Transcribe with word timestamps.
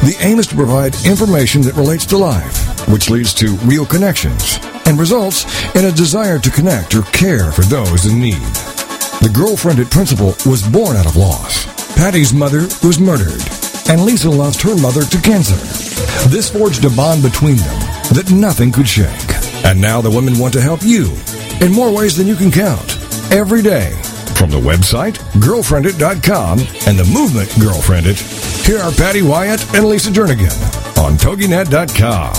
The 0.00 0.16
aim 0.20 0.38
is 0.38 0.46
to 0.48 0.56
provide 0.56 0.94
information 1.04 1.62
that 1.62 1.74
relates 1.74 2.06
to 2.06 2.16
life, 2.16 2.88
which 2.88 3.10
leads 3.10 3.32
to 3.34 3.56
real 3.64 3.86
connections 3.86 4.58
and 4.86 4.98
results 4.98 5.44
in 5.76 5.84
a 5.84 5.92
desire 5.92 6.38
to 6.38 6.50
connect 6.50 6.94
or 6.94 7.02
care 7.12 7.52
for 7.52 7.62
those 7.62 8.06
in 8.06 8.18
need. 8.18 8.42
The 9.22 9.30
girlfriendit 9.32 9.90
principle 9.90 10.34
was 10.44 10.66
born 10.66 10.96
out 10.96 11.06
of 11.06 11.16
loss. 11.16 11.66
Patty's 11.94 12.32
mother 12.32 12.62
was 12.82 12.98
murdered, 12.98 13.42
and 13.88 14.04
Lisa 14.04 14.30
lost 14.30 14.60
her 14.62 14.76
mother 14.76 15.04
to 15.04 15.20
cancer. 15.20 15.54
This 16.28 16.50
forged 16.50 16.84
a 16.84 16.90
bond 16.90 17.22
between 17.22 17.56
them 17.56 17.80
that 18.14 18.32
nothing 18.32 18.72
could 18.72 18.88
shake. 18.88 19.06
And 19.64 19.80
now 19.80 20.00
the 20.00 20.10
women 20.10 20.38
want 20.38 20.52
to 20.54 20.60
help 20.60 20.82
you 20.82 21.12
in 21.60 21.70
more 21.72 21.94
ways 21.94 22.16
than 22.16 22.26
you 22.26 22.34
can 22.34 22.50
count. 22.50 22.98
Every 23.30 23.62
day. 23.62 23.96
From 24.42 24.50
the 24.50 24.58
website, 24.58 25.18
girlfriendit.com, 25.40 26.58
and 26.88 26.98
the 26.98 27.08
movement 27.14 27.48
Girlfriendit, 27.60 28.66
here 28.66 28.80
are 28.80 28.90
Patty 28.90 29.22
Wyatt 29.22 29.72
and 29.72 29.84
Lisa 29.84 30.10
Jernigan 30.10 30.50
on 30.98 31.12
TogiNet.com. 31.12 32.32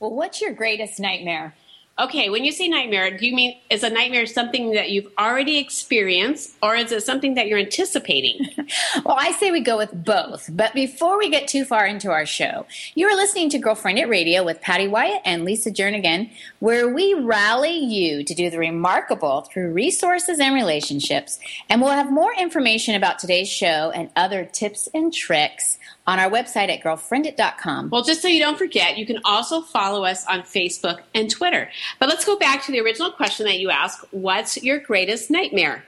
Well, 0.00 0.14
what's 0.14 0.40
your 0.40 0.54
greatest 0.54 0.98
nightmare? 0.98 1.54
Okay, 2.00 2.30
when 2.30 2.46
you 2.46 2.52
say 2.52 2.66
nightmare, 2.66 3.14
do 3.14 3.26
you 3.26 3.34
mean 3.34 3.58
is 3.68 3.82
a 3.82 3.90
nightmare 3.90 4.24
something 4.24 4.72
that 4.72 4.88
you've 4.88 5.08
already 5.18 5.58
experienced 5.58 6.56
or 6.62 6.74
is 6.74 6.92
it 6.92 7.02
something 7.02 7.34
that 7.34 7.46
you're 7.46 7.58
anticipating? 7.58 8.48
well, 9.04 9.16
I 9.18 9.32
say 9.32 9.50
we 9.50 9.60
go 9.60 9.76
with 9.76 9.92
both. 10.02 10.48
But 10.50 10.72
before 10.72 11.18
we 11.18 11.28
get 11.28 11.46
too 11.46 11.66
far 11.66 11.84
into 11.84 12.10
our 12.10 12.24
show, 12.24 12.64
you 12.94 13.06
are 13.06 13.14
listening 13.14 13.50
to 13.50 13.58
Girlfriendit 13.58 14.08
Radio 14.08 14.42
with 14.42 14.62
Patty 14.62 14.88
Wyatt 14.88 15.20
and 15.26 15.44
Lisa 15.44 15.70
Jernigan, 15.70 16.30
where 16.60 16.88
we 16.88 17.12
rally 17.12 17.76
you 17.76 18.24
to 18.24 18.34
do 18.34 18.48
the 18.48 18.58
remarkable 18.58 19.42
through 19.42 19.70
resources 19.72 20.40
and 20.40 20.54
relationships. 20.54 21.38
And 21.68 21.82
we'll 21.82 21.90
have 21.90 22.10
more 22.10 22.32
information 22.32 22.94
about 22.94 23.18
today's 23.18 23.50
show 23.50 23.90
and 23.94 24.08
other 24.16 24.46
tips 24.46 24.88
and 24.94 25.12
tricks 25.12 25.78
on 26.06 26.18
our 26.18 26.30
website 26.30 26.68
at 26.68 26.82
girlfriendit.com. 26.82 27.90
Well, 27.90 28.02
just 28.02 28.22
so 28.22 28.28
you 28.28 28.40
don't 28.40 28.58
forget, 28.58 28.98
you 28.98 29.06
can 29.06 29.20
also 29.24 29.60
follow 29.60 30.04
us 30.04 30.26
on 30.26 30.42
Facebook 30.42 31.00
and 31.14 31.30
Twitter. 31.30 31.70
But 31.98 32.08
let's 32.08 32.24
go 32.24 32.38
back 32.38 32.64
to 32.64 32.72
the 32.72 32.80
original 32.80 33.12
question 33.12 33.46
that 33.46 33.58
you 33.58 33.70
asked 33.70 34.04
What's 34.10 34.62
your 34.62 34.78
greatest 34.78 35.30
nightmare? 35.30 35.84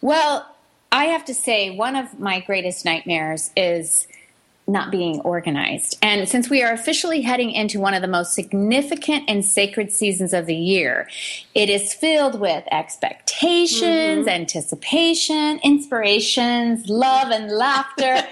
Well, 0.00 0.46
I 0.92 1.06
have 1.06 1.24
to 1.26 1.34
say, 1.34 1.70
one 1.70 1.96
of 1.96 2.18
my 2.20 2.40
greatest 2.40 2.84
nightmares 2.84 3.50
is 3.56 4.06
not 4.68 4.90
being 4.90 5.20
organized. 5.20 5.96
And 6.02 6.28
since 6.28 6.50
we 6.50 6.62
are 6.62 6.72
officially 6.72 7.22
heading 7.22 7.52
into 7.52 7.78
one 7.78 7.94
of 7.94 8.02
the 8.02 8.08
most 8.08 8.34
significant 8.34 9.24
and 9.28 9.44
sacred 9.44 9.92
seasons 9.92 10.32
of 10.32 10.46
the 10.46 10.56
year, 10.56 11.08
it 11.54 11.70
is 11.70 11.94
filled 11.94 12.40
with 12.40 12.64
expectations, 12.72 14.26
mm-hmm. 14.26 14.28
anticipation, 14.28 15.60
inspirations, 15.62 16.88
love, 16.88 17.30
and 17.30 17.50
laughter. 17.50 18.02
and 18.04 18.24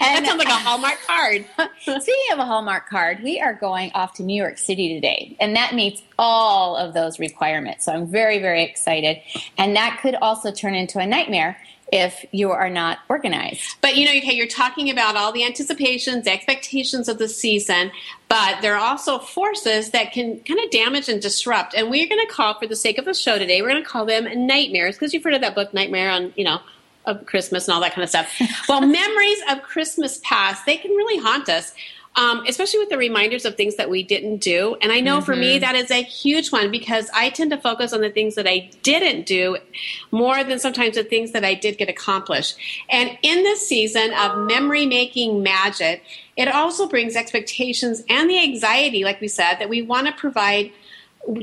that 0.00 0.24
sounds 0.24 0.38
like 0.38 0.48
a 0.48 0.52
Hallmark 0.52 0.98
card. 1.04 1.44
speaking 1.80 2.32
of 2.32 2.38
a 2.38 2.44
Hallmark 2.44 2.88
card, 2.88 3.20
we 3.22 3.40
are 3.40 3.54
going 3.54 3.90
off 3.94 4.14
to 4.14 4.22
New 4.22 4.40
York 4.40 4.58
City 4.58 4.94
today, 4.94 5.36
and 5.40 5.56
that 5.56 5.74
meets 5.74 6.00
all 6.16 6.76
of 6.76 6.94
those 6.94 7.18
requirements. 7.18 7.86
So 7.86 7.92
I'm 7.92 8.06
very, 8.06 8.38
very 8.38 8.62
excited. 8.62 9.20
And 9.58 9.74
that 9.74 9.98
could 10.00 10.14
also 10.14 10.52
turn 10.52 10.76
into 10.76 11.00
a 11.00 11.06
nightmare 11.06 11.58
if 11.92 12.24
you 12.32 12.50
are 12.50 12.70
not 12.70 13.00
organized. 13.10 13.76
But 13.82 13.96
you 13.96 14.06
know, 14.06 14.12
okay, 14.12 14.32
you're 14.32 14.46
talking 14.46 14.88
about 14.90 15.14
all 15.14 15.30
the 15.30 15.44
anticipations, 15.44 16.26
expectations 16.26 17.06
of 17.06 17.18
the 17.18 17.28
season, 17.28 17.92
but 18.28 18.62
there 18.62 18.74
are 18.74 18.84
also 18.84 19.18
forces 19.18 19.90
that 19.90 20.10
can 20.10 20.40
kind 20.40 20.58
of 20.58 20.70
damage 20.70 21.10
and 21.10 21.20
disrupt. 21.20 21.74
And 21.74 21.90
we're 21.90 22.08
going 22.08 22.26
to 22.26 22.32
call, 22.32 22.58
for 22.58 22.66
the 22.66 22.74
sake 22.74 22.96
of 22.96 23.04
the 23.04 23.12
show 23.12 23.38
today, 23.38 23.60
we're 23.60 23.68
going 23.68 23.82
to 23.82 23.88
call 23.88 24.06
them 24.06 24.26
nightmares 24.46 24.96
because 24.96 25.12
you've 25.12 25.22
heard 25.22 25.34
of 25.34 25.42
that 25.42 25.54
book, 25.54 25.74
Nightmare 25.74 26.10
on, 26.10 26.32
you 26.34 26.44
know, 26.44 26.60
of 27.04 27.26
Christmas 27.26 27.68
and 27.68 27.74
all 27.74 27.80
that 27.82 27.92
kind 27.92 28.04
of 28.04 28.08
stuff. 28.08 28.32
well, 28.68 28.80
memories 28.80 29.38
of 29.50 29.62
Christmas 29.62 30.18
past, 30.24 30.64
they 30.64 30.78
can 30.78 30.92
really 30.92 31.22
haunt 31.22 31.50
us 31.50 31.74
um, 32.14 32.44
especially 32.46 32.80
with 32.80 32.90
the 32.90 32.98
reminders 32.98 33.44
of 33.44 33.56
things 33.56 33.76
that 33.76 33.88
we 33.88 34.02
didn't 34.02 34.38
do. 34.38 34.76
And 34.82 34.92
I 34.92 35.00
know 35.00 35.16
mm-hmm. 35.16 35.24
for 35.24 35.36
me, 35.36 35.54
mm-hmm. 35.54 35.60
that 35.60 35.74
is 35.74 35.90
a 35.90 36.02
huge 36.02 36.52
one 36.52 36.70
because 36.70 37.08
I 37.14 37.30
tend 37.30 37.50
to 37.52 37.58
focus 37.58 37.92
on 37.92 38.02
the 38.02 38.10
things 38.10 38.34
that 38.34 38.46
I 38.46 38.70
didn't 38.82 39.24
do 39.24 39.56
more 40.10 40.44
than 40.44 40.58
sometimes 40.58 40.96
the 40.96 41.04
things 41.04 41.32
that 41.32 41.44
I 41.44 41.54
did 41.54 41.78
get 41.78 41.88
accomplished. 41.88 42.56
And 42.90 43.16
in 43.22 43.42
this 43.42 43.66
season 43.66 44.12
of 44.12 44.46
memory 44.46 44.84
making 44.84 45.42
magic, 45.42 46.02
it 46.36 46.48
also 46.48 46.86
brings 46.86 47.16
expectations 47.16 48.02
and 48.08 48.28
the 48.28 48.38
anxiety, 48.38 49.04
like 49.04 49.20
we 49.20 49.28
said, 49.28 49.56
that 49.56 49.68
we 49.68 49.82
want 49.82 50.06
to 50.06 50.12
provide 50.12 50.70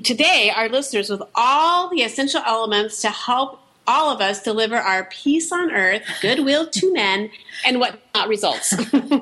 today 0.04 0.52
our 0.56 0.70
listeners 0.70 1.10
with 1.10 1.22
all 1.36 1.90
the 1.90 2.02
essential 2.02 2.42
elements 2.46 3.02
to 3.02 3.10
help 3.10 3.60
all 3.90 4.12
of 4.12 4.22
us 4.22 4.44
deliver 4.44 4.76
our 4.76 5.06
peace 5.06 5.52
on 5.52 5.72
earth, 5.72 6.04
goodwill 6.22 6.70
to 6.70 6.94
men, 7.02 7.32
and 7.66 7.80
what 7.80 8.00
not 8.14 8.28
results. 8.28 8.76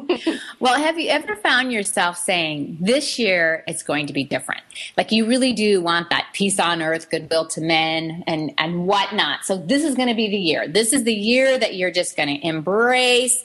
well, 0.59 0.75
have 0.75 0.99
you 0.99 1.09
ever 1.09 1.37
found 1.37 1.71
yourself 1.71 2.17
saying, 2.17 2.77
this 2.81 3.17
year 3.17 3.63
it's 3.65 3.81
going 3.81 4.07
to 4.07 4.13
be 4.13 4.25
different? 4.25 4.61
Like 4.97 5.11
you 5.11 5.25
really 5.25 5.53
do 5.53 5.81
want 5.81 6.09
that 6.09 6.27
peace 6.33 6.59
on 6.59 6.81
earth, 6.81 7.09
goodwill 7.09 7.47
to 7.47 7.61
men, 7.61 8.25
and, 8.27 8.53
and 8.57 8.85
whatnot. 8.85 9.45
So 9.45 9.57
this 9.57 9.83
is 9.85 9.95
going 9.95 10.09
to 10.09 10.15
be 10.15 10.29
the 10.29 10.37
year. 10.37 10.67
This 10.67 10.91
is 10.91 11.05
the 11.05 11.13
year 11.13 11.57
that 11.57 11.75
you're 11.75 11.91
just 11.91 12.17
going 12.17 12.29
to 12.39 12.45
embrace. 12.45 13.43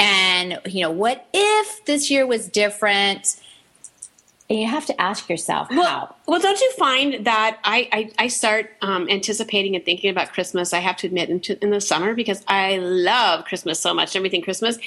And, 0.00 0.60
you 0.66 0.82
know, 0.82 0.90
what 0.90 1.28
if 1.32 1.84
this 1.84 2.10
year 2.10 2.26
was 2.26 2.48
different? 2.48 3.36
And 4.50 4.58
you 4.58 4.66
have 4.66 4.84
to 4.86 5.00
ask 5.00 5.30
yourself 5.30 5.70
well, 5.70 5.84
how. 5.84 6.14
Well, 6.26 6.38
don't 6.38 6.60
you 6.60 6.70
find 6.72 7.24
that 7.24 7.58
I, 7.64 7.88
I, 7.90 8.24
I 8.24 8.28
start 8.28 8.70
um, 8.82 9.08
anticipating 9.08 9.74
and 9.74 9.82
thinking 9.82 10.10
about 10.10 10.34
Christmas, 10.34 10.74
I 10.74 10.80
have 10.80 10.98
to 10.98 11.06
admit, 11.06 11.30
in, 11.30 11.40
in, 11.62 11.70
the 11.70 11.80
summer 11.80 12.14
because 12.14 12.44
I 12.46 12.76
love 12.76 13.46
Christmas 13.46 13.80
so 13.80 13.94
much, 13.94 14.14
everything 14.14 14.42
Christmas. 14.42 14.78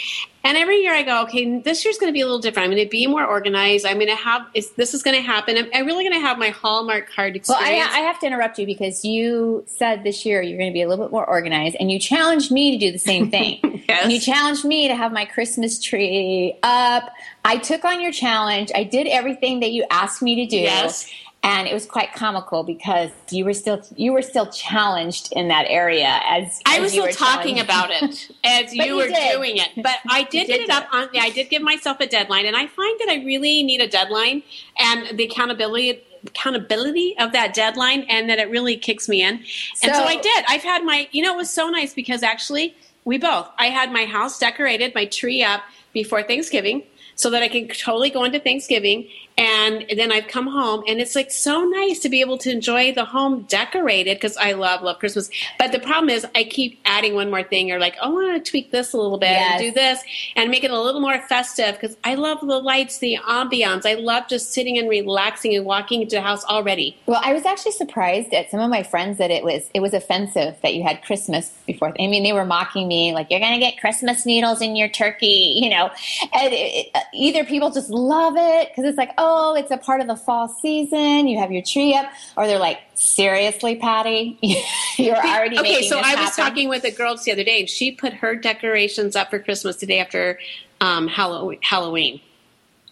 And 0.43 0.57
every 0.57 0.81
year 0.81 0.93
I 0.93 1.01
go, 1.01 1.23
okay, 1.23 1.59
this 1.59 1.83
year's 1.83 1.97
going 1.97 2.09
to 2.09 2.13
be 2.13 2.21
a 2.21 2.25
little 2.25 2.39
different. 2.39 2.65
I'm 2.65 2.71
going 2.71 2.85
to 2.85 2.89
be 2.89 3.07
more 3.07 3.25
organized. 3.25 3.87
I'm 3.87 3.97
going 3.97 4.09
to 4.09 4.15
have, 4.15 4.45
this 4.53 4.93
is 4.93 5.01
going 5.01 5.17
to 5.17 5.23
happen. 5.23 5.57
I'm, 5.57 5.69
I'm 5.73 5.85
really 5.87 6.03
going 6.03 6.21
to 6.21 6.25
have 6.25 6.37
my 6.37 6.49
Hallmark 6.49 7.11
card 7.11 7.35
experience. 7.35 7.67
Well, 7.67 7.89
I, 7.89 7.97
I 7.97 8.01
have 8.01 8.19
to 8.19 8.27
interrupt 8.27 8.59
you 8.59 8.67
because 8.67 9.03
you 9.03 9.65
said 9.65 10.03
this 10.03 10.23
year 10.23 10.43
you're 10.43 10.59
going 10.59 10.69
to 10.69 10.73
be 10.73 10.83
a 10.83 10.87
little 10.87 11.03
bit 11.03 11.11
more 11.11 11.25
organized 11.25 11.77
and 11.79 11.91
you 11.91 11.99
challenged 11.99 12.51
me 12.51 12.77
to 12.77 12.85
do 12.85 12.91
the 12.91 12.99
same 12.99 13.31
thing. 13.31 13.59
yes. 13.87 14.11
You 14.11 14.19
challenged 14.19 14.65
me 14.65 14.87
to 14.87 14.95
have 14.95 15.11
my 15.11 15.25
Christmas 15.25 15.81
tree 15.81 16.57
up. 16.63 17.11
I 17.45 17.57
took 17.57 17.85
on 17.85 18.01
your 18.01 18.11
challenge. 18.11 18.71
I 18.75 18.83
did 18.83 19.07
everything 19.07 19.59
that 19.61 19.71
you 19.71 19.85
asked 19.89 20.21
me 20.21 20.35
to 20.35 20.45
do. 20.45 20.57
Yes 20.57 21.11
and 21.43 21.67
it 21.67 21.73
was 21.73 21.85
quite 21.85 22.13
comical 22.13 22.63
because 22.63 23.11
you 23.29 23.45
were 23.45 23.53
still 23.53 23.81
you 23.95 24.11
were 24.11 24.21
still 24.21 24.47
challenged 24.47 25.31
in 25.33 25.47
that 25.47 25.65
area 25.69 26.19
as, 26.25 26.59
I 26.65 26.79
was 26.79 26.91
still 26.91 27.07
talking 27.07 27.59
about 27.59 27.89
it 27.91 28.29
as 28.43 28.73
you, 28.73 28.83
you, 28.83 28.95
were 28.95 29.07
did. 29.07 29.33
doing 29.33 29.57
it. 29.57 29.69
But 29.77 29.97
I 30.09 30.23
did, 30.23 30.47
did 30.47 30.47
get 30.47 30.61
it 30.61 30.69
up 30.69 30.87
on. 30.91 31.09
I 31.17 31.29
did 31.29 31.49
give 31.49 31.61
myself 31.61 31.99
a 31.99 32.07
deadline, 32.07 32.45
and 32.45 32.55
I 32.55 32.67
find 32.67 32.99
that 32.99 33.09
I 33.09 33.23
really 33.23 33.63
need 33.63 33.81
a 33.81 33.87
deadline 33.87 34.43
and 34.77 35.17
the 35.17 35.25
accountability 35.25 36.03
accountability 36.25 37.15
of 37.19 37.31
that 37.31 37.53
deadline, 37.53 38.01
and 38.09 38.29
that 38.29 38.39
it 38.39 38.49
really 38.49 38.75
kicks 38.75 39.07
me 39.07 39.21
in. 39.21 39.35
And 39.35 39.45
so, 39.77 39.93
so 39.93 40.03
I 40.03 40.19
did. 40.19 40.45
I've 40.49 40.63
had 40.63 40.83
my. 40.83 41.07
You 41.11 41.21
know, 41.21 41.35
it 41.35 41.37
was 41.37 41.51
so 41.51 41.69
nice 41.69 41.93
because 41.93 42.23
actually 42.23 42.75
we 43.07 43.17
both. 43.17 43.47
I 43.57 43.67
had 43.67 43.93
my 43.93 44.03
house 44.03 44.37
decorated, 44.37 44.93
my 44.93 45.05
tree 45.05 45.41
up 45.41 45.61
before 45.93 46.23
Thanksgiving 46.23 46.83
so 47.17 47.31
that 47.31 47.43
I 47.43 47.49
can 47.49 47.67
totally 47.67 48.09
go 48.09 48.23
into 48.23 48.39
Thanksgiving. 48.39 49.09
And 49.39 49.85
then 49.95 50.11
I've 50.11 50.27
come 50.27 50.47
home, 50.47 50.83
and 50.87 50.99
it's 50.99 51.13
like 51.13 51.29
so 51.29 51.63
nice 51.63 51.99
to 51.99 52.09
be 52.09 52.21
able 52.21 52.39
to 52.39 52.51
enjoy 52.51 52.91
the 52.91 53.05
home 53.05 53.43
decorated 53.43 54.17
because 54.17 54.35
I 54.35 54.53
love 54.53 54.81
love 54.81 54.97
Christmas. 54.97 55.29
But 55.59 55.71
the 55.71 55.77
problem 55.77 56.09
is, 56.09 56.25
I 56.33 56.43
keep 56.43 56.79
adding 56.85 57.13
one 57.13 57.29
more 57.29 57.43
thing, 57.43 57.71
or 57.71 57.77
like, 57.77 57.95
oh, 58.01 58.09
I 58.09 58.13
want 58.13 58.43
to 58.43 58.49
tweak 58.49 58.71
this 58.71 58.93
a 58.93 58.97
little 58.97 59.19
bit 59.19 59.29
yes. 59.29 59.51
and 59.51 59.61
do 59.61 59.71
this 59.71 60.01
and 60.35 60.49
make 60.49 60.63
it 60.63 60.71
a 60.71 60.81
little 60.81 61.01
more 61.01 61.19
festive 61.21 61.75
because 61.79 61.95
I 62.03 62.15
love 62.15 62.39
the 62.39 62.57
lights, 62.57 62.97
the 62.97 63.19
ambiance. 63.27 63.85
I 63.85 63.93
love 63.93 64.27
just 64.27 64.53
sitting 64.53 64.79
and 64.79 64.89
relaxing 64.89 65.55
and 65.55 65.65
walking 65.67 66.01
into 66.01 66.15
the 66.15 66.21
house 66.23 66.43
already. 66.45 66.97
Well, 67.05 67.21
I 67.23 67.33
was 67.33 67.45
actually 67.45 67.73
surprised 67.73 68.33
at 68.33 68.49
some 68.49 68.59
of 68.59 68.71
my 68.71 68.81
friends 68.81 69.19
that 69.19 69.29
it 69.29 69.43
was 69.43 69.69
it 69.75 69.81
was 69.81 69.93
offensive 69.93 70.55
that 70.63 70.73
you 70.73 70.81
had 70.81 71.03
Christmas 71.03 71.53
before. 71.67 71.89
I 71.89 72.07
mean, 72.07 72.23
they 72.23 72.33
were 72.33 72.45
mocking 72.45 72.87
me 72.87 73.13
like, 73.13 73.29
"You're 73.29 73.39
going 73.39 73.53
to 73.53 73.59
get 73.59 73.79
Christmas 73.79 74.25
needles 74.25 74.63
in 74.63 74.75
your 74.75 74.89
turkey," 74.89 75.53
you 75.61 75.69
know. 75.69 75.91
And 76.33 76.53
it, 76.53 76.87
either 77.13 77.43
people 77.43 77.71
just 77.71 77.89
love 77.89 78.35
it 78.37 78.69
because 78.69 78.85
it's 78.85 78.97
like, 78.97 79.11
oh, 79.17 79.55
it's 79.55 79.71
a 79.71 79.77
part 79.77 80.01
of 80.01 80.07
the 80.07 80.15
fall 80.15 80.47
season. 80.47 81.27
You 81.27 81.39
have 81.39 81.51
your 81.51 81.61
tree 81.61 81.95
up, 81.95 82.07
or 82.35 82.47
they're 82.47 82.59
like, 82.59 82.79
seriously, 82.95 83.75
Patty, 83.75 84.37
you're 84.97 85.15
already 85.15 85.59
okay. 85.59 85.87
so 85.87 85.99
I 85.99 86.09
happen. 86.09 86.23
was 86.23 86.35
talking 86.35 86.69
with 86.69 86.83
a 86.83 86.91
girl 86.91 87.15
the 87.17 87.31
other 87.31 87.43
day, 87.43 87.59
and 87.59 87.69
she 87.69 87.91
put 87.91 88.13
her 88.13 88.35
decorations 88.35 89.15
up 89.15 89.29
for 89.29 89.39
Christmas 89.39 89.77
the 89.77 89.85
day 89.85 89.99
after 89.99 90.39
um, 90.81 91.07
Halloween. 91.07 92.21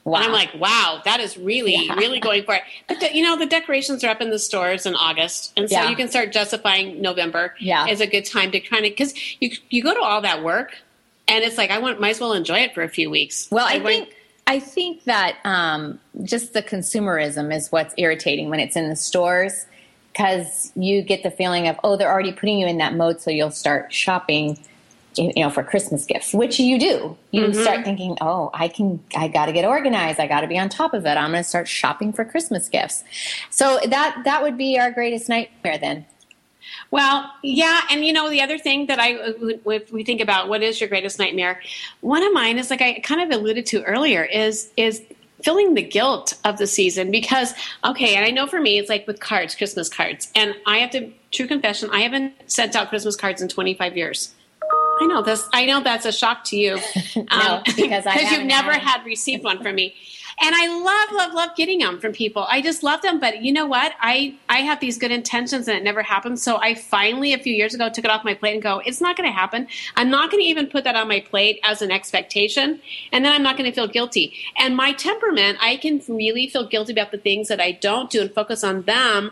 Wow. 0.05 0.17
And 0.17 0.25
I'm 0.27 0.31
like, 0.31 0.53
wow, 0.59 1.01
that 1.03 1.19
is 1.19 1.35
really, 1.35 1.75
yeah. 1.75 1.95
really 1.97 2.19
going 2.19 2.43
for 2.43 2.53
it. 2.53 2.61
But 2.87 2.99
the, 2.99 3.15
you 3.15 3.23
know, 3.23 3.37
the 3.37 3.47
decorations 3.47 4.03
are 4.03 4.09
up 4.09 4.21
in 4.21 4.29
the 4.29 4.37
stores 4.37 4.85
in 4.85 4.93
August, 4.93 5.51
and 5.57 5.67
so 5.67 5.77
yeah. 5.77 5.89
you 5.89 5.95
can 5.95 6.07
start 6.09 6.31
justifying 6.31 7.01
November 7.01 7.55
yeah. 7.59 7.87
as 7.89 8.01
a 8.01 8.07
good 8.07 8.23
time 8.23 8.51
to 8.51 8.59
kind 8.59 8.85
of 8.85 8.91
because 8.91 9.15
you 9.41 9.49
you 9.69 9.81
go 9.81 9.95
to 9.95 9.99
all 9.99 10.21
that 10.21 10.43
work, 10.43 10.77
and 11.27 11.43
it's 11.43 11.57
like 11.57 11.71
I 11.71 11.79
want 11.79 11.99
might 11.99 12.11
as 12.11 12.19
well 12.19 12.33
enjoy 12.33 12.59
it 12.59 12.73
for 12.73 12.83
a 12.83 12.89
few 12.89 13.09
weeks. 13.09 13.47
Well, 13.51 13.65
I, 13.65 13.75
I 13.75 13.79
think. 13.79 14.15
I 14.47 14.59
think 14.59 15.05
that 15.05 15.37
um, 15.43 15.99
just 16.21 16.53
the 16.53 16.61
consumerism 16.61 17.51
is 17.51 17.71
what's 17.71 17.95
irritating 17.97 18.51
when 18.51 18.59
it's 18.59 18.75
in 18.75 18.89
the 18.89 18.95
stores 18.95 19.65
because 20.11 20.71
you 20.75 21.01
get 21.01 21.23
the 21.23 21.31
feeling 21.31 21.67
of, 21.67 21.79
oh, 21.83 21.97
they're 21.97 22.11
already 22.11 22.31
putting 22.31 22.59
you 22.59 22.67
in 22.67 22.77
that 22.77 22.93
mode, 22.93 23.19
so 23.19 23.31
you'll 23.31 23.49
start 23.49 23.91
shopping 23.91 24.59
you 25.17 25.43
know 25.43 25.49
for 25.49 25.63
christmas 25.63 26.05
gifts 26.05 26.33
which 26.33 26.59
you 26.59 26.77
do 26.77 27.17
you 27.31 27.43
mm-hmm. 27.43 27.61
start 27.61 27.85
thinking 27.85 28.17
oh 28.21 28.49
i 28.53 28.67
can 28.67 29.01
i 29.15 29.27
got 29.27 29.45
to 29.45 29.53
get 29.53 29.65
organized 29.65 30.19
i 30.19 30.27
got 30.27 30.41
to 30.41 30.47
be 30.47 30.57
on 30.57 30.67
top 30.67 30.93
of 30.93 31.05
it 31.05 31.17
i'm 31.17 31.31
going 31.31 31.41
to 31.41 31.47
start 31.47 31.67
shopping 31.67 32.11
for 32.11 32.25
christmas 32.25 32.67
gifts 32.69 33.03
so 33.49 33.79
that 33.87 34.21
that 34.25 34.43
would 34.43 34.57
be 34.57 34.77
our 34.77 34.91
greatest 34.91 35.29
nightmare 35.29 35.77
then 35.77 36.05
well, 36.91 37.31
yeah, 37.43 37.81
and 37.89 38.05
you 38.05 38.13
know 38.13 38.29
the 38.29 38.41
other 38.41 38.57
thing 38.57 38.87
that 38.87 38.99
I, 38.99 39.17
if 39.65 39.91
we 39.91 40.03
think 40.03 40.21
about 40.21 40.49
what 40.49 40.63
is 40.63 40.79
your 40.79 40.89
greatest 40.89 41.19
nightmare, 41.19 41.61
one 42.01 42.23
of 42.23 42.33
mine 42.33 42.57
is 42.57 42.69
like 42.69 42.81
I 42.81 42.99
kind 42.99 43.21
of 43.21 43.37
alluded 43.37 43.65
to 43.67 43.83
earlier 43.83 44.23
is 44.23 44.71
is 44.77 45.01
feeling 45.43 45.73
the 45.73 45.83
guilt 45.83 46.33
of 46.43 46.57
the 46.57 46.67
season 46.67 47.11
because 47.11 47.53
okay, 47.83 48.15
and 48.15 48.25
I 48.25 48.31
know 48.31 48.47
for 48.47 48.59
me 48.59 48.79
it's 48.79 48.89
like 48.89 49.05
with 49.07 49.19
cards, 49.19 49.55
Christmas 49.55 49.89
cards, 49.89 50.31
and 50.35 50.55
I 50.65 50.77
have 50.79 50.91
to 50.91 51.11
true 51.31 51.47
confession, 51.47 51.89
I 51.91 51.99
haven't 51.99 52.33
sent 52.47 52.75
out 52.75 52.89
Christmas 52.89 53.15
cards 53.15 53.41
in 53.41 53.49
25 53.49 53.97
years. 53.97 54.33
I 55.01 55.07
know 55.07 55.21
this. 55.21 55.47
I 55.53 55.65
know 55.65 55.83
that's 55.83 56.05
a 56.05 56.11
shock 56.11 56.45
to 56.45 56.55
you, 56.55 56.79
no, 57.15 57.23
um, 57.29 57.63
because 57.75 58.05
you've 58.31 58.45
never 58.45 58.71
had. 58.71 58.81
had 58.81 59.05
received 59.05 59.43
one 59.43 59.61
from 59.61 59.75
me. 59.75 59.93
And 60.41 60.53
I 60.53 60.67
love, 60.67 61.11
love, 61.13 61.33
love 61.33 61.55
getting 61.55 61.79
them 61.79 61.99
from 61.99 62.11
people. 62.11 62.45
I 62.49 62.61
just 62.61 62.83
love 62.83 63.01
them. 63.01 63.19
But 63.19 63.41
you 63.41 63.53
know 63.53 63.65
what? 63.65 63.93
I 64.01 64.35
I 64.49 64.57
have 64.59 64.79
these 64.79 64.97
good 64.97 65.11
intentions, 65.11 65.67
and 65.67 65.77
it 65.77 65.83
never 65.83 66.03
happens. 66.03 66.43
So 66.43 66.57
I 66.57 66.75
finally, 66.75 67.33
a 67.33 67.37
few 67.37 67.53
years 67.53 67.73
ago, 67.73 67.89
took 67.89 68.05
it 68.05 68.11
off 68.11 68.25
my 68.25 68.33
plate 68.33 68.53
and 68.53 68.61
go, 68.61 68.81
it's 68.85 69.01
not 69.01 69.15
going 69.15 69.29
to 69.29 69.33
happen. 69.33 69.67
I'm 69.95 70.09
not 70.09 70.31
going 70.31 70.41
to 70.43 70.47
even 70.47 70.67
put 70.67 70.83
that 70.83 70.95
on 70.95 71.07
my 71.07 71.21
plate 71.21 71.59
as 71.63 71.81
an 71.81 71.91
expectation, 71.91 72.81
and 73.11 73.23
then 73.23 73.31
I'm 73.31 73.43
not 73.43 73.57
going 73.57 73.69
to 73.69 73.75
feel 73.75 73.87
guilty. 73.87 74.33
And 74.57 74.75
my 74.75 74.91
temperament, 74.93 75.57
I 75.61 75.77
can 75.77 76.01
really 76.07 76.49
feel 76.49 76.67
guilty 76.67 76.91
about 76.91 77.11
the 77.11 77.17
things 77.17 77.47
that 77.47 77.61
I 77.61 77.71
don't 77.71 78.09
do 78.09 78.21
and 78.21 78.33
focus 78.33 78.63
on 78.63 78.81
them 78.83 79.31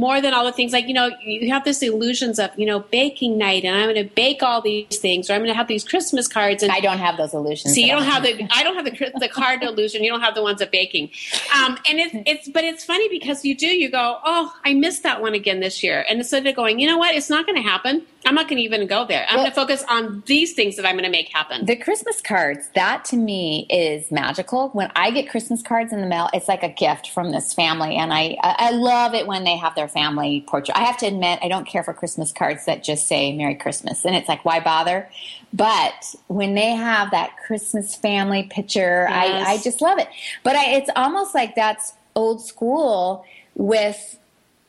more 0.00 0.20
than 0.20 0.34
all 0.34 0.44
the 0.44 0.52
things 0.52 0.72
like 0.72 0.86
you 0.88 0.94
know 0.94 1.10
you 1.22 1.52
have 1.52 1.64
this 1.64 1.82
illusions 1.82 2.38
of 2.38 2.50
you 2.56 2.66
know 2.66 2.80
baking 2.80 3.38
night 3.38 3.64
and 3.64 3.76
i'm 3.76 3.88
going 3.92 4.08
to 4.08 4.14
bake 4.14 4.42
all 4.42 4.60
these 4.60 4.98
things 4.98 5.28
or 5.28 5.34
i'm 5.34 5.40
going 5.40 5.52
to 5.56 5.60
have 5.62 5.68
these 5.68 5.84
christmas 5.84 6.26
cards 6.26 6.62
and 6.62 6.72
i 6.72 6.80
don't 6.80 6.98
have 6.98 7.16
those 7.16 7.34
illusions 7.34 7.74
see 7.74 7.86
you 7.86 7.92
don't 7.92 8.04
have 8.04 8.22
the 8.22 8.32
i 8.52 8.62
don't 8.64 8.76
have 8.76 8.84
the, 8.84 9.12
the 9.18 9.28
card 9.28 9.62
illusion. 9.62 10.02
You 10.04 10.10
don't 10.10 10.20
have 10.20 10.34
the 10.34 10.42
ones 10.42 10.60
of 10.60 10.70
baking. 10.70 11.10
Um, 11.54 11.78
and 11.88 11.98
it's 11.98 12.14
it's 12.26 12.48
but 12.48 12.64
it's 12.64 12.84
funny 12.84 13.08
because 13.08 13.44
you 13.44 13.56
do 13.56 13.66
you 13.66 13.90
go 13.90 14.18
oh 14.24 14.54
i 14.64 14.74
missed 14.74 15.02
that 15.02 15.20
one 15.20 15.34
again 15.34 15.60
this 15.60 15.82
year. 15.82 16.04
And 16.08 16.18
instead 16.18 16.46
of 16.46 16.56
going 16.56 16.78
you 16.78 16.86
know 16.86 16.98
what? 16.98 17.14
It's 17.14 17.30
not 17.30 17.46
going 17.46 17.56
to 17.56 17.68
happen 17.68 18.06
i'm 18.26 18.34
not 18.34 18.48
going 18.48 18.56
to 18.56 18.62
even 18.62 18.86
go 18.86 19.04
there 19.04 19.26
i'm 19.28 19.36
well, 19.36 19.44
going 19.44 19.50
to 19.50 19.54
focus 19.54 19.84
on 19.88 20.22
these 20.26 20.52
things 20.54 20.76
that 20.76 20.86
i'm 20.86 20.94
going 20.94 21.04
to 21.04 21.10
make 21.10 21.28
happen 21.28 21.64
the 21.66 21.76
christmas 21.76 22.20
cards 22.20 22.68
that 22.74 23.04
to 23.04 23.16
me 23.16 23.66
is 23.70 24.10
magical 24.10 24.68
when 24.70 24.90
i 24.96 25.10
get 25.10 25.28
christmas 25.28 25.62
cards 25.62 25.92
in 25.92 26.00
the 26.00 26.06
mail 26.06 26.28
it's 26.32 26.48
like 26.48 26.62
a 26.62 26.68
gift 26.68 27.10
from 27.10 27.32
this 27.32 27.52
family 27.52 27.96
and 27.96 28.12
i 28.12 28.36
i 28.42 28.70
love 28.70 29.14
it 29.14 29.26
when 29.26 29.44
they 29.44 29.56
have 29.56 29.74
their 29.74 29.88
family 29.88 30.44
portrait. 30.46 30.76
I 30.76 30.84
have 30.84 30.96
to 30.98 31.06
admit, 31.06 31.38
I 31.42 31.48
don't 31.48 31.66
care 31.66 31.82
for 31.82 31.92
Christmas 31.92 32.32
cards 32.32 32.64
that 32.66 32.82
just 32.82 33.06
say 33.06 33.36
Merry 33.36 33.54
Christmas. 33.54 34.04
And 34.04 34.14
it's 34.14 34.28
like, 34.28 34.44
why 34.44 34.60
bother? 34.60 35.08
But 35.52 36.14
when 36.28 36.54
they 36.54 36.70
have 36.70 37.10
that 37.10 37.36
Christmas 37.46 37.94
family 37.94 38.44
picture, 38.44 39.06
yes. 39.08 39.46
I, 39.46 39.52
I 39.52 39.58
just 39.58 39.80
love 39.80 39.98
it. 39.98 40.08
But 40.42 40.56
I, 40.56 40.76
it's 40.76 40.90
almost 40.96 41.34
like 41.34 41.54
that's 41.54 41.94
old 42.14 42.44
school 42.44 43.24
with 43.54 44.18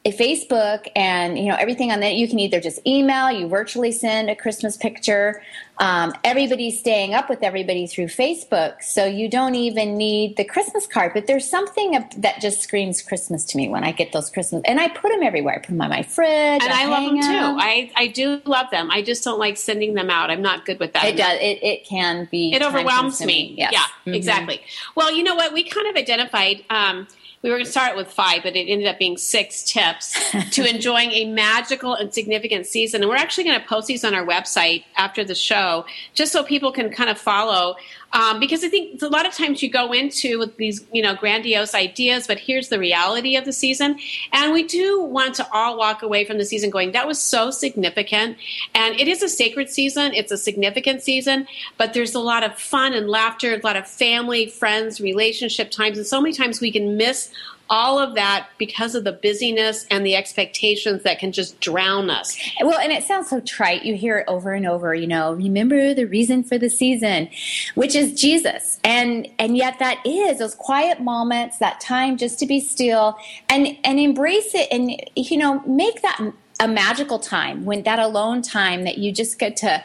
Facebook 0.10 0.88
and 0.96 1.38
you 1.38 1.46
know 1.46 1.56
everything 1.56 1.92
on 1.92 2.00
that. 2.00 2.16
You 2.16 2.28
can 2.28 2.40
either 2.40 2.60
just 2.60 2.80
email, 2.88 3.32
you 3.32 3.48
virtually 3.48 3.92
send 3.92 4.30
a 4.30 4.36
Christmas 4.36 4.76
picture. 4.76 5.44
Um, 5.78 6.14
everybody's 6.24 6.80
staying 6.80 7.14
up 7.14 7.30
with 7.30 7.44
everybody 7.44 7.88
through 7.88 8.06
Facebook, 8.06 8.82
so 8.82 9.06
you 9.06 9.30
don't 9.30 9.56
even 9.56 9.98
need 9.98 10.38
the 10.38 10.44
Christmas 10.44 10.88
card. 10.88 11.12
But 11.14 11.28
there's 11.28 11.48
something 11.48 12.04
that 12.18 12.42
just 12.42 12.62
screams 12.62 13.02
Christmas 13.02 13.46
to 13.46 13.58
me 13.58 13.70
when 13.70 13.84
I 13.84 13.92
get 13.92 14.12
those 14.12 14.30
Christmas, 14.32 14.64
and 14.66 14.80
I 14.80 14.88
put 14.90 15.12
them 15.12 15.22
everywhere. 15.22 15.56
I 15.56 15.58
put 15.60 15.68
them 15.68 15.82
on 15.82 15.90
my 15.90 16.02
fridge, 16.02 16.64
and 16.64 16.74
I, 16.74 16.84
I 16.84 16.86
love 16.88 17.04
them, 17.06 17.22
them 17.22 17.24
too. 17.24 17.58
I 17.60 17.92
I 17.96 18.08
do 18.08 18.42
love 18.46 18.72
them. 18.72 18.90
I 18.90 19.04
just 19.04 19.24
don't 19.24 19.40
like 19.40 19.58
sending 19.58 19.94
them 19.94 20.10
out. 20.10 20.32
I'm 20.32 20.42
not 20.42 20.66
good 20.66 20.80
with 20.80 20.94
that. 20.94 21.06
It 21.06 21.18
does. 21.18 21.38
It 21.40 21.64
it 21.64 21.86
can 21.86 22.28
be. 22.32 22.54
It 22.54 22.64
overwhelms 22.64 23.24
me. 23.24 23.54
Yes. 23.56 23.74
Yeah, 23.74 23.80
mm-hmm. 23.82 24.16
exactly. 24.16 24.62
Well, 24.96 25.12
you 25.12 25.24
know 25.24 25.36
what? 25.36 25.54
We 25.54 25.64
kind 25.64 25.88
of 25.88 25.96
identified. 25.96 26.64
Um, 26.72 27.08
we 27.42 27.50
were 27.50 27.56
going 27.56 27.66
to 27.66 27.72
start 27.72 27.98
with 27.98 28.08
five, 28.08 28.44
but 28.44 28.56
it 28.56 28.70
ended 28.70 28.88
up 28.88 29.00
being 29.00 29.18
six 29.18 29.64
tips 29.64 30.32
to 30.52 30.70
enjoying 30.70 31.12
a 31.12 31.26
magical 31.26 31.96
and 31.96 32.14
significant 32.14 32.68
season. 32.68 33.02
And 33.02 33.10
we're 33.10 33.16
actually 33.16 33.46
going 33.46 33.60
to 33.60 33.66
post 33.66 33.88
these 33.88 34.04
on 34.04 34.14
our 34.14 34.26
website 34.26 34.84
after 34.96 35.24
the 35.24 35.34
show, 35.34 35.86
just 36.14 36.32
so 36.32 36.44
people 36.44 36.72
can 36.72 36.92
kind 36.92 37.10
of 37.10 37.18
follow 37.18 37.76
um, 38.14 38.40
because 38.40 38.64
I 38.64 38.70
think 38.70 39.02
a 39.02 39.08
lot 39.08 39.26
of 39.26 39.34
times 39.34 39.64
you 39.64 39.70
go 39.70 39.92
into 39.92 40.40
with 40.40 40.58
these, 40.58 40.86
you 40.92 41.02
know, 41.02 41.16
grandiose 41.16 41.74
ideas, 41.74 42.28
but 42.28 42.40
here's 42.40 42.70
the 42.70 42.78
reality 42.78 43.36
of 43.36 43.46
the 43.46 43.54
season. 43.54 43.98
And 44.34 44.52
we 44.52 44.64
do 44.64 45.02
want 45.02 45.36
to 45.36 45.48
all 45.54 45.78
walk 45.78 46.02
away 46.02 46.26
from 46.26 46.38
the 46.38 46.46
season 46.46 46.70
going, 46.70 46.92
that 46.92 47.08
was 47.08 47.20
so 47.20 47.52
significant. 47.52 48.38
And 48.76 49.00
it 49.00 49.08
is 49.08 49.24
a 49.24 49.30
sacred 49.30 49.70
season. 49.70 50.14
It's 50.14 50.32
a 50.32 50.38
significant 50.38 51.02
season, 51.02 51.48
but 51.78 51.94
there's 51.94 52.14
a 52.14 52.20
lot 52.20 52.44
of 52.44 52.58
fun 52.58 52.94
and 52.94 53.10
laughter, 53.10 53.56
a 53.56 53.60
lot 53.66 53.78
of 53.78 53.88
family, 53.88 54.48
friends, 54.48 55.00
relationship 55.00 55.72
times. 55.72 55.98
And 55.98 56.06
so 56.06 56.20
many 56.22 56.34
times 56.34 56.60
we 56.60 56.72
can 56.72 56.98
miss 56.98 57.32
all 57.72 57.98
of 57.98 58.16
that 58.16 58.50
because 58.58 58.96
of 58.96 59.06
the 59.06 59.14
busyness 59.14 59.88
and 59.90 60.06
the 60.06 60.14
expectations 60.14 61.04
that 61.04 61.20
can 61.20 61.32
just 61.32 61.60
drown 61.62 62.10
us. 62.10 62.38
Well, 62.62 62.78
and 62.78 62.92
it 62.92 63.04
sounds 63.06 63.30
so 63.30 63.40
trite. 63.40 63.86
You 63.86 63.96
hear 63.96 64.20
it 64.20 64.26
over 64.28 64.52
and 64.52 64.68
over, 64.68 64.94
you 64.94 65.08
know, 65.08 65.32
remember 65.34 65.94
the 65.94 66.06
reason 66.06 66.44
for 66.44 66.58
the 66.58 66.70
season, 66.70 67.30
which 67.76 67.96
is 67.96 68.20
Jesus. 68.20 68.80
And 68.84 69.28
and 69.40 69.56
yet 69.56 69.80
that 69.80 70.06
is 70.06 70.40
those 70.40 70.54
quiet 70.54 71.00
moments, 71.00 71.60
that 71.60 71.80
time 71.80 72.18
just 72.18 72.38
to 72.40 72.46
be 72.46 72.60
still 72.60 73.18
and 73.50 73.78
and 73.86 74.00
embrace 74.00 74.54
it 74.54 74.68
and 74.70 74.92
you 75.16 75.38
know, 75.38 75.62
make 75.62 76.02
that 76.02 76.20
a 76.60 76.68
magical 76.68 77.18
time 77.18 77.66
when 77.66 77.84
that 77.84 77.98
alone 77.98 78.42
time 78.42 78.84
that 78.84 78.98
you 78.98 79.12
just 79.12 79.40
get 79.40 79.56
to 79.58 79.84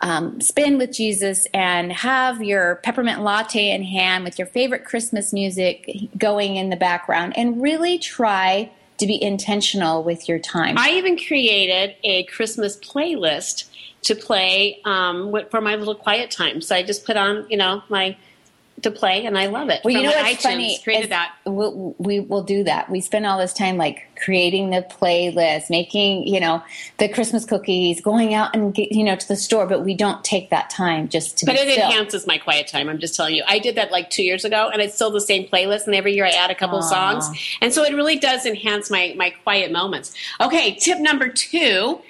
um, 0.00 0.40
spend 0.40 0.78
with 0.78 0.92
Jesus 0.92 1.46
and 1.54 1.92
have 1.92 2.42
your 2.42 2.76
peppermint 2.76 3.22
latte 3.22 3.70
in 3.70 3.82
hand 3.82 4.24
with 4.24 4.38
your 4.38 4.46
favorite 4.46 4.84
Christmas 4.84 5.32
music 5.32 6.08
going 6.18 6.56
in 6.56 6.70
the 6.70 6.76
background 6.76 7.32
and 7.36 7.62
really 7.62 7.98
try 7.98 8.70
to 8.98 9.06
be 9.06 9.22
intentional 9.22 10.02
with 10.02 10.28
your 10.28 10.38
time. 10.38 10.76
I 10.78 10.90
even 10.92 11.18
created 11.18 11.96
a 12.02 12.24
Christmas 12.24 12.76
playlist 12.78 13.68
to 14.02 14.14
play 14.14 14.80
um, 14.84 15.34
for 15.50 15.60
my 15.60 15.76
little 15.76 15.94
quiet 15.94 16.30
time. 16.30 16.60
So 16.60 16.74
I 16.76 16.82
just 16.82 17.04
put 17.04 17.16
on, 17.16 17.46
you 17.50 17.56
know, 17.56 17.82
my 17.88 18.16
to 18.82 18.90
play, 18.90 19.24
and 19.24 19.38
I 19.38 19.46
love 19.46 19.70
it. 19.70 19.80
Well, 19.84 19.94
you 19.94 20.02
know 20.02 20.10
what's 20.10 20.28
iTunes 20.28 20.42
funny? 20.42 20.78
Created 20.82 21.10
that. 21.10 21.34
We'll, 21.46 21.94
we 21.98 22.20
will 22.20 22.42
do 22.42 22.64
that. 22.64 22.90
We 22.90 23.00
spend 23.00 23.24
all 23.24 23.38
this 23.38 23.52
time 23.52 23.76
like 23.76 24.06
creating 24.22 24.70
the 24.70 24.82
playlist, 24.82 25.70
making 25.70 26.26
you 26.26 26.40
know 26.40 26.62
the 26.98 27.08
Christmas 27.08 27.44
cookies, 27.44 28.00
going 28.00 28.34
out 28.34 28.54
and 28.54 28.74
get, 28.74 28.92
you 28.92 29.02
know 29.02 29.16
to 29.16 29.28
the 29.28 29.36
store, 29.36 29.66
but 29.66 29.84
we 29.84 29.94
don't 29.94 30.22
take 30.24 30.50
that 30.50 30.68
time 30.68 31.08
just 31.08 31.38
to. 31.38 31.46
But 31.46 31.56
it 31.56 31.72
still. 31.72 31.84
enhances 31.84 32.26
my 32.26 32.38
quiet 32.38 32.68
time. 32.68 32.88
I'm 32.88 32.98
just 32.98 33.14
telling 33.14 33.34
you. 33.34 33.44
I 33.46 33.58
did 33.58 33.76
that 33.76 33.90
like 33.90 34.10
two 34.10 34.22
years 34.22 34.44
ago, 34.44 34.68
and 34.72 34.82
it's 34.82 34.94
still 34.94 35.10
the 35.10 35.20
same 35.20 35.48
playlist. 35.48 35.86
And 35.86 35.94
every 35.94 36.14
year 36.14 36.26
I 36.26 36.30
add 36.30 36.50
a 36.50 36.54
couple 36.54 36.80
Aww. 36.80 36.88
songs, 36.88 37.56
and 37.60 37.72
so 37.72 37.82
it 37.82 37.94
really 37.94 38.18
does 38.18 38.44
enhance 38.44 38.90
my 38.90 39.14
my 39.16 39.30
quiet 39.30 39.72
moments. 39.72 40.14
Okay, 40.40 40.74
tip 40.74 40.98
number 40.98 41.28
two: 41.28 42.00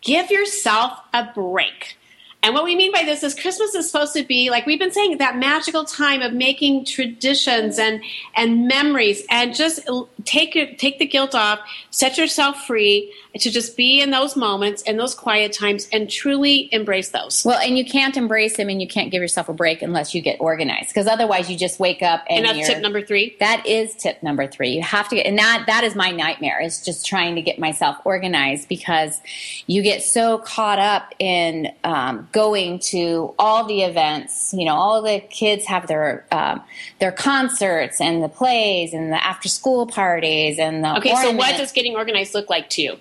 give 0.00 0.30
yourself 0.30 1.00
a 1.12 1.28
break. 1.34 1.96
And 2.44 2.54
what 2.54 2.64
we 2.64 2.74
mean 2.74 2.90
by 2.90 3.04
this 3.04 3.22
is 3.22 3.34
Christmas 3.38 3.74
is 3.74 3.86
supposed 3.88 4.14
to 4.14 4.24
be 4.24 4.50
like 4.50 4.66
we've 4.66 4.78
been 4.78 4.90
saying 4.90 5.18
that 5.18 5.36
magical 5.36 5.84
time 5.84 6.22
of 6.22 6.32
making 6.32 6.84
traditions 6.84 7.78
and 7.78 8.02
and 8.34 8.66
memories 8.66 9.24
and 9.30 9.54
just 9.54 9.88
take 10.24 10.52
take 10.78 10.98
the 10.98 11.06
guilt 11.06 11.36
off, 11.36 11.60
set 11.90 12.18
yourself 12.18 12.66
free 12.66 13.12
to 13.38 13.50
just 13.50 13.76
be 13.76 14.00
in 14.00 14.10
those 14.10 14.36
moments 14.36 14.82
and 14.82 14.98
those 14.98 15.14
quiet 15.14 15.52
times 15.52 15.88
and 15.92 16.10
truly 16.10 16.68
embrace 16.72 17.10
those. 17.10 17.44
Well, 17.44 17.58
and 17.58 17.78
you 17.78 17.84
can't 17.84 18.16
embrace 18.16 18.56
them 18.56 18.68
and 18.68 18.82
you 18.82 18.88
can't 18.88 19.10
give 19.10 19.22
yourself 19.22 19.48
a 19.48 19.54
break 19.54 19.80
unless 19.80 20.14
you 20.14 20.20
get 20.20 20.40
organized 20.40 20.88
because 20.88 21.06
otherwise 21.06 21.48
you 21.48 21.56
just 21.56 21.78
wake 21.78 22.02
up 22.02 22.24
and, 22.28 22.44
and 22.44 22.58
that's 22.58 22.68
tip 22.68 22.82
number 22.82 23.02
three. 23.02 23.36
That 23.38 23.66
is 23.66 23.94
tip 23.94 24.22
number 24.22 24.48
three. 24.48 24.70
You 24.70 24.82
have 24.82 25.08
to 25.10 25.16
get, 25.16 25.26
and 25.26 25.38
that 25.38 25.64
that 25.68 25.84
is 25.84 25.94
my 25.94 26.10
nightmare 26.10 26.60
is 26.60 26.84
just 26.84 27.06
trying 27.06 27.36
to 27.36 27.42
get 27.42 27.60
myself 27.60 27.98
organized 28.04 28.68
because 28.68 29.20
you 29.68 29.82
get 29.82 30.02
so 30.02 30.38
caught 30.38 30.80
up 30.80 31.14
in 31.20 31.72
um, 31.84 32.28
going 32.32 32.78
to 32.78 33.34
all 33.38 33.64
the 33.64 33.82
events. 33.82 34.52
You 34.52 34.64
know, 34.64 34.74
all 34.74 35.02
the 35.02 35.20
kids 35.20 35.66
have 35.66 35.86
their 35.86 36.26
um, 36.32 36.62
their 36.98 37.12
concerts 37.12 38.00
and 38.00 38.22
the 38.22 38.28
plays 38.28 38.92
and 38.92 39.12
the 39.12 39.24
after 39.24 39.48
school 39.48 39.86
parties 39.86 40.58
and 40.58 40.82
the 40.82 40.96
okay. 40.98 41.14
So 41.14 41.32
what 41.32 41.56
does 41.56 41.72
getting 41.72 41.94
organized 41.94 42.34
look 42.34 42.50
like 42.50 42.70
to 42.70 42.82
you? 42.82 42.98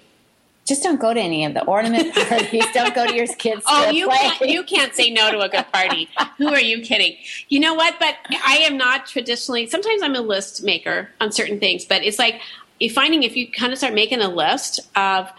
just 0.67 0.83
don't 0.83 1.01
go 1.01 1.13
to 1.13 1.19
any 1.19 1.43
of 1.43 1.53
the 1.53 1.65
ornament 1.65 2.13
parties. 2.29 2.63
don't 2.73 2.93
go 2.93 3.07
to 3.07 3.13
your 3.13 3.27
kids. 3.27 3.63
Oh, 3.67 3.89
you 3.89 4.07
can't, 4.07 4.41
you 4.41 4.63
can't 4.63 4.93
say 4.95 5.09
no 5.09 5.31
to 5.31 5.39
a 5.41 5.49
good 5.49 5.65
party. 5.71 6.07
Who 6.37 6.47
are 6.47 6.61
you 6.61 6.81
kidding? 6.81 7.17
You 7.49 7.59
know 7.59 7.73
what? 7.73 7.95
But 7.99 8.15
I 8.45 8.57
am 8.57 8.77
not 8.77 9.05
traditionally. 9.05 9.67
Sometimes 9.67 10.01
I'm 10.01 10.15
a 10.15 10.21
list 10.21 10.63
maker 10.63 11.09
on 11.19 11.31
certain 11.31 11.59
things, 11.59 11.83
but 11.83 12.03
it's 12.03 12.19
like 12.19 12.41
finding 12.93 13.23
if 13.23 13.35
you 13.35 13.51
kind 13.51 13.71
of 13.71 13.77
start 13.77 13.93
making 13.93 14.21
a 14.21 14.29
list 14.29 14.79
of 14.95 15.29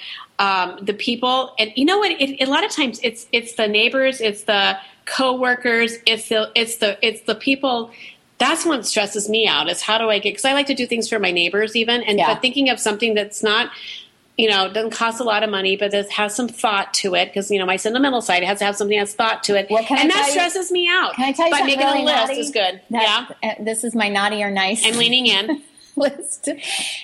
um, 0.43 0.77
the 0.83 0.93
people, 0.93 1.55
and 1.57 1.73
you 1.77 1.85
know 1.85 1.99
what? 1.99 2.11
It, 2.21 2.43
a 2.43 2.51
lot 2.51 2.65
of 2.65 2.73
times 2.73 2.99
it's 3.05 3.29
it's 3.31 3.55
the 3.55 3.69
neighbors, 3.69 4.21
it's 4.21 4.43
the 4.43 4.77
coworkers, 5.05 5.99
it's 6.05 6.29
the 6.29 6.51
it's 6.57 6.77
the 6.77 6.99
it's 7.07 7.23
the 7.23 7.37
people 7.37 7.93
that's 8.39 8.67
what 8.67 8.85
stresses 8.85 9.29
me 9.29 9.47
out 9.47 9.69
is 9.69 9.81
how 9.81 9.99
do 9.99 10.11
I 10.11 10.19
get 10.19 10.31
because 10.31 10.45
I 10.45 10.53
like 10.53 10.67
to 10.67 10.75
do 10.75 10.85
things 10.85 11.09
for 11.09 11.21
my 11.21 11.31
neighbors 11.31 11.77
even 11.77 12.03
and 12.03 12.19
yeah. 12.19 12.35
but 12.35 12.43
thinking 12.43 12.71
of 12.71 12.81
something 12.81 13.15
that's 13.15 13.41
not 13.41 13.71
you 14.39 14.49
know, 14.49 14.65
it 14.65 14.73
doesn't 14.73 14.93
cost 14.93 15.21
a 15.21 15.25
lot 15.25 15.43
of 15.43 15.51
money, 15.51 15.77
but 15.77 15.93
it 15.93 16.11
has 16.11 16.35
some 16.35 16.49
thought 16.49 16.95
to 16.95 17.15
it 17.15 17.27
because 17.27 17.51
you 17.51 17.59
know 17.59 17.67
my 17.67 17.77
sentimental 17.77 18.23
side 18.23 18.43
has 18.43 18.59
to 18.59 18.65
have 18.65 18.77
something 18.77 18.99
that's 18.99 19.15
thought 19.15 19.45
to 19.45 19.57
it, 19.57 19.69
well, 19.71 19.85
and 19.91 20.11
that 20.11 20.31
stresses 20.31 20.71
you, 20.71 20.75
me 20.75 20.89
out. 20.89 21.15
Can 21.15 21.27
I 21.27 21.33
tell 21.33 21.47
you 21.47 21.53
but 21.53 21.59
something 21.59 21.77
making 21.77 21.87
really 21.87 22.03
a 22.03 22.07
list 22.07 22.29
naughty? 22.29 22.41
is 22.41 22.51
good. 22.51 22.81
That's, 22.91 23.35
yeah, 23.43 23.51
uh, 23.51 23.55
this 23.63 23.85
is 23.85 23.95
my 23.95 24.09
naughty 24.09 24.43
or 24.43 24.51
nice. 24.51 24.85
I'm 24.87 24.97
leaning 24.97 25.27
in. 25.27 25.63
list 25.97 26.49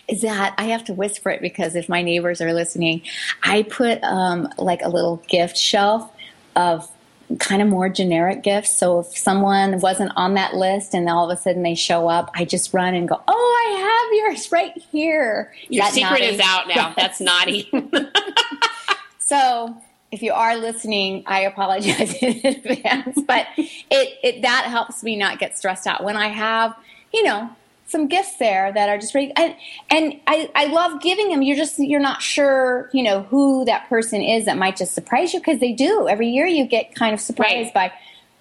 is 0.08 0.22
that 0.22 0.54
I 0.58 0.64
have 0.64 0.84
to 0.84 0.92
whisper 0.92 1.30
it 1.30 1.40
because 1.40 1.74
if 1.74 1.88
my 1.88 2.02
neighbors 2.02 2.40
are 2.40 2.52
listening, 2.52 3.02
I 3.42 3.62
put 3.62 4.02
um, 4.02 4.48
like 4.58 4.82
a 4.82 4.88
little 4.88 5.22
gift 5.28 5.56
shelf 5.56 6.10
of 6.56 6.90
kind 7.38 7.60
of 7.60 7.68
more 7.68 7.88
generic 7.88 8.42
gifts. 8.42 8.76
So 8.76 9.00
if 9.00 9.06
someone 9.16 9.80
wasn't 9.80 10.12
on 10.16 10.34
that 10.34 10.54
list 10.54 10.94
and 10.94 11.08
all 11.08 11.30
of 11.30 11.36
a 11.36 11.40
sudden 11.40 11.62
they 11.62 11.74
show 11.74 12.08
up, 12.08 12.30
I 12.34 12.44
just 12.44 12.72
run 12.72 12.94
and 12.94 13.08
go, 13.08 13.20
"Oh, 13.28 13.66
I 13.66 13.80
have 13.80 14.32
yours 14.32 14.50
right 14.50 14.76
here." 14.90 15.52
Your 15.68 15.84
that 15.84 15.92
secret 15.92 16.20
naughty? 16.20 16.24
is 16.24 16.40
out 16.40 16.68
now. 16.68 16.74
Yes. 16.74 16.94
That's 16.96 17.20
naughty. 17.20 17.70
so 19.18 19.76
if 20.10 20.22
you 20.22 20.32
are 20.32 20.56
listening, 20.56 21.22
I 21.26 21.40
apologize 21.40 22.14
in 22.22 22.40
advance, 22.44 23.18
but 23.26 23.46
it, 23.56 24.18
it 24.22 24.42
that 24.42 24.64
helps 24.64 25.02
me 25.02 25.16
not 25.16 25.38
get 25.38 25.58
stressed 25.58 25.86
out 25.86 26.02
when 26.02 26.16
I 26.16 26.28
have, 26.28 26.74
you 27.12 27.22
know, 27.22 27.50
some 27.88 28.06
gifts 28.06 28.36
there 28.36 28.70
that 28.72 28.88
are 28.88 28.98
just 28.98 29.14
ready 29.14 29.32
and 29.34 29.56
and 29.90 30.20
I, 30.26 30.50
I 30.54 30.66
love 30.66 31.00
giving 31.00 31.30
them. 31.30 31.42
You're 31.42 31.56
just 31.56 31.78
you're 31.78 32.00
not 32.00 32.22
sure 32.22 32.90
you 32.92 33.02
know 33.02 33.22
who 33.22 33.64
that 33.64 33.88
person 33.88 34.22
is 34.22 34.44
that 34.44 34.56
might 34.56 34.76
just 34.76 34.94
surprise 34.94 35.32
you 35.32 35.40
because 35.40 35.58
they 35.58 35.72
do. 35.72 36.06
Every 36.08 36.28
year 36.28 36.46
you 36.46 36.66
get 36.66 36.94
kind 36.94 37.14
of 37.14 37.20
surprised 37.20 37.72
right. 37.74 37.90
by 37.90 37.92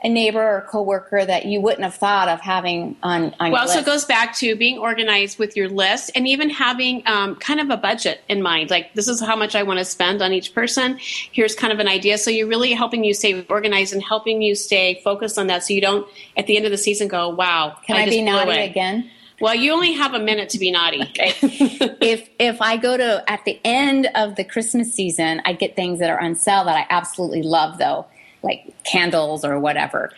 a 0.04 0.10
neighbor 0.10 0.42
or 0.42 0.62
coworker 0.70 1.26
that 1.26 1.46
you 1.46 1.60
wouldn't 1.60 1.84
have 1.84 1.96
thought 1.96 2.28
of 2.28 2.40
having 2.40 2.96
on, 3.02 3.34
on 3.40 3.52
well 3.52 3.68
so 3.68 3.80
it 3.80 3.86
goes 3.86 4.06
back 4.06 4.36
to 4.36 4.56
being 4.56 4.78
organized 4.78 5.40
with 5.40 5.58
your 5.58 5.68
list 5.70 6.12
and 6.14 6.28
even 6.28 6.52
having 6.52 7.02
um, 7.08 7.36
kind 7.38 7.60
of 7.60 7.72
a 7.72 7.78
budget 7.78 8.22
in 8.30 8.44
mind. 8.44 8.70
Like 8.70 8.94
this 8.94 9.08
is 9.08 9.20
how 9.20 9.36
much 9.36 9.56
i 9.56 9.64
want 9.64 9.80
to 9.80 9.86
spend 9.86 10.22
on 10.22 10.34
each 10.34 10.54
person. 10.54 10.98
Here's 11.00 11.56
kind 11.56 11.74
of 11.74 11.80
an 11.80 11.88
idea. 11.88 12.20
So 12.20 12.30
you're 12.30 12.48
really 12.48 12.74
helping 12.74 13.04
you 13.04 13.14
stay 13.16 13.44
organized 13.50 13.92
and 13.94 14.04
helping 14.04 14.42
you 14.42 14.54
stay 14.54 15.02
focused 15.04 15.40
on 15.40 15.48
that 15.48 15.64
so 15.64 15.74
you 15.74 15.82
don't 15.82 16.08
at 16.36 16.46
the 16.46 16.58
end 16.58 16.66
of 16.66 16.72
the 16.72 16.78
season 16.78 17.08
go 17.08 17.30
wow 17.30 17.76
can 17.86 17.96
i, 17.96 18.04
I 18.04 18.10
be 18.10 18.22
naughty 18.22 18.52
again 18.52 19.10
well, 19.40 19.54
you 19.54 19.72
only 19.72 19.94
have 19.94 20.14
a 20.14 20.20
minute 20.20 20.50
to 20.50 20.60
be 20.60 20.72
naughty. 20.72 21.02
Okay? 21.02 21.34
if 22.02 22.30
if 22.40 22.62
I 22.62 22.78
go 22.78 22.98
to 22.98 23.24
at 23.28 23.46
the 23.46 23.60
end 23.64 24.10
of 24.16 24.36
the 24.36 24.44
Christmas 24.44 24.94
season, 24.94 25.42
I 25.46 25.54
get 25.54 25.76
things 25.76 26.00
that 26.00 26.10
are 26.10 26.20
on 26.20 26.36
sale 26.36 26.66
that 26.66 26.76
I 26.76 26.86
absolutely 26.90 27.44
love, 27.44 27.78
though, 27.78 28.06
like 28.42 28.66
candles 28.84 29.46
or 29.46 29.60
whatever. 29.60 30.12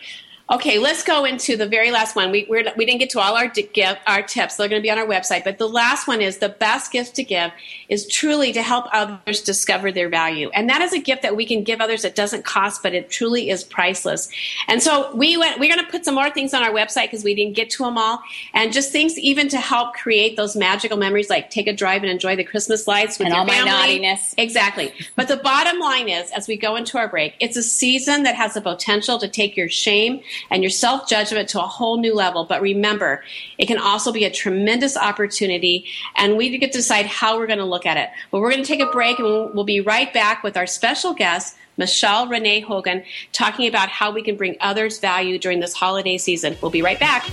Okay, 0.50 0.80
let's 0.80 1.04
go 1.04 1.24
into 1.24 1.56
the 1.56 1.66
very 1.66 1.92
last 1.92 2.16
one. 2.16 2.32
We 2.32 2.44
we're, 2.48 2.64
we 2.76 2.84
did 2.84 2.94
not 2.94 2.98
get 2.98 3.10
to 3.10 3.20
all 3.20 3.36
our 3.36 3.46
gift, 3.46 4.00
our 4.08 4.20
tips. 4.20 4.56
They're 4.56 4.68
going 4.68 4.80
to 4.80 4.82
be 4.82 4.90
on 4.90 4.98
our 4.98 5.06
website, 5.06 5.44
but 5.44 5.58
the 5.58 5.68
last 5.68 6.08
one 6.08 6.20
is 6.20 6.38
the 6.38 6.48
best 6.48 6.90
gift 6.90 7.14
to 7.16 7.22
give 7.22 7.52
is 7.88 8.08
truly 8.08 8.52
to 8.54 8.62
help 8.62 8.86
others 8.92 9.42
discover 9.42 9.92
their 9.92 10.08
value, 10.08 10.50
and 10.52 10.68
that 10.68 10.82
is 10.82 10.92
a 10.92 10.98
gift 10.98 11.22
that 11.22 11.36
we 11.36 11.46
can 11.46 11.62
give 11.62 11.80
others 11.80 12.02
that 12.02 12.16
doesn't 12.16 12.44
cost, 12.44 12.82
but 12.82 12.94
it 12.94 13.10
truly 13.10 13.48
is 13.48 13.62
priceless. 13.62 14.28
And 14.66 14.82
so 14.82 15.14
we 15.14 15.36
went. 15.36 15.60
We're 15.60 15.72
going 15.72 15.84
to 15.84 15.90
put 15.90 16.04
some 16.04 16.16
more 16.16 16.30
things 16.30 16.52
on 16.52 16.64
our 16.64 16.72
website 16.72 17.04
because 17.04 17.22
we 17.22 17.34
didn't 17.36 17.54
get 17.54 17.70
to 17.70 17.84
them 17.84 17.96
all, 17.96 18.18
and 18.52 18.72
just 18.72 18.90
things 18.90 19.16
even 19.18 19.48
to 19.50 19.58
help 19.58 19.94
create 19.94 20.36
those 20.36 20.56
magical 20.56 20.96
memories, 20.96 21.30
like 21.30 21.50
take 21.50 21.68
a 21.68 21.72
drive 21.72 22.02
and 22.02 22.10
enjoy 22.10 22.34
the 22.34 22.44
Christmas 22.44 22.88
lights 22.88 23.20
with 23.20 23.26
and 23.26 23.34
your 23.34 23.42
all 23.42 23.46
family. 23.46 23.70
my 23.70 23.82
naughtiness. 23.82 24.34
Exactly. 24.36 24.92
But 25.14 25.28
the 25.28 25.36
bottom 25.36 25.78
line 25.78 26.08
is, 26.08 26.28
as 26.32 26.48
we 26.48 26.56
go 26.56 26.74
into 26.74 26.98
our 26.98 27.06
break, 27.06 27.34
it's 27.38 27.56
a 27.56 27.62
season 27.62 28.24
that 28.24 28.34
has 28.34 28.54
the 28.54 28.60
potential 28.60 29.16
to 29.20 29.28
take 29.28 29.56
your 29.56 29.68
shame 29.68 30.20
and 30.50 30.62
your 30.62 30.70
self 30.70 31.08
judgment 31.08 31.48
to 31.50 31.62
a 31.62 31.66
whole 31.66 31.98
new 31.98 32.14
level. 32.14 32.44
But 32.44 32.62
remember, 32.62 33.24
it 33.58 33.66
can 33.66 33.78
also 33.78 34.12
be 34.12 34.24
a 34.24 34.30
tremendous 34.30 34.96
opportunity, 34.96 35.86
and 36.16 36.36
we 36.36 36.56
get 36.58 36.72
to 36.72 36.78
decide 36.78 37.06
how 37.06 37.38
we're 37.38 37.46
going 37.46 37.58
to 37.58 37.64
look 37.64 37.86
at 37.86 37.96
it. 37.96 38.10
But 38.30 38.40
we're 38.40 38.50
going 38.50 38.62
to 38.62 38.68
take 38.68 38.80
a 38.80 38.90
break, 38.90 39.18
and 39.18 39.26
we'll, 39.26 39.48
we'll 39.52 39.64
be 39.64 39.80
right 39.80 40.12
back 40.12 40.42
with 40.42 40.56
our 40.56 40.66
special 40.66 41.14
guest. 41.14 41.56
Michelle 41.76 42.28
Renee 42.28 42.60
Hogan 42.60 43.04
talking 43.32 43.66
about 43.66 43.88
how 43.88 44.10
we 44.10 44.22
can 44.22 44.36
bring 44.36 44.56
others 44.60 44.98
value 44.98 45.38
during 45.38 45.60
this 45.60 45.72
holiday 45.72 46.18
season. 46.18 46.56
We'll 46.60 46.70
be 46.70 46.82
right 46.82 47.00
back. 47.00 47.28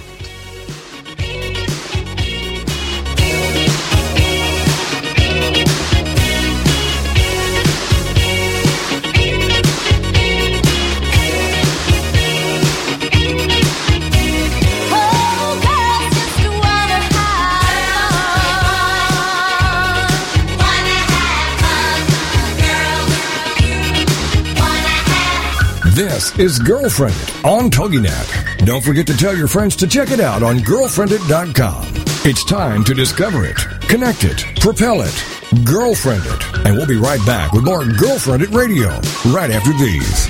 Is 26.40 26.60
Girlfriendit 26.60 27.44
on 27.44 27.72
TogiNet. 27.72 28.64
Don't 28.64 28.84
forget 28.84 29.08
to 29.08 29.18
tell 29.18 29.36
your 29.36 29.48
friends 29.48 29.76
to 29.78 29.88
check 29.88 30.12
it 30.12 30.20
out 30.20 30.44
on 30.44 30.58
girlfriendit.com. 30.60 31.84
It's 32.30 32.46
time 32.46 32.84
to 32.84 32.94
discover 32.94 33.44
it, 33.44 33.58
connect 33.90 34.24
it, 34.24 34.46
propel 34.60 35.02
it, 35.02 35.66
girlfriend 35.66 36.22
it. 36.28 36.66
And 36.68 36.78
we'll 36.78 36.86
be 36.86 36.96
right 36.96 37.26
back 37.26 37.54
with 37.54 37.64
more 37.64 37.82
Girlfriendit 37.82 38.54
Radio 38.54 38.90
right 39.34 39.50
after 39.50 39.74
these. 39.74 40.28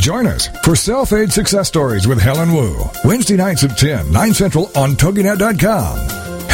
Join 0.00 0.26
us 0.26 0.48
for 0.64 0.74
Self 0.74 1.12
Aid 1.12 1.32
Success 1.32 1.68
Stories 1.68 2.08
with 2.08 2.20
Helen 2.20 2.52
Wu. 2.52 2.76
Wednesday 3.04 3.36
nights 3.36 3.62
at 3.62 3.78
10, 3.78 4.10
9 4.10 4.34
Central 4.34 4.70
on 4.76 4.96
TogiNet.com. 4.96 6.15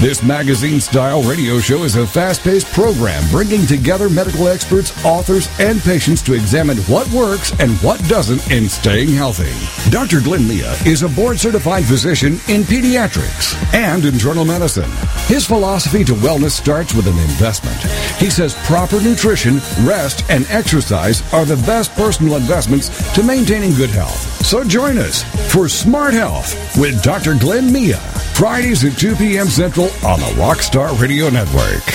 This 0.00 0.22
magazine 0.22 0.80
style 0.80 1.22
radio 1.24 1.58
show 1.60 1.82
is 1.84 1.96
a 1.96 2.06
fast 2.06 2.40
paced 2.42 2.72
program 2.72 3.22
bringing 3.30 3.66
together 3.66 4.08
medical 4.08 4.48
experts, 4.48 4.94
authors, 5.04 5.46
and 5.60 5.78
patients 5.78 6.22
to 6.22 6.32
examine 6.32 6.78
what 6.84 7.06
works 7.10 7.52
and 7.60 7.72
what 7.82 8.02
doesn't 8.08 8.50
in 8.50 8.66
staying 8.66 9.10
healthy. 9.10 9.52
Dr. 9.90 10.22
Glenn 10.22 10.48
Mia 10.48 10.72
is 10.86 11.02
a 11.02 11.08
board 11.10 11.38
certified 11.38 11.84
physician 11.84 12.40
in 12.48 12.62
pediatrics 12.62 13.54
and 13.74 14.06
internal 14.06 14.46
medicine. 14.46 14.90
His 15.26 15.44
philosophy 15.44 16.02
to 16.04 16.14
wellness 16.14 16.52
starts 16.52 16.94
with 16.94 17.06
an 17.06 17.18
investment. 17.18 17.76
He 18.16 18.30
says 18.30 18.54
proper 18.64 19.02
nutrition, 19.02 19.56
rest, 19.82 20.24
and 20.30 20.46
exercise 20.48 21.20
are 21.34 21.44
the 21.44 21.62
best 21.66 21.92
personal 21.92 22.36
investments 22.36 22.88
to 23.12 23.22
maintaining 23.22 23.74
good 23.74 23.90
health. 23.90 24.29
So 24.42 24.64
join 24.64 24.98
us 24.98 25.22
for 25.52 25.68
Smart 25.68 26.12
Health 26.12 26.76
with 26.76 27.00
Dr. 27.04 27.38
Glenn 27.38 27.72
Mia, 27.72 27.98
Fridays 28.34 28.84
at 28.84 28.98
2 28.98 29.14
p.m. 29.14 29.46
Central 29.46 29.86
on 30.04 30.18
the 30.18 30.26
Rockstar 30.36 30.98
Radio 31.00 31.28
Network. 31.28 31.86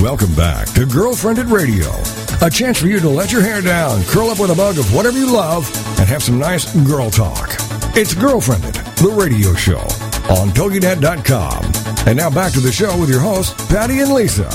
Welcome 0.00 0.34
back 0.36 0.68
to 0.74 0.86
Girlfriendit 0.86 1.50
Radio. 1.50 1.90
A 2.46 2.50
chance 2.50 2.78
for 2.78 2.86
you 2.86 3.00
to 3.00 3.08
let 3.08 3.32
your 3.32 3.40
hair 3.40 3.60
down, 3.60 4.04
curl 4.04 4.28
up 4.28 4.38
with 4.38 4.50
a 4.50 4.54
mug 4.54 4.78
of 4.78 4.94
whatever 4.94 5.18
you 5.18 5.32
love, 5.32 5.66
and 5.98 6.08
have 6.08 6.22
some 6.22 6.38
nice 6.38 6.72
girl 6.86 7.10
talk. 7.10 7.48
It's 7.96 8.14
Girlfriendit, 8.14 8.74
the 8.96 9.10
radio 9.10 9.54
show 9.54 9.88
on 10.30 10.48
TogiNet.com. 10.50 12.06
And 12.06 12.16
now 12.16 12.30
back 12.30 12.52
to 12.52 12.60
the 12.60 12.72
show 12.72 12.98
with 12.98 13.08
your 13.08 13.20
hosts, 13.20 13.54
Patty 13.68 14.00
and 14.00 14.12
Lisa. 14.12 14.48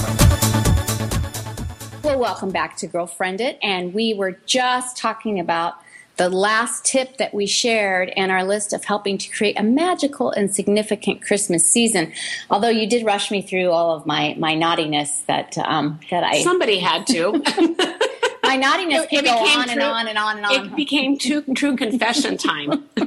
Well, 2.04 2.20
welcome 2.20 2.52
back 2.52 2.78
to 2.78 2.88
Girlfriendit. 2.88 3.58
And 3.62 3.94
we 3.94 4.14
were 4.14 4.40
just 4.46 4.98
talking 4.98 5.40
about 5.40 5.76
the 6.18 6.30
last 6.30 6.84
tip 6.86 7.18
that 7.18 7.34
we 7.34 7.48
shared 7.48 8.10
in 8.10 8.30
our 8.30 8.44
list 8.44 8.74
of 8.74 8.84
helping 8.84 9.18
to 9.18 9.30
create 9.30 9.58
a 9.58 9.64
magical 9.64 10.32
and 10.32 10.54
significant 10.54 11.22
Christmas 11.22 11.66
season. 11.66 12.12
Although 12.50 12.70
you 12.70 12.88
did 12.88 13.06
rush 13.06 13.32
me 13.32 13.42
through 13.42 13.72
all 13.72 13.96
of 13.96 14.06
my, 14.06 14.36
my 14.38 14.54
naughtiness 14.54 15.22
that 15.28 15.58
um, 15.60 16.00
that 16.12 16.24
I 16.24 16.44
somebody 16.44 16.80
had 16.80 17.08
to. 17.08 17.98
my 18.50 18.56
naughtiness 18.56 19.06
it, 19.12 19.20
it 19.20 19.26
go 19.26 19.32
on 19.32 19.68
true, 19.68 19.74
and 19.74 19.82
on 19.82 20.08
and 20.08 20.18
on 20.18 20.38
and 20.38 20.46
on. 20.46 20.66
It 20.66 20.76
became 20.76 21.18
true, 21.18 21.44
true 21.54 21.76
confession 21.76 22.36
time. 22.36 22.70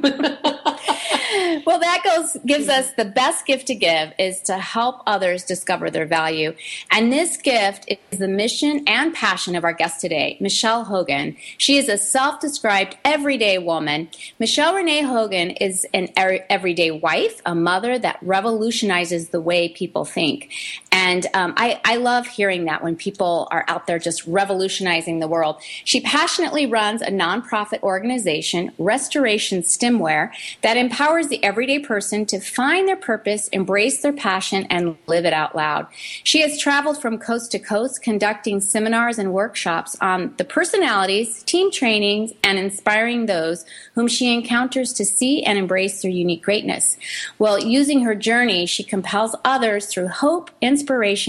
well, 1.67 1.81
that 1.81 2.03
goes 2.05 2.37
gives 2.47 2.69
us 2.69 2.93
the 2.93 3.05
best 3.05 3.45
gift 3.47 3.67
to 3.67 3.75
give 3.75 4.13
is 4.19 4.41
to 4.43 4.59
help 4.59 5.03
others 5.07 5.45
discover 5.45 5.91
their 5.91 6.07
value. 6.07 6.55
And 6.93 7.13
this 7.13 7.37
gift 7.37 7.93
is 8.11 8.19
the 8.19 8.29
mission 8.29 8.85
and 8.87 9.13
passion 9.13 9.57
of 9.57 9.65
our 9.65 9.73
guest 9.73 10.01
today, 10.01 10.37
Michelle 10.41 10.85
Hogan. 10.85 11.37
She 11.59 11.77
is 11.77 11.89
a 11.89 11.99
self-described 11.99 12.97
everyday 13.05 13.59
woman. 13.59 14.09
Michelle 14.39 14.75
Renee 14.75 15.03
Hogan 15.03 15.51
is 15.51 15.85
an 15.93 16.11
er- 16.19 16.47
everyday 16.49 16.93
wife, 16.93 17.41
a 17.45 17.55
mother 17.55 17.99
that 17.99 18.19
revolutionizes 18.23 19.31
the 19.31 19.41
way 19.41 19.69
people 19.69 20.05
think. 20.05 20.51
And 20.93 21.27
um, 21.33 21.55
I, 21.57 21.81
I 21.87 21.97
love 21.97 22.27
hearing 22.27 22.67
that 22.67 22.83
when 22.85 22.97
people 22.97 23.49
are 23.51 23.65
out 23.67 23.87
there 23.87 23.99
just 23.99 24.27
revolutionizing 24.27 25.21
the 25.21 25.27
world. 25.27 25.57
She 25.85 26.03
passionately 26.03 26.67
runs 26.67 27.01
a 27.01 27.11
nonprofit 27.11 27.83
organization, 27.83 28.73
Restoration 28.79 29.63
Stemware, 29.63 30.31
that 30.61 30.77
empowers 30.77 31.29
the 31.29 31.43
everyday 31.43 31.79
person 31.79 32.27
to 32.27 32.39
find 32.39 32.87
their 32.87 32.97
purpose, 32.97 33.49
embrace 33.49 34.03
their 34.03 34.13
passion, 34.13 34.67
and 34.69 34.99
live 35.07 35.25
it 35.25 35.33
out 35.33 35.57
loud. 35.57 35.87
She 36.25 36.43
has 36.43 36.61
traveled 36.61 37.01
from 37.01 37.19
coast 37.19 37.51
to 37.53 37.59
coast 37.59 38.03
conducting 38.03 38.61
seminars 38.61 39.19
and 39.19 39.33
workshops 39.33 39.97
on 40.03 40.35
the 40.37 40.45
personalities, 40.45 41.43
team 41.45 41.71
trainings, 41.71 42.33
and 42.45 42.59
inspiring 42.59 43.25
those 43.25 43.65
whom 43.95 44.09
she 44.09 44.33
encounters 44.33 44.93
to 44.93 45.07
see 45.07 45.43
and 45.43 45.59
embrace 45.59 46.03
their 46.03 46.11
unique 46.11 46.43
greatness. 46.43 46.99
Well, 47.39 47.59
using 47.59 48.03
her 48.03 48.15
journey, 48.15 48.67
she 48.67 48.85
compels 48.85 49.35
others 49.43 49.87
through 49.87 50.09
hope, 50.09 50.51
inspiration, 50.61 50.82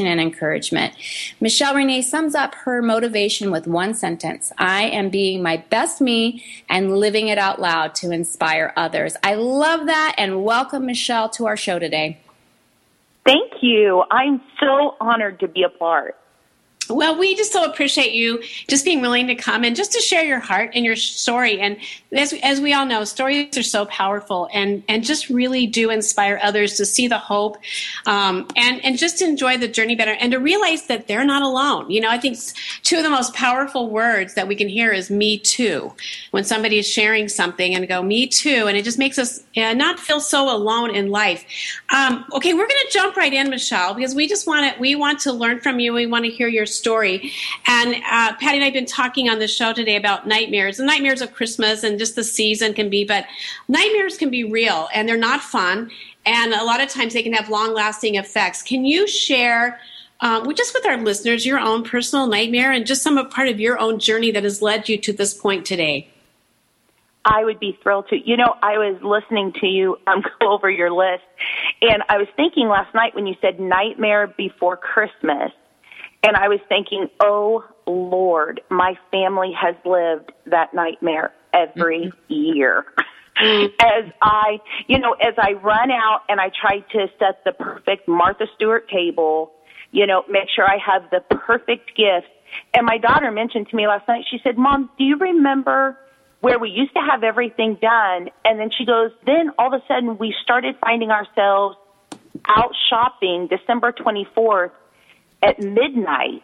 and 0.05 0.19
encouragement. 0.19 0.93
Michelle 1.39 1.75
Renee 1.75 2.01
sums 2.01 2.35
up 2.35 2.55
her 2.55 2.81
motivation 2.81 3.51
with 3.51 3.67
one 3.67 3.93
sentence 3.93 4.51
I 4.57 4.83
am 4.83 5.09
being 5.09 5.41
my 5.41 5.57
best 5.57 6.01
me 6.01 6.43
and 6.69 6.97
living 6.97 7.27
it 7.27 7.37
out 7.37 7.59
loud 7.59 7.95
to 7.95 8.11
inspire 8.11 8.73
others. 8.75 9.15
I 9.23 9.35
love 9.35 9.85
that 9.85 10.15
and 10.17 10.43
welcome 10.43 10.85
Michelle 10.85 11.29
to 11.29 11.45
our 11.45 11.57
show 11.57 11.79
today. 11.79 12.19
Thank 13.25 13.53
you. 13.61 14.03
I'm 14.11 14.41
so 14.59 14.95
honored 14.99 15.39
to 15.39 15.47
be 15.47 15.63
a 15.63 15.69
part. 15.69 16.17
Well, 16.89 17.17
we 17.17 17.33
just 17.35 17.53
so 17.53 17.63
appreciate 17.63 18.13
you 18.13 18.41
just 18.67 18.83
being 18.83 18.99
willing 18.99 19.27
to 19.27 19.35
come 19.35 19.63
and 19.63 19.75
just 19.75 19.93
to 19.93 19.99
share 19.99 20.25
your 20.25 20.39
heart 20.39 20.71
and 20.75 20.83
your 20.83 20.97
story. 20.97 21.59
And 21.61 21.77
as, 22.11 22.33
as 22.43 22.59
we 22.59 22.73
all 22.73 22.85
know, 22.85 23.05
stories 23.05 23.57
are 23.57 23.63
so 23.63 23.85
powerful 23.85 24.49
and, 24.53 24.83
and 24.89 25.03
just 25.03 25.29
really 25.29 25.65
do 25.65 25.89
inspire 25.89 26.39
others 26.43 26.75
to 26.77 26.85
see 26.85 27.07
the 27.07 27.17
hope 27.17 27.57
um, 28.05 28.47
and, 28.57 28.83
and 28.83 28.97
just 28.97 29.21
enjoy 29.21 29.57
the 29.57 29.67
journey 29.67 29.95
better 29.95 30.11
and 30.11 30.33
to 30.33 30.39
realize 30.39 30.87
that 30.87 31.07
they're 31.07 31.23
not 31.23 31.41
alone. 31.41 31.89
You 31.89 32.01
know, 32.01 32.09
I 32.09 32.17
think 32.17 32.37
two 32.83 32.97
of 32.97 33.03
the 33.03 33.09
most 33.09 33.33
powerful 33.33 33.89
words 33.89 34.33
that 34.33 34.49
we 34.49 34.55
can 34.55 34.67
hear 34.67 34.91
is 34.91 35.09
me 35.09 35.37
too. 35.37 35.93
When 36.31 36.43
somebody 36.43 36.79
is 36.79 36.87
sharing 36.87 37.29
something 37.29 37.73
and 37.73 37.87
go, 37.87 38.03
me 38.03 38.27
too. 38.27 38.67
And 38.67 38.75
it 38.75 38.83
just 38.83 38.99
makes 38.99 39.17
us 39.17 39.41
uh, 39.55 39.73
not 39.73 39.99
feel 39.99 40.19
so 40.19 40.53
alone 40.53 40.93
in 40.93 41.09
life. 41.09 41.45
Um, 41.95 42.25
okay, 42.33 42.53
we're 42.53 42.67
going 42.67 42.81
to 42.87 42.91
jump 42.91 43.15
right 43.15 43.33
in, 43.33 43.49
Michelle, 43.49 43.93
because 43.93 44.13
we 44.13 44.27
just 44.27 44.45
want 44.47 44.73
to, 44.73 44.81
we 44.81 44.95
want 44.95 45.19
to 45.21 45.31
learn 45.31 45.61
from 45.61 45.79
you. 45.79 45.93
We 45.93 46.07
want 46.07 46.25
to 46.25 46.31
hear 46.31 46.49
your 46.49 46.65
story. 46.73 47.31
And 47.67 47.95
uh, 47.95 48.35
Patty 48.35 48.55
and 48.55 48.61
I 48.61 48.65
have 48.65 48.73
been 48.73 48.85
talking 48.85 49.29
on 49.29 49.39
the 49.39 49.47
show 49.47 49.73
today 49.73 49.95
about 49.95 50.27
nightmares. 50.27 50.77
The 50.77 50.85
nightmares 50.85 51.21
of 51.21 51.33
Christmas 51.33 51.83
and 51.83 51.99
just 51.99 52.15
the 52.15 52.23
season 52.23 52.73
can 52.73 52.89
be, 52.89 53.05
but 53.05 53.25
nightmares 53.67 54.17
can 54.17 54.29
be 54.29 54.43
real 54.43 54.89
and 54.93 55.07
they're 55.07 55.17
not 55.17 55.41
fun. 55.41 55.91
And 56.25 56.53
a 56.53 56.63
lot 56.63 56.81
of 56.81 56.89
times 56.89 57.13
they 57.13 57.23
can 57.23 57.33
have 57.33 57.49
long 57.49 57.73
lasting 57.73 58.15
effects. 58.15 58.61
Can 58.61 58.85
you 58.85 59.07
share? 59.07 59.79
Uh, 60.21 60.53
just 60.53 60.73
with 60.73 60.85
our 60.85 60.97
listeners, 60.97 61.45
your 61.45 61.59
own 61.59 61.83
personal 61.83 62.27
nightmare 62.27 62.71
and 62.71 62.85
just 62.85 63.01
some 63.01 63.17
of 63.17 63.29
part 63.29 63.49
of 63.49 63.59
your 63.59 63.77
own 63.77 63.99
journey 63.99 64.31
that 64.31 64.43
has 64.43 64.61
led 64.61 64.87
you 64.87 64.97
to 64.97 65.11
this 65.11 65.33
point 65.33 65.65
today. 65.65 66.07
I 67.25 67.43
would 67.43 67.59
be 67.59 67.77
thrilled 67.81 68.09
to. 68.09 68.17
You 68.17 68.37
know, 68.37 68.55
I 68.61 68.77
was 68.77 69.01
listening 69.01 69.53
to 69.61 69.67
you 69.67 69.97
um, 70.07 70.23
go 70.39 70.51
over 70.51 70.69
your 70.69 70.91
list, 70.91 71.23
and 71.81 72.03
I 72.09 72.17
was 72.17 72.27
thinking 72.35 72.67
last 72.67 72.93
night 72.93 73.15
when 73.15 73.27
you 73.27 73.35
said 73.41 73.59
nightmare 73.59 74.27
before 74.27 74.77
Christmas, 74.77 75.51
and 76.23 76.37
I 76.37 76.47
was 76.47 76.59
thinking, 76.69 77.09
oh 77.19 77.63
Lord, 77.85 78.61
my 78.69 78.97
family 79.11 79.51
has 79.59 79.75
lived 79.85 80.31
that 80.45 80.73
nightmare 80.73 81.33
every 81.53 82.05
mm-hmm. 82.05 82.33
year. 82.33 82.85
as 83.37 84.05
I, 84.21 84.59
you 84.87 84.99
know, 84.99 85.13
as 85.13 85.33
I 85.37 85.53
run 85.53 85.91
out 85.91 86.21
and 86.29 86.39
I 86.39 86.49
try 86.49 86.79
to 86.79 87.07
set 87.19 87.43
the 87.43 87.51
perfect 87.51 88.07
Martha 88.07 88.45
Stewart 88.55 88.87
table, 88.89 89.51
you 89.91 90.07
know, 90.07 90.23
make 90.29 90.49
sure 90.55 90.65
I 90.65 90.77
have 90.77 91.09
the 91.11 91.19
perfect 91.35 91.95
gift. 91.95 92.27
And 92.73 92.85
my 92.85 92.97
daughter 92.97 93.31
mentioned 93.31 93.69
to 93.69 93.75
me 93.75 93.87
last 93.87 94.07
night, 94.07 94.25
she 94.29 94.39
said, 94.43 94.57
Mom, 94.57 94.89
do 94.97 95.03
you 95.03 95.17
remember 95.17 95.97
where 96.41 96.59
we 96.59 96.69
used 96.69 96.93
to 96.93 96.99
have 96.99 97.23
everything 97.23 97.77
done? 97.81 98.29
And 98.45 98.59
then 98.59 98.69
she 98.69 98.85
goes, 98.85 99.11
then 99.25 99.51
all 99.57 99.73
of 99.73 99.81
a 99.81 99.85
sudden 99.87 100.17
we 100.17 100.35
started 100.43 100.75
finding 100.79 101.09
ourselves 101.09 101.77
out 102.47 102.75
shopping 102.89 103.47
December 103.47 103.91
24th 103.91 104.71
at 105.43 105.59
midnight, 105.59 106.41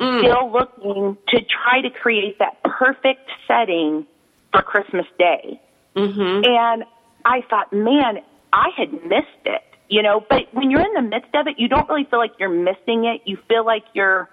mm. 0.00 0.20
still 0.20 0.50
looking 0.52 1.16
to 1.28 1.40
try 1.40 1.80
to 1.82 1.90
create 1.90 2.38
that 2.38 2.62
perfect 2.62 3.28
setting 3.46 4.06
for 4.52 4.62
Christmas 4.62 5.06
Day. 5.18 5.60
Mm-hmm. 5.94 6.44
And 6.44 6.84
I 7.24 7.42
thought, 7.48 7.72
man, 7.72 8.18
I 8.52 8.68
had 8.76 8.92
missed 8.92 9.44
it, 9.44 9.62
you 9.88 10.02
know, 10.02 10.24
but 10.28 10.52
when 10.52 10.70
you're 10.70 10.80
in 10.80 10.94
the 10.94 11.02
midst 11.02 11.34
of 11.34 11.46
it, 11.46 11.54
you 11.58 11.68
don't 11.68 11.88
really 11.88 12.06
feel 12.10 12.18
like 12.18 12.32
you're 12.38 12.48
missing 12.48 13.04
it. 13.04 13.22
You 13.24 13.38
feel 13.48 13.64
like 13.64 13.84
you're 13.94 14.28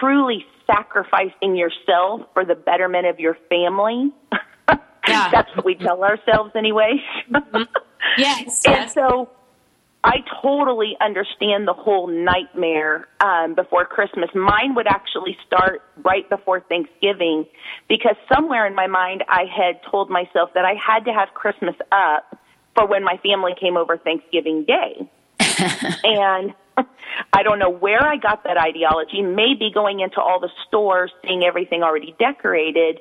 truly 0.00 0.44
sacrificing 0.66 1.56
yourself 1.56 2.22
for 2.32 2.44
the 2.44 2.54
betterment 2.54 3.06
of 3.06 3.18
your 3.18 3.36
family. 3.48 4.12
Yeah. 5.06 5.30
That's 5.32 5.54
what 5.56 5.64
we 5.64 5.74
tell 5.74 6.02
ourselves 6.02 6.52
anyway. 6.56 7.02
mm-hmm. 7.30 7.62
Yes. 8.18 8.64
and 8.66 8.76
yes. 8.76 8.94
so 8.94 9.28
I 10.04 10.18
totally 10.42 10.98
understand 11.00 11.66
the 11.66 11.72
whole 11.72 12.08
nightmare 12.08 13.08
um, 13.20 13.54
before 13.54 13.86
Christmas. 13.86 14.28
Mine 14.34 14.74
would 14.74 14.86
actually 14.86 15.34
start 15.46 15.80
right 16.04 16.28
before 16.28 16.60
Thanksgiving 16.60 17.46
because 17.88 18.14
somewhere 18.30 18.66
in 18.66 18.74
my 18.74 18.86
mind 18.86 19.24
I 19.28 19.44
had 19.44 19.80
told 19.90 20.10
myself 20.10 20.50
that 20.54 20.66
I 20.66 20.74
had 20.74 21.06
to 21.06 21.12
have 21.12 21.28
Christmas 21.32 21.74
up 21.90 22.38
for 22.74 22.86
when 22.86 23.02
my 23.02 23.16
family 23.22 23.52
came 23.58 23.78
over 23.78 23.96
Thanksgiving 23.96 24.64
Day. 24.64 25.10
and 26.04 26.52
I 27.32 27.42
don't 27.42 27.58
know 27.58 27.70
where 27.70 28.06
I 28.06 28.18
got 28.18 28.44
that 28.44 28.58
ideology. 28.58 29.22
Maybe 29.22 29.70
going 29.72 30.00
into 30.00 30.20
all 30.20 30.38
the 30.38 30.50
stores, 30.68 31.12
seeing 31.26 31.44
everything 31.44 31.82
already 31.82 32.14
decorated, 32.18 33.00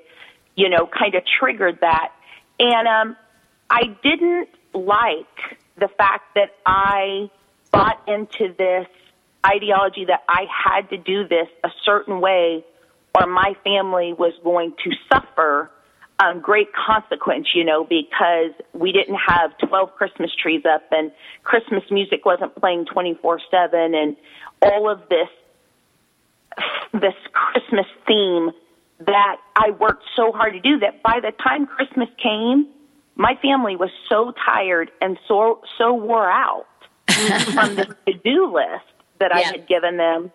you 0.56 0.70
know, 0.70 0.88
kind 0.88 1.16
of 1.16 1.24
triggered 1.38 1.80
that. 1.82 2.14
And 2.60 2.88
um, 2.88 3.18
I 3.70 3.98
didn't 4.02 4.48
like 4.74 5.58
the 5.78 5.88
fact 5.98 6.36
that 6.36 6.56
I 6.66 7.30
bought 7.72 8.02
into 8.08 8.54
this 8.58 8.88
ideology 9.46 10.06
that 10.06 10.24
I 10.28 10.46
had 10.48 10.90
to 10.90 10.98
do 10.98 11.28
this 11.28 11.48
a 11.64 11.70
certain 11.84 12.22
way 12.22 12.64
or 13.20 13.28
my 13.28 13.56
family 13.64 14.14
was 14.14 14.34
going 14.44 14.74
to 14.84 14.92
suffer 15.12 15.70
um, 16.20 16.40
great 16.42 16.70
consequence, 16.74 17.48
you 17.54 17.64
know, 17.64 17.84
because 17.84 18.52
we 18.74 18.92
didn't 18.92 19.18
have 19.28 19.58
12 19.68 19.96
Christmas 19.96 20.32
trees 20.42 20.64
up 20.66 20.84
and 20.92 21.12
Christmas 21.44 21.84
music 21.92 22.26
wasn't 22.26 22.56
playing 22.56 22.86
24 22.86 23.40
7 23.50 23.96
and 23.96 24.16
all 24.62 24.90
of 24.90 25.02
this, 25.10 25.28
this 26.94 27.16
Christmas 27.34 27.88
theme 28.08 28.52
that 29.00 29.38
I 29.56 29.72
worked 29.72 30.04
so 30.16 30.32
hard 30.32 30.54
to 30.54 30.60
do 30.60 30.80
that 30.80 31.04
by 31.04 31.20
the 31.20 31.32
time 31.32 31.66
Christmas 31.66 32.10
came, 32.22 32.68
my 33.16 33.36
family 33.42 33.76
was 33.76 33.90
so 34.10 34.34
tired 34.46 34.92
and 35.02 35.18
so, 35.28 35.62
so 35.78 35.94
wore 35.94 36.30
out 36.30 36.68
from 37.54 37.76
the 37.76 37.96
to 38.08 38.14
do 38.24 38.52
list 38.54 38.86
that 39.20 39.32
yeah. 39.34 39.38
I 39.38 39.42
had 39.52 39.68
given 39.68 39.98
them. 39.98 40.32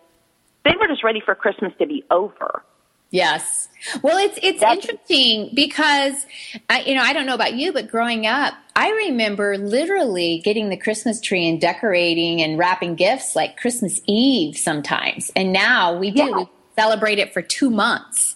They 0.63 0.75
were 0.79 0.87
just 0.87 1.03
ready 1.03 1.21
for 1.21 1.35
Christmas 1.35 1.73
to 1.79 1.87
be 1.87 2.03
over. 2.11 2.63
Yes. 3.11 3.69
Well, 4.03 4.17
it's 4.17 4.37
it's 4.43 4.59
That's 4.59 4.85
interesting 4.85 5.51
because 5.55 6.27
I, 6.69 6.81
you 6.81 6.93
know 6.93 7.01
I 7.01 7.13
don't 7.13 7.25
know 7.25 7.33
about 7.33 7.55
you, 7.55 7.73
but 7.73 7.89
growing 7.89 8.27
up, 8.27 8.53
I 8.75 8.91
remember 8.91 9.57
literally 9.57 10.41
getting 10.43 10.69
the 10.69 10.77
Christmas 10.77 11.19
tree 11.19 11.49
and 11.49 11.59
decorating 11.59 12.41
and 12.41 12.57
wrapping 12.59 12.95
gifts 12.95 13.35
like 13.35 13.57
Christmas 13.57 13.99
Eve 14.05 14.57
sometimes, 14.57 15.31
and 15.35 15.51
now 15.51 15.97
we 15.97 16.11
do 16.11 16.31
we 16.35 16.49
celebrate 16.75 17.17
it 17.17 17.33
for 17.33 17.41
two 17.41 17.71
months. 17.71 18.35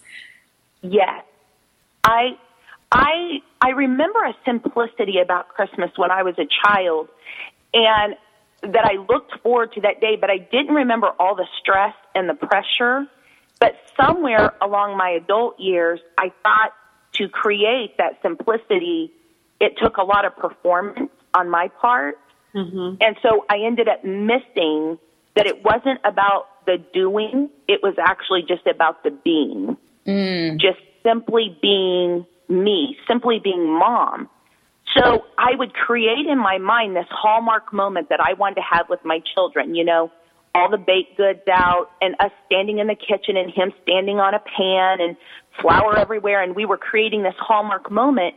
Yes, 0.81 1.23
I 2.03 2.35
I 2.91 3.41
I 3.63 3.69
remember 3.69 4.19
a 4.23 4.33
simplicity 4.45 5.19
about 5.23 5.47
Christmas 5.47 5.91
when 5.95 6.11
I 6.11 6.23
was 6.23 6.35
a 6.37 6.47
child, 6.65 7.07
and 7.73 8.15
that 8.61 8.85
I 8.85 8.97
looked 9.09 9.39
forward 9.41 9.73
to 9.73 9.81
that 9.81 10.01
day, 10.01 10.17
but 10.19 10.29
I 10.29 10.37
didn't 10.37 10.75
remember 10.75 11.07
all 11.19 11.35
the 11.35 11.47
stress 11.59 11.95
and 12.13 12.29
the 12.29 12.33
pressure 12.33 13.07
but 13.63 13.77
somewhere 13.95 14.53
along 14.61 14.97
my 14.97 15.11
adult 15.11 15.57
years, 15.57 16.01
I 16.17 16.33
thought 16.43 16.73
to 17.13 17.29
create 17.29 17.95
that 17.97 18.21
simplicity, 18.21 19.09
it 19.61 19.77
took 19.81 19.95
a 19.95 20.03
lot 20.03 20.25
of 20.25 20.35
performance 20.35 21.09
on 21.33 21.49
my 21.49 21.69
part. 21.79 22.19
Mm-hmm. 22.53 22.97
And 22.99 23.15
so 23.21 23.45
I 23.49 23.59
ended 23.65 23.87
up 23.87 24.03
missing 24.03 24.99
that 25.37 25.47
it 25.47 25.63
wasn't 25.63 26.01
about 26.03 26.47
the 26.65 26.77
doing, 26.93 27.49
it 27.69 27.79
was 27.81 27.95
actually 27.97 28.41
just 28.45 28.67
about 28.67 29.01
the 29.05 29.11
being. 29.11 29.77
Mm. 30.05 30.59
Just 30.59 30.79
simply 31.01 31.57
being 31.61 32.25
me, 32.49 32.97
simply 33.07 33.39
being 33.43 33.77
mom. 33.77 34.29
So 34.95 35.25
I 35.37 35.55
would 35.55 35.73
create 35.73 36.27
in 36.27 36.37
my 36.37 36.57
mind 36.57 36.95
this 36.95 37.05
hallmark 37.09 37.73
moment 37.73 38.09
that 38.09 38.19
I 38.19 38.33
wanted 38.33 38.55
to 38.55 38.61
have 38.69 38.89
with 38.89 38.99
my 39.03 39.19
children, 39.33 39.75
you 39.75 39.83
know, 39.83 40.11
all 40.55 40.69
the 40.69 40.77
baked 40.77 41.17
goods 41.17 41.41
out 41.51 41.89
and 42.01 42.15
us 42.19 42.31
standing 42.45 42.79
in 42.79 42.87
the 42.87 42.95
kitchen 42.95 43.37
and 43.37 43.51
him 43.51 43.71
standing 43.81 44.19
on 44.19 44.33
a 44.33 44.39
pan 44.39 45.01
and 45.01 45.17
flour 45.59 45.97
everywhere 45.97 46.43
and 46.43 46.55
we 46.55 46.65
were 46.65 46.77
creating 46.77 47.23
this 47.23 47.33
hallmark 47.39 47.89
moment. 47.89 48.35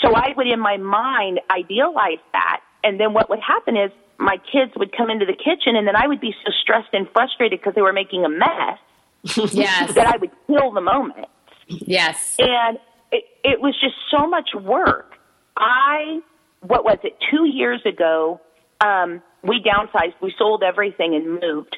So 0.00 0.14
I 0.14 0.28
would 0.36 0.46
in 0.46 0.60
my 0.60 0.76
mind 0.76 1.40
idealize 1.50 2.22
that 2.32 2.60
and 2.84 3.00
then 3.00 3.12
what 3.12 3.28
would 3.28 3.40
happen 3.40 3.76
is 3.76 3.90
my 4.18 4.36
kids 4.52 4.72
would 4.76 4.96
come 4.96 5.10
into 5.10 5.26
the 5.26 5.32
kitchen 5.32 5.74
and 5.74 5.86
then 5.86 5.96
I 5.96 6.06
would 6.06 6.20
be 6.20 6.34
so 6.44 6.52
stressed 6.62 6.92
and 6.92 7.08
frustrated 7.12 7.58
because 7.58 7.74
they 7.74 7.82
were 7.82 7.92
making 7.92 8.24
a 8.24 8.28
mess. 8.28 8.78
Yes. 9.52 9.94
that 9.94 10.06
I 10.06 10.16
would 10.16 10.30
kill 10.46 10.70
the 10.70 10.80
moment. 10.80 11.26
Yes. 11.66 12.36
And 12.38 12.78
it, 13.12 13.24
it 13.44 13.60
was 13.60 13.74
just 13.80 13.94
so 14.10 14.26
much 14.26 14.50
work. 14.54 15.14
I, 15.56 16.20
what 16.60 16.84
was 16.84 16.98
it, 17.02 17.14
two 17.30 17.44
years 17.46 17.80
ago, 17.84 18.40
um, 18.80 19.22
we 19.42 19.62
downsized. 19.62 20.14
We 20.20 20.32
sold 20.38 20.62
everything 20.62 21.14
and 21.14 21.40
moved. 21.40 21.76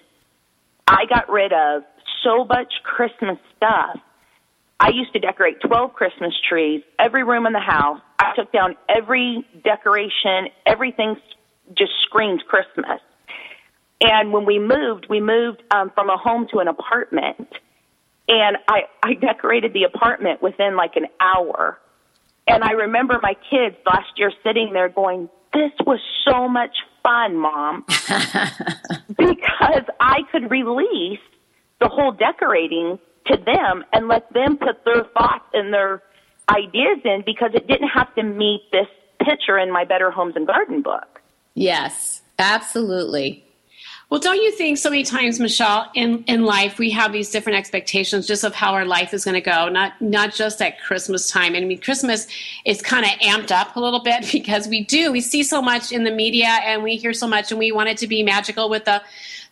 I 0.87 1.05
got 1.09 1.31
rid 1.31 1.53
of 1.53 1.83
so 2.23 2.45
much 2.45 2.73
Christmas 2.83 3.39
stuff. 3.57 3.99
I 4.79 4.91
used 4.91 5.13
to 5.13 5.19
decorate 5.19 5.61
12 5.61 5.93
Christmas 5.93 6.33
trees, 6.49 6.83
every 6.99 7.23
room 7.23 7.47
in 7.47 7.53
the 7.53 7.61
house. 7.61 8.01
I 8.19 8.33
took 8.35 8.51
down 8.51 8.77
every 8.89 9.47
decoration. 9.63 10.49
Everything 10.67 11.17
just 11.77 11.93
screamed 12.07 12.43
Christmas. 12.49 13.01
And 14.01 14.33
when 14.33 14.47
we 14.47 14.59
moved, 14.59 15.07
we 15.11 15.21
moved 15.21 15.63
um, 15.71 15.91
from 15.95 16.09
a 16.09 16.17
home 16.17 16.47
to 16.53 16.59
an 16.61 16.69
apartment. 16.69 17.49
And 18.31 18.59
I, 18.69 18.83
I 19.03 19.15
decorated 19.15 19.73
the 19.73 19.83
apartment 19.83 20.41
within 20.41 20.77
like 20.77 20.95
an 20.95 21.07
hour. 21.21 21.81
And 22.47 22.63
I 22.63 22.71
remember 22.71 23.19
my 23.21 23.35
kids 23.51 23.75
last 23.85 24.11
year 24.17 24.33
sitting 24.45 24.73
there 24.73 24.89
going, 24.89 25.29
this 25.53 25.73
was 25.85 25.99
so 26.25 26.49
much 26.49 26.77
fun, 27.03 27.37
mom, 27.37 27.85
because 27.89 29.85
I 29.99 30.21
could 30.31 30.49
release 30.49 31.19
the 31.81 31.89
whole 31.89 32.13
decorating 32.13 33.01
to 33.27 33.37
them 33.37 33.85
and 33.93 34.07
let 34.07 34.33
them 34.33 34.57
put 34.57 34.85
their 34.85 35.05
thoughts 35.13 35.47
and 35.53 35.75
their 35.75 36.01
ideas 36.49 36.99
in 37.05 37.25
because 37.27 37.51
it 37.55 37.67
didn't 37.67 37.89
have 37.89 38.15
to 38.15 38.23
meet 38.23 38.63
this 38.71 38.87
picture 39.25 39.59
in 39.59 39.73
my 39.73 39.85
Better 39.85 40.13
Homes 40.13 40.37
and 40.37 40.47
Garden 40.47 40.83
book. 40.83 41.21
Yes, 41.55 42.23
absolutely. 42.39 43.45
Well, 44.11 44.19
don't 44.19 44.43
you 44.43 44.51
think 44.51 44.77
so 44.77 44.91
many 44.91 45.05
times, 45.05 45.39
Michelle, 45.39 45.89
in, 45.95 46.25
in 46.27 46.45
life 46.45 46.81
we 46.81 46.91
have 46.91 47.13
these 47.13 47.31
different 47.31 47.59
expectations 47.59 48.27
just 48.27 48.43
of 48.43 48.53
how 48.53 48.75
our 48.75 48.85
life 48.85 49.15
is 49.15 49.25
going 49.25 49.37
to 49.37 49.41
go, 49.41 49.69
not 49.69 49.93
not 50.01 50.35
just 50.35 50.61
at 50.61 50.81
Christmas 50.81 51.31
time. 51.31 51.55
And 51.55 51.65
I 51.65 51.69
mean, 51.69 51.81
Christmas 51.81 52.27
is 52.65 52.83
kind 52.83 53.05
of 53.05 53.13
amped 53.21 53.53
up 53.53 53.77
a 53.77 53.81
little 53.81 54.03
bit 54.03 54.29
because 54.33 54.67
we 54.67 54.85
do 54.85 55.13
we 55.13 55.21
see 55.21 55.45
so 55.45 55.63
much 55.63 55.93
in 55.93 56.03
the 56.03 56.11
media 56.11 56.49
and 56.65 56.83
we 56.83 56.97
hear 56.97 57.13
so 57.13 57.29
much, 57.29 57.53
and 57.53 57.61
we 57.61 57.71
want 57.71 57.89
it 57.89 57.99
to 57.99 58.09
be 58.09 58.25
magical 58.25 58.69
with 58.69 58.85
the 58.85 59.01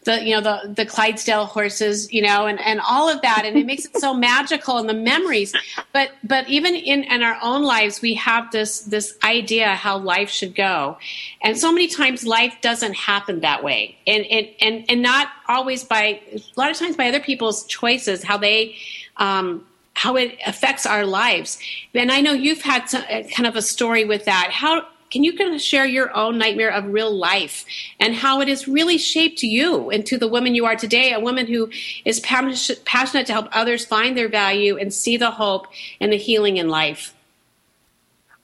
the 0.09 0.25
you 0.25 0.35
know 0.35 0.41
the 0.41 0.73
the 0.73 0.87
Clydesdale 0.87 1.45
horses, 1.45 2.11
you 2.13 2.23
know, 2.23 2.47
and 2.47 2.59
and 2.61 2.81
all 2.81 3.11
of 3.11 3.21
that, 3.21 3.43
and 3.45 3.59
it 3.59 3.67
makes 3.67 3.85
it 3.85 3.95
so 3.99 4.15
magical 4.15 4.79
and 4.79 4.89
the 4.89 4.95
memories. 4.95 5.55
But 5.93 6.13
but 6.25 6.49
even 6.49 6.75
in 6.75 7.05
in 7.05 7.23
our 7.23 7.39
own 7.43 7.63
lives, 7.63 8.01
we 8.01 8.15
have 8.15 8.51
this 8.51 8.81
this 8.81 9.15
idea 9.23 9.75
how 9.75 9.99
life 9.99 10.31
should 10.31 10.55
go, 10.55 10.97
and 11.43 11.59
so 11.59 11.71
many 11.71 11.89
times 11.89 12.25
life 12.25 12.55
doesn't 12.63 12.95
happen 12.95 13.41
that 13.41 13.63
way, 13.63 13.99
and 14.07 14.25
and 14.25 14.49
and 14.63 14.85
and 14.89 15.03
not 15.03 15.29
always 15.47 15.85
by 15.85 16.23
a 16.33 16.43
lot 16.57 16.71
of 16.71 16.79
times 16.79 16.97
by 16.97 17.09
other 17.09 17.21
people's 17.21 17.65
choices, 17.65 18.25
how 18.25 18.39
they. 18.39 18.77
Um, 19.19 19.65
how 19.95 20.15
it 20.15 20.39
affects 20.47 20.87
our 20.87 21.05
lives, 21.05 21.59
and 21.93 22.13
I 22.13 22.21
know 22.21 22.33
you've 22.33 22.63
had 22.63 22.89
some, 22.89 23.03
kind 23.03 23.49
of 23.49 23.57
a 23.57 23.63
story 23.63 24.05
with 24.05 24.27
that. 24.27 24.51
How 24.53 24.87
can 25.11 25.25
you 25.25 25.37
kind 25.37 25.55
of 25.55 25.61
share 25.61 25.87
your 25.87 26.15
own 26.17 26.39
nightmare 26.39 26.71
of 26.71 26.87
real 26.87 27.15
life 27.15 27.65
and 27.99 28.15
how 28.15 28.41
it 28.41 28.49
has 28.49 28.69
really 28.69 28.99
shaped 28.99 29.43
you 29.43 29.91
into 29.91 30.19
the 30.19 30.29
woman 30.29 30.55
you 30.55 30.67
are 30.67 30.77
today, 30.77 31.13
a 31.13 31.21
woman 31.21 31.47
who 31.47 31.71
is 32.05 32.21
passionate 32.21 33.27
to 33.27 33.33
help 33.33 33.49
others 33.53 33.85
find 33.85 34.17
their 34.17 34.29
value 34.29 34.77
and 34.77 34.93
see 34.93 35.17
the 35.17 35.31
hope 35.31 35.67
and 36.01 36.13
the 36.13 36.17
healing 36.17 36.57
in 36.57 36.69
life? 36.69 37.15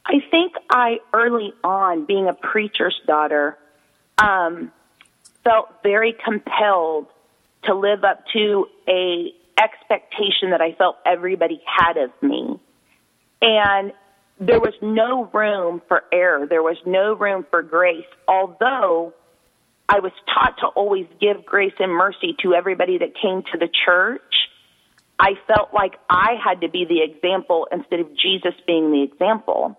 I 0.07 0.20
think 0.31 0.53
I 0.70 1.00
early 1.12 1.53
on, 1.62 2.05
being 2.05 2.29
a 2.29 2.35
preacher's 2.35 2.98
daughter, 3.07 3.57
um, 4.18 4.70
felt 5.42 5.83
very 5.83 6.14
compelled 6.24 7.07
to 7.64 7.74
live 7.74 8.05
up 8.05 8.24
to 8.33 8.68
a 8.88 9.33
expectation 9.59 10.50
that 10.50 10.61
I 10.61 10.72
felt 10.72 10.96
everybody 11.07 11.62
had 11.64 11.96
of 11.96 12.11
me. 12.20 12.59
And 13.40 13.92
there 14.38 14.60
was 14.60 14.74
no 14.82 15.30
room 15.32 15.80
for 15.88 16.04
error. 16.12 16.46
There 16.46 16.62
was 16.62 16.76
no 16.84 17.14
room 17.14 17.46
for 17.50 17.62
grace. 17.62 18.06
Although 18.26 19.14
I 19.88 20.00
was 20.00 20.12
taught 20.32 20.58
to 20.58 20.66
always 20.66 21.06
give 21.20 21.44
grace 21.44 21.74
and 21.78 21.92
mercy 21.92 22.36
to 22.42 22.54
everybody 22.54 22.98
that 22.98 23.14
came 23.20 23.42
to 23.52 23.58
the 23.58 23.68
church, 23.84 24.22
I 25.18 25.34
felt 25.46 25.72
like 25.72 25.94
I 26.10 26.34
had 26.44 26.62
to 26.62 26.68
be 26.68 26.84
the 26.84 27.02
example 27.02 27.68
instead 27.70 28.00
of 28.00 28.08
Jesus 28.16 28.54
being 28.66 28.90
the 28.90 29.02
example. 29.02 29.78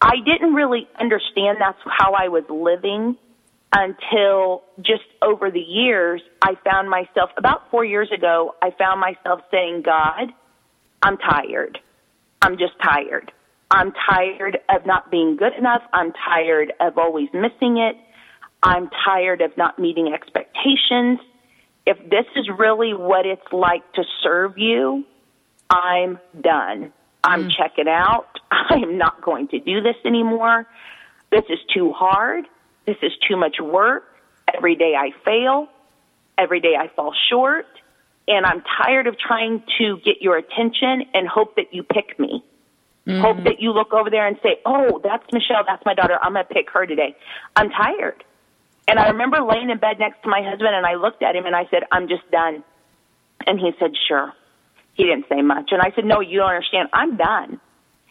I 0.00 0.14
didn't 0.24 0.54
really 0.54 0.88
understand 0.98 1.58
that's 1.60 1.78
how 1.84 2.12
I 2.12 2.28
was 2.28 2.44
living 2.48 3.16
until 3.74 4.62
just 4.80 5.04
over 5.20 5.50
the 5.50 5.60
years, 5.60 6.22
I 6.40 6.54
found 6.64 6.88
myself, 6.88 7.30
about 7.36 7.70
four 7.70 7.84
years 7.84 8.10
ago, 8.16 8.54
I 8.62 8.70
found 8.78 9.00
myself 9.00 9.40
saying, 9.50 9.82
God, 9.84 10.32
I'm 11.02 11.18
tired. 11.18 11.78
I'm 12.40 12.56
just 12.56 12.72
tired. 12.82 13.30
I'm 13.70 13.92
tired 14.08 14.58
of 14.68 14.86
not 14.86 15.10
being 15.10 15.36
good 15.36 15.52
enough. 15.54 15.82
I'm 15.92 16.12
tired 16.12 16.72
of 16.80 16.96
always 16.96 17.28
missing 17.34 17.78
it. 17.78 17.96
I'm 18.62 18.90
tired 19.04 19.40
of 19.40 19.56
not 19.56 19.78
meeting 19.78 20.12
expectations. 20.12 21.20
If 21.86 21.98
this 22.10 22.26
is 22.36 22.48
really 22.58 22.94
what 22.94 23.26
it's 23.26 23.52
like 23.52 23.92
to 23.94 24.04
serve 24.22 24.58
you, 24.58 25.04
I'm 25.70 26.18
done. 26.40 26.92
I'm 27.22 27.44
mm. 27.44 27.56
checking 27.56 27.88
out. 27.88 28.28
I'm 28.50 28.96
not 28.96 29.22
going 29.22 29.48
to 29.48 29.58
do 29.58 29.80
this 29.80 29.96
anymore. 30.04 30.66
This 31.30 31.44
is 31.50 31.58
too 31.72 31.92
hard. 31.92 32.46
This 32.86 32.96
is 33.02 33.12
too 33.28 33.36
much 33.36 33.56
work. 33.60 34.04
every 34.54 34.74
day 34.76 34.94
I 34.98 35.10
fail, 35.24 35.68
every 36.38 36.60
day 36.60 36.74
I 36.78 36.88
fall 36.96 37.12
short, 37.28 37.66
and 38.26 38.46
I'm 38.46 38.62
tired 38.82 39.06
of 39.06 39.18
trying 39.18 39.62
to 39.78 39.98
get 40.04 40.22
your 40.22 40.38
attention 40.38 41.04
and 41.12 41.28
hope 41.28 41.56
that 41.56 41.74
you 41.74 41.82
pick 41.82 42.18
me. 42.18 42.42
Mm-hmm. 43.08 43.22
Hope 43.22 43.44
that 43.44 43.58
you 43.58 43.72
look 43.72 43.94
over 43.94 44.10
there 44.10 44.26
and 44.26 44.36
say, 44.42 44.60
"Oh, 44.66 45.00
that's 45.02 45.24
Michelle. 45.32 45.64
That's 45.66 45.82
my 45.86 45.94
daughter. 45.94 46.18
I'm 46.20 46.34
going 46.34 46.44
to 46.46 46.54
pick 46.54 46.68
her 46.70 46.86
today." 46.86 47.16
I'm 47.56 47.70
tired. 47.70 48.22
And 48.86 48.98
I 48.98 49.08
remember 49.08 49.40
laying 49.40 49.70
in 49.70 49.78
bed 49.78 49.98
next 49.98 50.22
to 50.22 50.28
my 50.28 50.42
husband, 50.42 50.74
and 50.74 50.84
I 50.84 50.94
looked 50.94 51.22
at 51.22 51.34
him 51.34 51.46
and 51.46 51.56
I 51.56 51.64
said, 51.70 51.84
"I'm 51.90 52.08
just 52.08 52.30
done." 52.30 52.62
And 53.46 53.58
he 53.58 53.72
said, 53.78 53.92
"Sure." 54.08 54.32
He 54.92 55.04
didn't 55.04 55.26
say 55.28 55.40
much, 55.40 55.70
and 55.70 55.80
I 55.80 55.90
said, 55.94 56.04
"No, 56.04 56.20
you 56.20 56.40
don't 56.40 56.50
understand. 56.50 56.90
I'm 56.92 57.16
done." 57.16 57.60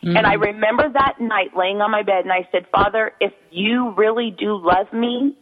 Mm-hmm. 0.03 0.17
And 0.17 0.25
I 0.25 0.33
remember 0.33 0.89
that 0.89 1.19
night 1.19 1.55
laying 1.55 1.81
on 1.81 1.91
my 1.91 2.01
bed, 2.01 2.23
and 2.23 2.31
I 2.31 2.47
said, 2.51 2.65
"Father, 2.71 3.13
if 3.19 3.33
you 3.51 3.91
really 3.91 4.31
do 4.31 4.55
love 4.55 4.91
me, 4.93 5.35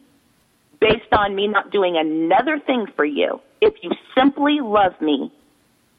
based 0.82 1.14
on 1.14 1.34
me 1.34 1.48
not 1.48 1.72
doing 1.72 1.96
another 1.98 2.60
thing 2.60 2.88
for 2.96 3.06
you, 3.06 3.40
if 3.62 3.74
you 3.82 3.92
simply 4.18 4.60
love 4.62 5.00
me, 5.00 5.32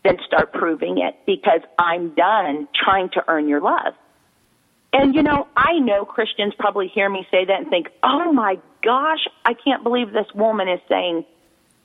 then 0.07 0.19
start 0.27 0.53
proving 0.53 0.99
it 0.99 1.17
because 1.27 1.61
I'm 1.79 2.15
done 2.15 2.69
trying 2.75 3.11
to 3.11 3.25
earn 3.29 3.49
your 3.49 3.61
love. 3.61 3.95
And 4.93 5.15
you 5.15 5.23
know, 5.23 5.47
I 5.57 5.79
know 5.79 6.05
Christians 6.05 6.55
probably 6.59 6.89
hear 6.89 7.09
me 7.09 7.27
say 7.31 7.45
that 7.45 7.61
and 7.61 7.69
think, 7.69 7.89
oh 8.03 8.33
my 8.33 8.59
gosh, 8.83 9.27
I 9.45 9.55
can't 9.55 9.83
believe 9.83 10.13
this 10.13 10.33
woman 10.35 10.69
is 10.69 10.81
saying 10.89 11.25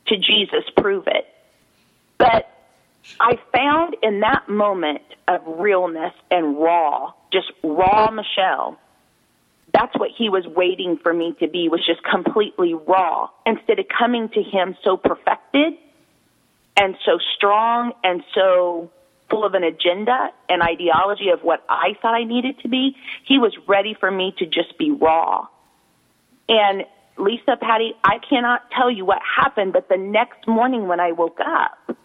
to 0.08 0.18
Jesus, 0.18 0.64
prove 0.78 1.08
it. 1.08 1.28
But 2.18 2.50
I 3.20 3.40
found 3.52 3.96
in 4.04 4.20
that 4.20 4.48
moment 4.48 5.02
of 5.28 5.42
realness 5.46 6.14
and 6.30 6.58
raw, 6.58 7.14
just 7.34 7.52
raw 7.64 8.12
Michelle, 8.12 8.80
that's 9.74 9.98
what 9.98 10.12
he 10.16 10.30
was 10.30 10.46
waiting 10.46 10.98
for 11.02 11.14
me 11.14 11.36
to 11.40 11.48
be, 11.48 11.70
was 11.70 11.86
just 11.86 12.04
completely 12.04 12.74
raw. 12.74 13.30
Instead 13.46 13.80
of 13.80 13.86
coming 13.88 14.30
to 14.30 14.44
him 14.44 14.76
so 14.84 14.98
perfected 14.98 15.74
and 16.78 16.96
so 17.06 17.20
strong 17.36 17.94
and 18.04 18.24
so 18.34 18.90
full 19.30 19.46
of 19.46 19.54
an 19.54 19.64
agenda 19.64 20.30
and 20.50 20.62
ideology 20.62 21.30
of 21.30 21.42
what 21.42 21.64
I 21.70 21.96
thought 22.02 22.14
I 22.14 22.24
needed 22.24 22.60
to 22.60 22.68
be, 22.68 22.96
he 23.24 23.38
was 23.38 23.54
ready 23.68 23.96
for 24.00 24.12
me 24.12 24.36
to 24.40 24.46
just 24.46 24.78
be 24.78 24.92
raw. 24.92 25.48
And 26.50 26.84
Lisa, 27.18 27.58
Patty, 27.60 27.94
I 28.04 28.18
cannot 28.30 28.70
tell 28.72 28.92
you 28.92 29.06
what 29.06 29.20
happened, 29.24 29.74
but 29.74 29.88
the 29.90 29.98
next 29.98 30.48
morning 30.48 30.88
when 30.88 31.00
I 31.00 31.14
woke 31.14 31.40
up, 31.40 31.98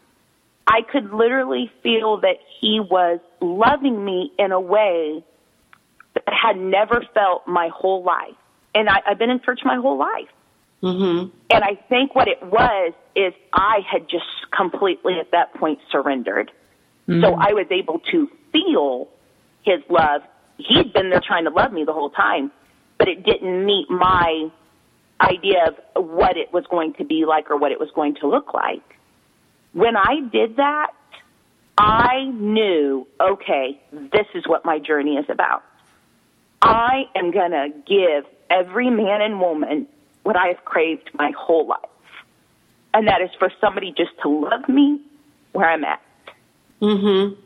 I 0.67 0.83
could 0.83 1.13
literally 1.13 1.71
feel 1.83 2.19
that 2.19 2.37
he 2.61 2.81
was 2.81 3.21
loving 3.41 4.05
me 4.05 4.33
in 4.39 4.53
a 4.53 4.61
way 4.61 5.25
that 6.15 6.25
I 6.27 6.35
had 6.49 6.57
never 6.57 7.05
felt 7.15 7.47
my 7.47 7.69
whole 7.69 8.03
life. 8.03 8.35
And 8.75 8.89
I, 8.89 9.01
I've 9.07 9.19
been 9.19 9.31
in 9.31 9.41
church 9.41 9.61
my 9.65 9.77
whole 9.77 9.99
life. 9.99 10.29
Mm-hmm. 10.83 11.31
And 11.51 11.65
I 11.65 11.75
think 11.89 12.15
what 12.15 12.29
it 12.29 12.43
was 12.43 12.93
is 13.15 13.33
I 13.53 13.81
had 13.91 14.09
just 14.09 14.51
completely 14.51 15.19
at 15.19 15.31
that 15.33 15.55
point 15.55 15.79
surrendered. 15.91 16.51
Mm-hmm. 17.09 17.23
So 17.23 17.35
I 17.35 17.53
was 17.53 17.67
able 17.71 18.01
to 18.11 18.31
feel 18.53 19.09
his 19.63 19.81
love. 19.89 20.23
He'd 20.59 20.93
been 20.93 21.11
there 21.11 21.21
trying 21.21 21.45
to 21.45 21.51
love 21.51 21.73
me 21.73 21.85
the 21.85 21.93
whole 21.93 22.11
time, 22.11 22.51
but 22.99 23.09
it 23.09 23.25
didn't 23.25 23.65
meet 23.65 23.91
my 23.91 24.51
idea 25.21 25.75
of 25.95 26.05
what 26.05 26.37
it 26.37 26.53
was 26.53 26.65
going 26.71 26.95
to 26.95 27.05
be 27.05 27.25
like 27.25 27.51
or 27.51 27.57
what 27.57 27.73
it 27.73 27.81
was 27.81 27.91
going 27.95 28.17
to 28.17 28.29
look 28.29 28.53
like. 28.53 28.83
When 29.73 29.97
I 29.97 30.21
did 30.31 30.57
that, 30.57 30.93
I 31.79 32.25
knew, 32.33 33.07
okay, 33.21 33.81
this 33.93 34.27
is 34.35 34.47
what 34.47 34.65
my 34.65 34.79
journey 34.79 35.17
is 35.17 35.27
about. 35.29 35.63
I 36.63 37.05
am 37.15 37.31
going 37.31 37.51
to 37.51 37.69
give 37.87 38.25
every 38.49 38.91
man 38.91 39.21
and 39.21 39.41
woman 39.41 39.87
what 40.27 40.37
I 40.37 40.49
have 40.49 40.65
craved 40.65 41.11
my 41.15 41.33
whole 41.39 41.69
life. 41.69 41.79
And 42.93 43.07
that 43.07 43.21
is 43.23 43.31
for 43.39 43.51
somebody 43.61 43.95
just 43.97 44.11
to 44.23 44.29
love 44.29 44.69
me 44.69 45.01
where 45.53 45.69
I'm 45.69 45.85
at. 45.85 46.03
Mm-hmm. 46.83 47.41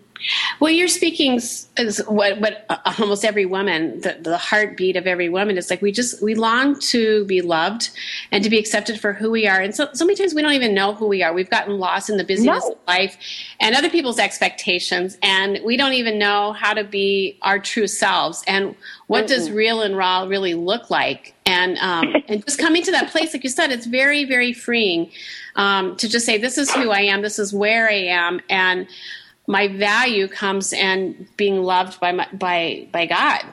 Well, 0.61 0.71
you're 0.71 0.89
speaking 0.89 1.37
as 1.37 2.03
what, 2.07 2.39
what 2.39 2.67
uh, 2.69 2.77
almost 2.99 3.25
every 3.25 3.47
woman, 3.47 4.03
the, 4.03 4.19
the 4.21 4.37
heartbeat 4.37 4.95
of 4.95 5.07
every 5.07 5.31
woman 5.31 5.57
is 5.57 5.71
like 5.71 5.81
we 5.81 5.91
just 5.91 6.23
we 6.23 6.35
long 6.35 6.79
to 6.81 7.25
be 7.25 7.41
loved 7.41 7.89
and 8.31 8.45
to 8.45 8.51
be 8.51 8.59
accepted 8.59 9.01
for 9.01 9.15
who 9.15 9.31
we 9.31 9.47
are. 9.47 9.59
And 9.59 9.75
so, 9.75 9.89
so 9.95 10.05
many 10.05 10.17
times 10.17 10.35
we 10.35 10.43
don't 10.43 10.53
even 10.53 10.75
know 10.75 10.93
who 10.93 11.07
we 11.07 11.23
are. 11.23 11.33
We've 11.33 11.49
gotten 11.49 11.79
lost 11.79 12.11
in 12.11 12.19
the 12.19 12.25
busyness 12.25 12.63
no. 12.63 12.73
of 12.73 12.79
life 12.87 13.17
and 13.59 13.75
other 13.75 13.89
people's 13.89 14.19
expectations, 14.19 15.17
and 15.23 15.59
we 15.65 15.79
don't 15.79 15.95
even 15.95 16.19
know 16.19 16.53
how 16.53 16.75
to 16.75 16.85
be 16.85 17.39
our 17.41 17.59
true 17.59 17.87
selves. 17.87 18.45
And 18.47 18.77
what 19.07 19.25
mm 19.25 19.29
does 19.31 19.51
real 19.51 19.83
and 19.83 19.97
raw 19.97 20.23
really 20.23 20.55
look 20.55 20.91
like? 20.91 21.35
And 21.47 21.79
um, 21.79 22.17
and 22.29 22.45
just 22.45 22.59
coming 22.59 22.83
to 22.83 22.91
that 22.91 23.11
place, 23.11 23.33
like 23.33 23.45
you 23.45 23.51
said, 23.51 23.71
it's 23.73 23.87
very 23.87 24.25
very 24.25 24.53
freeing 24.53 25.11
um, 25.57 25.97
to 25.97 26.09
just 26.09 26.27
say, 26.27 26.37
"This 26.37 26.59
is 26.59 26.71
who 26.71 26.91
I 26.91 27.01
am. 27.01 27.23
This 27.23 27.39
is 27.39 27.55
where 27.55 27.89
I 27.89 27.95
am," 27.95 28.41
and 28.51 28.87
my 29.51 29.67
value 29.67 30.29
comes 30.29 30.73
in 30.73 31.27
being 31.37 31.63
loved 31.63 31.99
by 31.99 32.13
my, 32.13 32.29
by 32.33 32.87
by 32.93 33.07
God. 33.07 33.45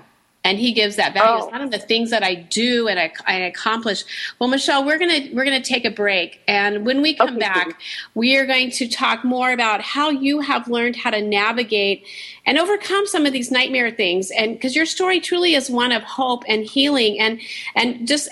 And 0.44 0.58
he 0.58 0.72
gives 0.72 0.96
that 0.96 1.14
value. 1.14 1.30
Oh. 1.30 1.44
It's 1.44 1.52
not 1.52 1.60
in 1.60 1.72
the 1.72 1.80
things 1.80 2.10
that 2.12 2.24
I 2.24 2.36
do 2.36 2.88
and 2.88 2.98
I, 2.98 3.12
I, 3.26 3.34
accomplish. 3.40 4.06
Well, 4.40 4.48
Michelle, 4.48 4.86
we're 4.86 5.00
gonna 5.00 5.28
we're 5.34 5.44
gonna 5.44 5.60
take 5.60 5.84
a 5.84 5.90
break, 5.90 6.40
and 6.48 6.86
when 6.86 7.02
we 7.02 7.16
come 7.16 7.32
okay, 7.32 7.40
back, 7.40 7.82
we 8.14 8.38
are 8.38 8.46
going 8.46 8.72
to 8.72 8.88
talk 8.88 9.26
more 9.26 9.52
about 9.52 9.82
how 9.82 10.10
you 10.10 10.40
have 10.40 10.70
learned 10.70 10.96
how 10.96 11.10
to 11.10 11.22
navigate 11.22 12.06
and 12.46 12.58
overcome 12.58 13.06
some 13.08 13.26
of 13.26 13.34
these 13.34 13.52
nightmare 13.52 13.92
things. 13.92 14.32
And 14.32 14.54
because 14.54 14.74
your 14.74 14.86
story 14.86 15.20
truly 15.20 15.54
is 15.54 15.70
one 15.70 15.92
of 15.92 16.04
hope 16.04 16.44
and 16.48 16.64
healing, 16.64 17.20
and 17.20 17.42
and 17.76 18.08
just 18.08 18.30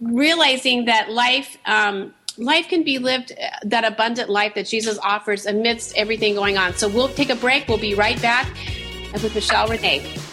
realizing 0.00 0.84
that 0.84 1.10
life 1.10 1.56
um, 1.66 2.14
life 2.38 2.68
can 2.68 2.82
be 2.84 2.98
lived 2.98 3.32
uh, 3.32 3.50
that 3.64 3.84
abundant 3.84 4.30
life 4.30 4.54
that 4.54 4.66
Jesus 4.66 4.98
offers 5.02 5.46
amidst 5.46 5.96
everything 5.96 6.34
going 6.34 6.56
on. 6.56 6.74
So 6.74 6.88
we'll 6.88 7.08
take 7.08 7.30
a 7.30 7.36
break. 7.36 7.68
We'll 7.68 7.78
be 7.78 7.94
right 7.94 8.20
back 8.22 8.46
with 9.12 9.34
Michelle 9.34 9.68
Renee. 9.68 10.27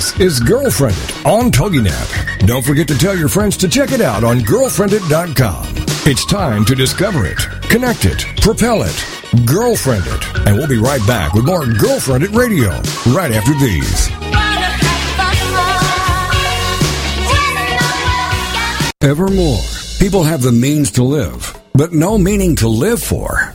This 0.00 0.18
is 0.18 0.40
Girlfriendit 0.40 1.26
on 1.26 1.50
TogiNet. 1.50 2.46
Don't 2.46 2.64
forget 2.64 2.88
to 2.88 2.96
tell 2.96 3.14
your 3.14 3.28
friends 3.28 3.54
to 3.58 3.68
check 3.68 3.92
it 3.92 4.00
out 4.00 4.24
on 4.24 4.38
girlfriendit.com. 4.38 5.74
It's 6.10 6.24
time 6.24 6.64
to 6.64 6.74
discover 6.74 7.26
it, 7.26 7.36
connect 7.68 8.06
it, 8.06 8.24
propel 8.40 8.82
it, 8.82 8.96
girlfriend 9.44 10.04
it. 10.06 10.46
And 10.46 10.56
we'll 10.56 10.68
be 10.68 10.78
right 10.78 11.06
back 11.06 11.34
with 11.34 11.44
more 11.44 11.64
Girlfriendit 11.64 12.34
Radio 12.34 12.70
right 13.14 13.30
after 13.30 13.52
these. 13.60 14.08
Evermore, 19.02 19.60
people 19.98 20.22
have 20.22 20.40
the 20.40 20.50
means 20.50 20.92
to 20.92 21.02
live, 21.02 21.60
but 21.74 21.92
no 21.92 22.16
meaning 22.16 22.56
to 22.56 22.68
live 22.68 23.02
for. 23.02 23.54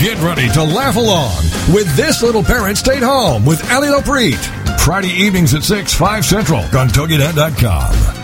Get 0.00 0.18
ready 0.18 0.48
to 0.50 0.62
laugh 0.62 0.96
along 0.96 1.36
with 1.72 1.94
This 1.96 2.22
Little 2.22 2.42
Parent 2.42 2.76
Stayed 2.76 3.02
Home 3.02 3.44
with 3.44 3.70
Ali 3.72 3.88
Lopreet. 3.88 4.80
Friday 4.80 5.08
evenings 5.10 5.54
at 5.54 5.62
6, 5.62 5.94
5 5.94 6.24
Central 6.24 6.60
on 6.60 6.88
TogiNet.com. 6.88 8.23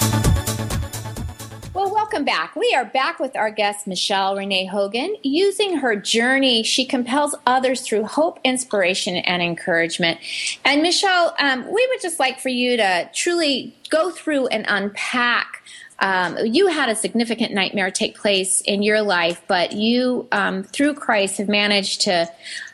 Back. 2.41 2.55
We 2.55 2.73
are 2.73 2.85
back 2.85 3.19
with 3.19 3.35
our 3.35 3.51
guest, 3.51 3.85
Michelle 3.85 4.35
Renee 4.35 4.65
Hogan. 4.65 5.15
Using 5.21 5.77
her 5.77 5.95
journey, 5.95 6.63
she 6.63 6.85
compels 6.85 7.35
others 7.45 7.81
through 7.81 8.05
hope, 8.05 8.39
inspiration, 8.43 9.17
and 9.17 9.43
encouragement. 9.43 10.19
And 10.65 10.81
Michelle, 10.81 11.35
um, 11.37 11.71
we 11.71 11.85
would 11.87 12.01
just 12.01 12.19
like 12.19 12.39
for 12.39 12.49
you 12.49 12.77
to 12.77 13.07
truly 13.13 13.75
go 13.91 14.09
through 14.09 14.47
and 14.47 14.65
unpack 14.67 15.63
um, 15.99 16.35
you 16.43 16.65
had 16.65 16.89
a 16.89 16.95
significant 16.95 17.53
nightmare 17.53 17.91
take 17.91 18.17
place 18.17 18.61
in 18.61 18.81
your 18.81 19.03
life, 19.03 19.39
but 19.47 19.73
you, 19.73 20.27
um, 20.31 20.63
through 20.63 20.95
Christ, 20.95 21.37
have 21.37 21.47
managed 21.47 22.01
to 22.01 22.27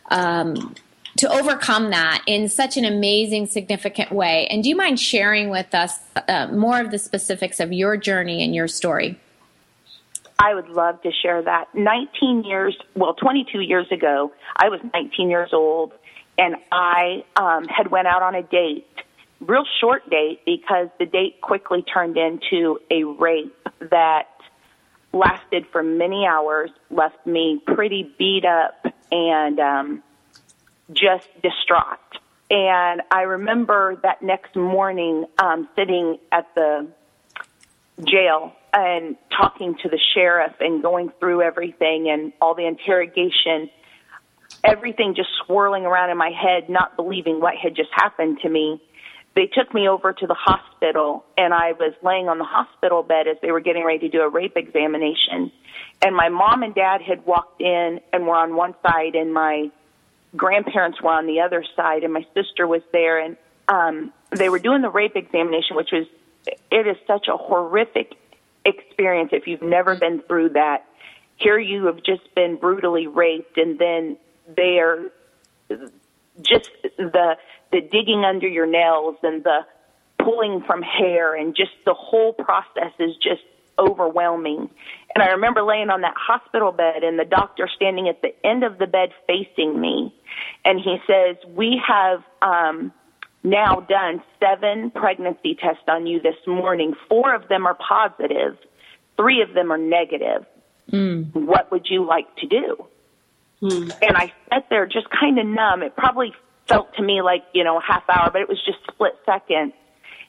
um, 0.10 0.75
to 1.17 1.30
overcome 1.30 1.89
that 1.89 2.23
in 2.25 2.47
such 2.47 2.77
an 2.77 2.86
amazing, 2.86 3.47
significant 3.47 4.13
way. 4.13 4.47
And 4.47 4.63
do 4.63 4.69
you 4.69 4.77
mind 4.77 4.97
sharing 4.97 5.49
with 5.49 5.75
us 5.75 5.99
uh, 6.30 6.47
more 6.53 6.80
of 6.80 6.91
the 6.91 6.99
specifics 6.99 7.60
of 7.60 7.73
your 7.73 7.97
journey 7.97 8.45
and 8.45 8.56
your 8.56 8.69
story? 8.69 9.19
I 10.39 10.54
would 10.54 10.69
love 10.69 11.02
to 11.02 11.12
share 11.12 11.41
that. 11.41 11.73
19 11.73 12.43
years, 12.43 12.78
well, 12.95 13.13
22 13.15 13.62
years 13.62 13.91
ago, 13.91 14.32
I 14.56 14.69
was 14.69 14.80
19 14.93 15.30
years 15.30 15.50
old, 15.52 15.93
and 16.38 16.56
I 16.71 17.23
um, 17.36 17.65
had 17.65 17.89
went 17.89 18.08
out 18.08 18.21
on 18.21 18.36
a 18.36 18.43
date 18.43 18.86
real 19.39 19.65
short 19.80 20.10
date 20.10 20.41
because 20.45 20.88
the 21.00 21.06
date 21.06 21.41
quickly 21.41 21.84
turned 21.84 22.17
into 22.17 22.80
a 22.89 23.04
rape 23.04 23.56
that 23.80 24.30
lasted 25.13 25.65
for 25.71 25.84
many 25.84 26.26
hours, 26.26 26.69
left 26.89 27.26
me 27.26 27.62
pretty 27.65 28.12
beat 28.17 28.45
up 28.45 28.86
and 29.12 29.60
um, 29.60 30.04
just 30.91 31.28
distraught. 31.41 32.00
And 32.50 33.02
I 33.12 33.23
remember 33.23 33.97
that 34.04 34.21
next 34.21 34.56
morning 34.56 35.26
um, 35.38 35.67
sitting 35.76 36.17
at 36.32 36.47
the 36.56 36.88
jail 38.04 38.54
and 38.78 39.16
talking 39.36 39.76
to 39.82 39.90
the 39.90 40.00
sheriff 40.13 40.54
and 40.60 40.82
going 40.82 41.12
through 41.20 41.42
everything 41.42 42.10
and 42.10 42.32
all 42.40 42.54
the 42.54 42.66
interrogation, 42.66 43.70
everything 44.63 45.16
just 45.16 45.30
swirling 45.46 45.86
around 45.86 46.12
in 46.12 46.18
my 46.18 46.30
head, 46.30 46.70
not 46.70 46.96
believing 46.96 47.40
what 47.40 47.56
had 47.56 47.76
just 47.76 47.90
happened 47.94 48.40
to 48.44 48.50
me 48.50 48.82
they 49.38 49.46
took 49.46 49.72
me 49.72 49.88
over 49.88 50.13
to 50.13 50.26
the 50.26 50.34
hospital 50.34 51.24
and 51.38 51.54
I 51.54 51.74
was 51.74 51.94
laying 52.02 52.28
on 52.28 52.40
the 52.40 52.44
hospital 52.44 53.04
bed 53.04 53.28
as 53.28 53.38
they 53.44 53.52
were 53.52 53.60
getting 53.60 53.86
ready 53.86 54.00
to 54.00 54.10
do 54.10 54.22
a 54.22 54.30
rape 54.30 54.58
examination. 54.58 55.52
And 56.02 56.16
my 56.16 56.30
mom 56.30 56.63
and 56.63 56.74
dad 56.74 57.04
had 57.04 57.24
walked 57.24 57.62
in 57.62 58.02
and 58.12 58.26
were 58.26 58.36
on 58.36 58.56
one 58.56 58.74
side 58.82 59.13
and 59.13 59.32
my 59.32 59.70
grandparents 60.36 61.00
were 61.04 61.12
on 61.12 61.28
the 61.28 61.42
other 61.42 61.63
side 61.76 62.04
and 62.04 62.12
my 62.13 62.26
sister 62.34 62.66
was 62.66 62.82
there 62.92 63.20
and 63.20 63.38
um 63.70 64.12
they 64.32 64.50
were 64.50 64.60
doing 64.60 64.82
the 64.82 64.90
rape 64.90 65.16
examination 65.16 65.76
which 65.76 65.90
was 65.92 66.08
it 66.72 66.88
is 66.88 66.98
such 67.06 67.28
a 67.28 67.38
horrific 67.38 68.13
experience 68.67 69.30
if 69.34 69.47
you've 69.47 69.62
never 69.62 69.95
been 69.95 70.21
through 70.27 70.49
that. 70.49 70.86
Here 71.38 71.60
you 71.60 71.86
have 71.86 72.03
just 72.03 72.34
been 72.36 72.58
brutally 72.58 73.08
raped 73.08 73.58
and 73.58 73.80
then 73.80 74.17
they 74.56 74.80
are 74.80 75.12
just 76.41 76.69
the 76.97 77.38
the 77.71 77.82
digging 77.82 78.23
under 78.25 78.47
your 78.47 78.65
nails 78.65 79.17
and 79.23 79.43
the 79.43 79.60
pulling 80.19 80.62
from 80.65 80.82
hair 80.82 81.36
and 81.36 81.56
just 81.56 81.71
the 81.86 81.93
whole 81.93 82.34
process 82.34 82.93
is 82.99 83.15
just 83.17 83.41
overwhelming. 83.80 84.69
And 85.13 85.23
I 85.23 85.27
remember 85.27 85.63
laying 85.63 85.89
on 85.89 86.01
that 86.01 86.15
hospital 86.17 86.71
bed 86.71 87.03
and 87.03 87.19
the 87.19 87.25
doctor 87.25 87.69
standing 87.73 88.08
at 88.08 88.21
the 88.21 88.34
end 88.45 88.63
of 88.63 88.77
the 88.77 88.88
bed 88.88 89.10
facing 89.27 89.80
me. 89.80 90.13
And 90.65 90.80
he 90.80 90.97
says, 91.08 91.36
we 91.47 91.82
have, 91.88 92.23
um, 92.41 92.91
now 93.43 93.86
done 93.88 94.21
seven 94.39 94.91
pregnancy 94.91 95.56
tests 95.56 95.84
on 95.88 96.08
you 96.08 96.21
this 96.21 96.36
morning. 96.45 96.93
Four 97.08 97.34
of 97.34 97.47
them 97.47 97.65
are. 97.65 97.78
Three 99.15 99.41
of 99.41 99.54
them 99.54 99.71
are 99.71 99.78
negative. 99.78 100.45
Mm. 100.91 101.34
What 101.34 101.71
would 101.71 101.88
you 101.89 102.06
like 102.06 102.34
to 102.38 102.47
do? 102.47 102.86
Mm. 103.62 103.91
And 104.02 104.17
I 104.17 104.32
sat 104.50 104.67
there 104.69 104.86
just 104.86 105.08
kind 105.10 105.39
of 105.39 105.45
numb. 105.45 105.82
It 105.82 105.95
probably 105.95 106.34
felt 106.67 106.93
to 106.95 107.04
me 107.04 107.21
like, 107.21 107.43
you 107.54 107.63
know, 107.63 107.78
a 107.78 107.82
half 107.82 108.04
hour, 108.10 108.30
but 108.32 108.41
it 108.41 108.50
was 108.50 108.62
just 108.65 108.80
split 108.91 109.13
seconds. 109.26 109.73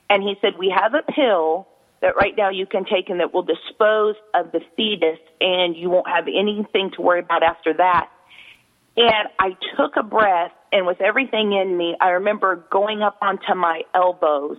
And 0.09 0.23
he 0.23 0.35
said, 0.41 0.53
we 0.57 0.73
have 0.75 0.93
a 0.93 1.03
pill 1.11 1.67
that 2.01 2.15
right 2.15 2.33
now 2.35 2.49
you 2.49 2.65
can 2.65 2.85
take 2.85 3.09
and 3.09 3.19
that 3.19 3.33
will 3.33 3.43
dispose 3.43 4.15
of 4.33 4.51
the 4.51 4.61
fetus 4.75 5.19
and 5.41 5.75
you 5.75 5.89
won't 5.89 6.07
have 6.07 6.27
anything 6.27 6.91
to 6.95 7.01
worry 7.01 7.19
about 7.19 7.43
after 7.43 7.73
that. 7.73 8.09
And 8.97 9.29
I 9.39 9.55
took 9.77 9.95
a 9.97 10.03
breath 10.03 10.51
and 10.71 10.85
with 10.85 11.01
everything 11.01 11.53
in 11.53 11.75
me, 11.75 11.95
I 11.99 12.09
remember 12.09 12.63
going 12.69 13.01
up 13.01 13.17
onto 13.21 13.55
my 13.55 13.83
elbows 13.93 14.57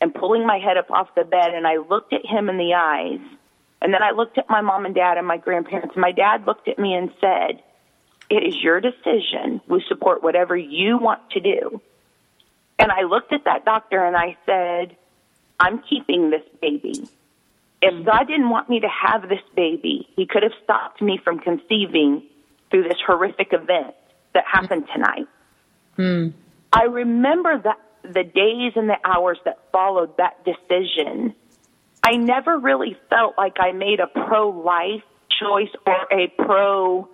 and 0.00 0.14
pulling 0.14 0.46
my 0.46 0.58
head 0.58 0.76
up 0.76 0.90
off 0.90 1.14
the 1.14 1.24
bed 1.24 1.54
and 1.54 1.66
I 1.66 1.76
looked 1.76 2.12
at 2.12 2.24
him 2.24 2.48
in 2.48 2.56
the 2.56 2.74
eyes. 2.74 3.20
And 3.82 3.94
then 3.94 4.02
I 4.02 4.10
looked 4.10 4.38
at 4.38 4.48
my 4.48 4.60
mom 4.60 4.84
and 4.86 4.94
dad 4.94 5.18
and 5.18 5.26
my 5.26 5.36
grandparents. 5.36 5.96
My 5.96 6.12
dad 6.12 6.46
looked 6.46 6.68
at 6.68 6.78
me 6.78 6.94
and 6.94 7.10
said, 7.20 7.62
it 8.28 8.44
is 8.44 8.62
your 8.62 8.80
decision. 8.80 9.60
We 9.66 9.84
support 9.88 10.22
whatever 10.22 10.56
you 10.56 10.98
want 10.98 11.30
to 11.30 11.40
do. 11.40 11.82
And 12.78 12.90
I 12.90 13.02
looked 13.02 13.32
at 13.32 13.44
that 13.44 13.64
doctor 13.64 14.02
and 14.04 14.16
I 14.16 14.36
said, 14.46 14.96
I'm 15.58 15.82
keeping 15.82 16.30
this 16.30 16.42
baby. 16.62 17.08
If 17.82 17.92
mm-hmm. 17.92 18.04
God 18.04 18.26
didn't 18.26 18.48
want 18.48 18.70
me 18.70 18.80
to 18.80 18.88
have 18.88 19.28
this 19.28 19.42
baby, 19.54 20.08
He 20.16 20.26
could 20.26 20.42
have 20.42 20.52
stopped 20.64 21.02
me 21.02 21.20
from 21.22 21.38
conceiving 21.40 22.22
through 22.70 22.84
this 22.84 22.98
horrific 23.04 23.52
event 23.52 23.94
that 24.32 24.44
happened 24.50 24.86
tonight. 24.94 25.26
Mm. 26.00 26.32
I 26.72 26.84
remember 26.84 27.60
that 27.62 27.78
the 28.02 28.24
days 28.24 28.72
and 28.76 28.88
the 28.88 28.96
hours 29.04 29.38
that 29.44 29.58
followed 29.72 30.16
that 30.16 30.44
decision. 30.44 31.34
I 32.02 32.16
never 32.16 32.58
really 32.58 32.96
felt 33.10 33.34
like 33.36 33.56
I 33.60 33.72
made 33.72 34.00
a 34.00 34.06
pro 34.06 34.48
life 34.48 35.02
choice 35.40 35.68
or 35.86 36.06
a 36.10 36.28
pro 36.44 37.08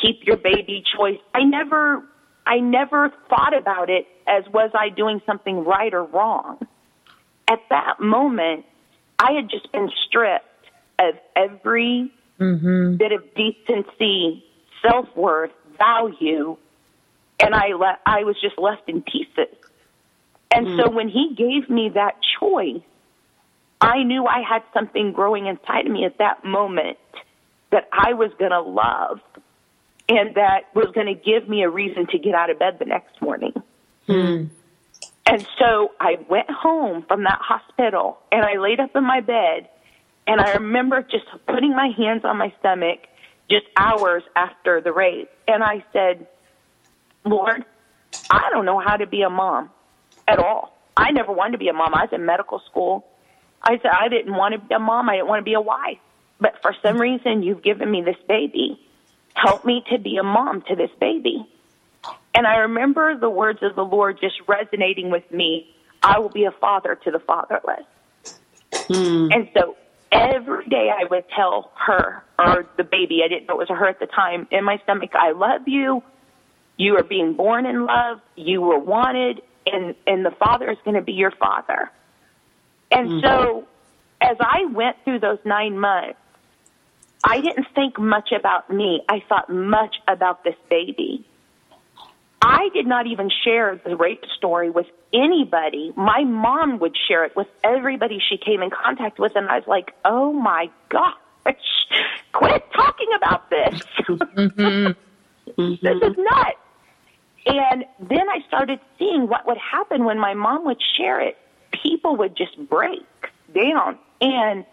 keep 0.00 0.24
your 0.24 0.36
baby 0.36 0.84
choice. 0.96 1.18
I 1.34 1.42
never, 1.42 2.04
I 2.46 2.58
never 2.60 3.12
thought 3.28 3.56
about 3.56 3.90
it 3.90 4.06
as 4.26 4.44
was 4.52 4.70
I 4.74 4.88
doing 4.88 5.20
something 5.26 5.64
right 5.64 5.92
or 5.92 6.04
wrong. 6.04 6.58
At 7.48 7.58
that 7.70 8.00
moment, 8.00 8.64
I 9.18 9.32
had 9.32 9.50
just 9.50 9.70
been 9.72 9.90
stripped 10.06 10.46
of 11.00 11.14
every 11.34 12.12
mm-hmm. 12.38 12.96
bit 12.96 13.12
of 13.12 13.24
decency, 13.34 14.44
self 14.82 15.08
worth, 15.16 15.50
value, 15.76 16.56
and 17.42 17.54
I 17.54 17.68
le- 17.68 17.98
I 18.06 18.24
was 18.24 18.36
just 18.40 18.58
left 18.58 18.88
in 18.88 19.02
pieces. 19.02 19.54
And 20.50 20.66
mm. 20.66 20.82
so 20.82 20.90
when 20.90 21.08
he 21.08 21.34
gave 21.36 21.70
me 21.70 21.90
that 21.94 22.16
choice, 22.38 22.82
I 23.80 24.02
knew 24.02 24.26
I 24.26 24.42
had 24.42 24.62
something 24.74 25.12
growing 25.12 25.46
inside 25.46 25.86
of 25.86 25.92
me 25.92 26.04
at 26.04 26.18
that 26.18 26.44
moment 26.44 26.98
that 27.70 27.88
I 27.92 28.12
was 28.14 28.30
going 28.38 28.50
to 28.50 28.60
love 28.60 29.20
and 30.08 30.34
that 30.34 30.74
was 30.74 30.88
going 30.92 31.06
to 31.06 31.14
give 31.14 31.48
me 31.48 31.62
a 31.62 31.70
reason 31.70 32.06
to 32.08 32.18
get 32.18 32.34
out 32.34 32.50
of 32.50 32.58
bed 32.58 32.78
the 32.78 32.84
next 32.84 33.22
morning. 33.22 33.52
Hmm. 34.06 34.46
And 35.24 35.46
so 35.58 35.92
I 36.00 36.18
went 36.28 36.50
home 36.50 37.04
from 37.06 37.22
that 37.22 37.38
hospital 37.40 38.18
and 38.32 38.44
I 38.44 38.58
laid 38.58 38.80
up 38.80 38.90
in 38.96 39.04
my 39.04 39.20
bed 39.20 39.68
and 40.26 40.40
I 40.40 40.54
remember 40.54 41.02
just 41.02 41.24
putting 41.46 41.74
my 41.74 41.90
hands 41.96 42.24
on 42.24 42.36
my 42.36 42.52
stomach 42.58 43.06
just 43.48 43.66
hours 43.76 44.24
after 44.34 44.80
the 44.80 44.92
rape. 44.92 45.30
And 45.46 45.62
I 45.62 45.84
said, 45.92 46.26
Lord, 47.24 47.64
I 48.30 48.48
don't 48.50 48.64
know 48.64 48.78
how 48.78 48.96
to 48.96 49.06
be 49.06 49.22
a 49.22 49.30
mom 49.30 49.70
at 50.26 50.38
all. 50.38 50.76
I 50.96 51.10
never 51.12 51.32
wanted 51.32 51.52
to 51.52 51.58
be 51.58 51.68
a 51.68 51.72
mom. 51.72 51.94
I 51.94 52.04
was 52.04 52.10
in 52.12 52.24
medical 52.24 52.60
school. 52.70 53.06
I 53.62 53.78
said, 53.82 53.90
I 53.92 54.08
didn't 54.08 54.34
want 54.34 54.54
to 54.54 54.58
be 54.58 54.74
a 54.74 54.78
mom. 54.78 55.08
I 55.08 55.16
didn't 55.16 55.28
want 55.28 55.40
to 55.40 55.44
be 55.44 55.54
a 55.54 55.60
wife. 55.60 55.98
But 56.40 56.54
for 56.62 56.74
some 56.82 56.98
reason, 56.98 57.42
you've 57.42 57.62
given 57.62 57.90
me 57.90 58.02
this 58.02 58.16
baby. 58.26 58.80
Help 59.34 59.64
me 59.64 59.84
to 59.90 59.98
be 59.98 60.16
a 60.16 60.22
mom 60.22 60.62
to 60.68 60.76
this 60.76 60.90
baby. 60.98 61.46
And 62.34 62.46
I 62.46 62.58
remember 62.58 63.18
the 63.18 63.30
words 63.30 63.60
of 63.62 63.74
the 63.74 63.84
Lord 63.84 64.18
just 64.20 64.36
resonating 64.48 65.10
with 65.10 65.30
me. 65.30 65.74
I 66.02 66.18
will 66.18 66.30
be 66.30 66.44
a 66.44 66.52
father 66.52 66.98
to 67.04 67.10
the 67.10 67.18
fatherless. 67.18 67.84
Hmm. 68.88 69.28
And 69.32 69.48
so 69.54 69.76
every 70.10 70.66
day 70.68 70.90
I 70.90 71.04
would 71.10 71.24
tell 71.34 71.72
her 71.74 72.22
or 72.38 72.66
the 72.76 72.84
baby, 72.84 73.20
I 73.24 73.28
didn't 73.28 73.46
know 73.46 73.60
it 73.60 73.68
was 73.68 73.68
her 73.68 73.86
at 73.86 74.00
the 74.00 74.06
time, 74.06 74.48
in 74.50 74.64
my 74.64 74.78
stomach, 74.84 75.10
I 75.14 75.32
love 75.32 75.62
you. 75.66 76.02
You 76.80 76.96
are 76.96 77.02
being 77.02 77.34
born 77.34 77.66
in 77.66 77.84
love. 77.84 78.22
You 78.36 78.62
were 78.62 78.78
wanted, 78.78 79.42
and 79.66 79.94
and 80.06 80.24
the 80.24 80.30
Father 80.30 80.70
is 80.70 80.78
going 80.82 80.94
to 80.94 81.02
be 81.02 81.12
your 81.12 81.30
Father. 81.30 81.90
And 82.90 83.06
mm-hmm. 83.06 83.20
so, 83.20 83.68
as 84.18 84.38
I 84.40 84.64
went 84.64 84.96
through 85.04 85.18
those 85.18 85.40
nine 85.44 85.78
months, 85.78 86.18
I 87.22 87.42
didn't 87.42 87.66
think 87.74 87.98
much 87.98 88.32
about 88.32 88.70
me. 88.70 89.02
I 89.10 89.22
thought 89.28 89.50
much 89.50 89.96
about 90.08 90.42
this 90.42 90.54
baby. 90.70 91.26
I 92.40 92.70
did 92.72 92.86
not 92.86 93.06
even 93.06 93.28
share 93.44 93.78
the 93.84 93.94
rape 93.94 94.24
story 94.38 94.70
with 94.70 94.86
anybody. 95.12 95.92
My 95.96 96.24
mom 96.24 96.78
would 96.78 96.96
share 97.08 97.26
it 97.26 97.36
with 97.36 97.48
everybody 97.62 98.22
she 98.26 98.38
came 98.38 98.62
in 98.62 98.70
contact 98.70 99.18
with, 99.18 99.36
and 99.36 99.50
I 99.50 99.58
was 99.58 99.68
like, 99.68 99.92
oh 100.06 100.32
my 100.32 100.70
gosh, 100.88 101.14
quit 102.32 102.64
talking 102.72 103.08
about 103.16 103.50
this. 103.50 103.82
Mm-hmm. 104.08 104.92
This 105.56 105.82
is 105.82 106.16
nuts. 106.16 106.56
And 107.50 107.84
then 107.98 108.28
I 108.28 108.40
started 108.46 108.80
seeing 108.98 109.26
what 109.26 109.46
would 109.46 109.58
happen 109.58 110.04
when 110.04 110.18
my 110.18 110.34
mom 110.34 110.64
would 110.66 110.80
share 110.96 111.20
it. 111.20 111.36
People 111.82 112.16
would 112.16 112.36
just 112.36 112.56
break 112.68 113.06
down, 113.54 113.98
and 114.20 114.64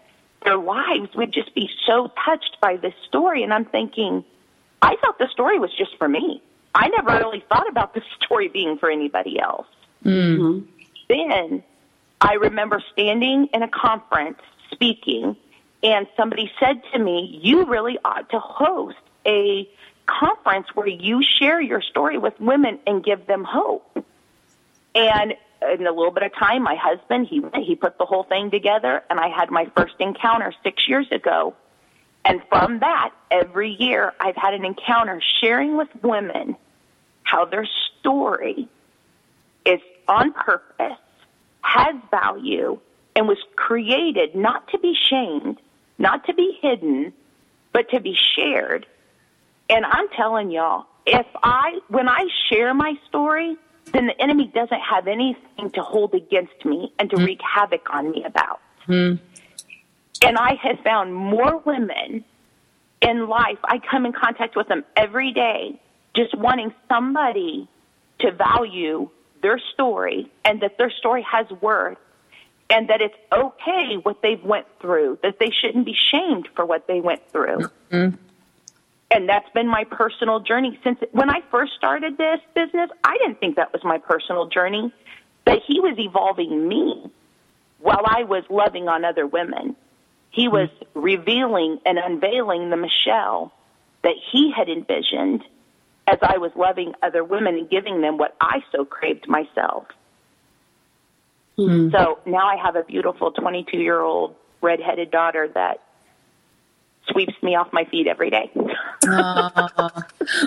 their 0.44 0.56
lives 0.56 1.14
would 1.14 1.32
just 1.32 1.54
be 1.54 1.68
so 1.86 2.12
touched 2.24 2.56
by 2.60 2.76
this 2.76 2.94
story. 3.06 3.42
And 3.42 3.52
I'm 3.52 3.64
thinking, 3.64 4.24
I 4.80 4.96
thought 4.96 5.18
the 5.18 5.28
story 5.32 5.58
was 5.58 5.70
just 5.76 5.96
for 5.98 6.08
me. 6.08 6.42
I 6.74 6.88
never 6.88 7.18
really 7.18 7.44
thought 7.48 7.68
about 7.68 7.94
the 7.94 8.02
story 8.20 8.48
being 8.48 8.78
for 8.78 8.90
anybody 8.90 9.40
else. 9.40 9.66
Mm-hmm. 10.04 10.66
Then 11.08 11.62
I 12.20 12.34
remember 12.34 12.82
standing 12.92 13.48
in 13.52 13.62
a 13.62 13.68
conference 13.68 14.38
speaking, 14.70 15.36
and 15.82 16.06
somebody 16.16 16.50
said 16.60 16.82
to 16.92 16.98
me, 16.98 17.40
You 17.42 17.64
really 17.64 17.98
ought 18.04 18.30
to 18.30 18.38
host 18.38 18.98
a 19.26 19.68
conference 20.08 20.66
where 20.74 20.88
you 20.88 21.22
share 21.22 21.60
your 21.60 21.82
story 21.82 22.18
with 22.18 22.38
women 22.40 22.78
and 22.86 23.04
give 23.04 23.26
them 23.26 23.44
hope. 23.44 24.04
And 24.94 25.34
in 25.62 25.86
a 25.86 25.92
little 25.92 26.10
bit 26.10 26.22
of 26.22 26.34
time, 26.34 26.62
my 26.62 26.76
husband, 26.76 27.26
he, 27.28 27.42
he 27.62 27.74
put 27.74 27.98
the 27.98 28.04
whole 28.04 28.24
thing 28.24 28.50
together, 28.50 29.02
and 29.10 29.20
I 29.20 29.28
had 29.28 29.50
my 29.50 29.70
first 29.76 29.94
encounter 30.00 30.52
six 30.62 30.88
years 30.88 31.06
ago. 31.10 31.54
And 32.24 32.40
from 32.48 32.80
that, 32.80 33.10
every 33.30 33.70
year, 33.70 34.12
I've 34.20 34.36
had 34.36 34.54
an 34.54 34.64
encounter 34.64 35.20
sharing 35.40 35.76
with 35.76 35.88
women 36.02 36.56
how 37.22 37.44
their 37.44 37.68
story 38.00 38.68
is 39.64 39.80
on 40.06 40.32
purpose, 40.32 40.98
has 41.60 41.94
value, 42.10 42.78
and 43.14 43.28
was 43.28 43.38
created 43.56 44.34
not 44.34 44.68
to 44.68 44.78
be 44.78 44.94
shamed, 44.94 45.60
not 45.98 46.26
to 46.26 46.34
be 46.34 46.58
hidden, 46.62 47.12
but 47.72 47.90
to 47.90 48.00
be 48.00 48.16
shared. 48.36 48.86
And 49.70 49.84
I'm 49.84 50.08
telling 50.16 50.50
y'all, 50.50 50.86
if 51.06 51.26
I, 51.42 51.80
when 51.88 52.08
I 52.08 52.26
share 52.48 52.72
my 52.74 52.94
story, 53.08 53.56
then 53.92 54.06
the 54.06 54.20
enemy 54.20 54.50
doesn't 54.54 54.80
have 54.80 55.06
anything 55.06 55.70
to 55.72 55.82
hold 55.82 56.14
against 56.14 56.64
me 56.64 56.92
and 56.98 57.10
to 57.10 57.16
mm. 57.16 57.26
wreak 57.26 57.40
havoc 57.42 57.88
on 57.90 58.10
me 58.10 58.24
about. 58.24 58.60
Mm. 58.86 59.18
And 60.22 60.36
I 60.36 60.54
have 60.62 60.80
found 60.80 61.14
more 61.14 61.58
women 61.58 62.24
in 63.00 63.28
life, 63.28 63.58
I 63.64 63.78
come 63.78 64.06
in 64.06 64.12
contact 64.12 64.56
with 64.56 64.68
them 64.68 64.84
every 64.96 65.32
day, 65.32 65.80
just 66.16 66.36
wanting 66.36 66.74
somebody 66.88 67.68
to 68.20 68.32
value 68.32 69.08
their 69.40 69.60
story 69.72 70.30
and 70.44 70.60
that 70.62 70.78
their 70.78 70.90
story 70.90 71.24
has 71.30 71.48
worth 71.60 71.98
and 72.70 72.88
that 72.88 73.00
it's 73.00 73.14
okay 73.32 73.94
what 74.02 74.20
they've 74.22 74.42
went 74.42 74.66
through, 74.80 75.18
that 75.22 75.38
they 75.38 75.50
shouldn't 75.50 75.86
be 75.86 75.94
shamed 75.94 76.48
for 76.54 76.66
what 76.66 76.86
they 76.86 77.00
went 77.00 77.26
through. 77.30 77.70
Mm-hmm. 77.90 78.16
And 79.10 79.28
that's 79.28 79.48
been 79.54 79.68
my 79.68 79.84
personal 79.84 80.40
journey 80.40 80.78
since 80.84 80.98
when 81.12 81.30
I 81.30 81.40
first 81.50 81.72
started 81.76 82.18
this 82.18 82.40
business, 82.54 82.90
I 83.02 83.16
didn't 83.18 83.40
think 83.40 83.56
that 83.56 83.72
was 83.72 83.82
my 83.82 83.98
personal 83.98 84.48
journey, 84.48 84.92
but 85.44 85.60
he 85.66 85.80
was 85.80 85.98
evolving 85.98 86.68
me 86.68 87.10
while 87.78 88.02
I 88.04 88.24
was 88.24 88.44
loving 88.50 88.88
on 88.88 89.04
other 89.04 89.26
women. 89.26 89.76
He 90.30 90.46
was 90.46 90.68
revealing 90.94 91.78
and 91.86 91.98
unveiling 91.98 92.68
the 92.68 92.76
Michelle 92.76 93.52
that 94.02 94.14
he 94.30 94.52
had 94.54 94.68
envisioned 94.68 95.42
as 96.06 96.18
I 96.22 96.38
was 96.38 96.52
loving 96.54 96.94
other 97.02 97.24
women 97.24 97.54
and 97.54 97.70
giving 97.70 98.00
them 98.00 98.18
what 98.18 98.36
I 98.40 98.62
so 98.72 98.84
craved 98.84 99.26
myself. 99.26 99.86
Mm-hmm. 101.58 101.90
So 101.90 102.18
now 102.24 102.46
I 102.46 102.56
have 102.56 102.76
a 102.76 102.84
beautiful 102.84 103.32
22 103.32 103.78
year 103.78 104.00
old 104.00 104.36
redheaded 104.60 105.10
daughter 105.10 105.48
that 105.54 105.82
sweeps 107.10 107.34
me 107.42 107.56
off 107.56 107.72
my 107.72 107.84
feet 107.84 108.06
every 108.06 108.30
day. 108.30 108.50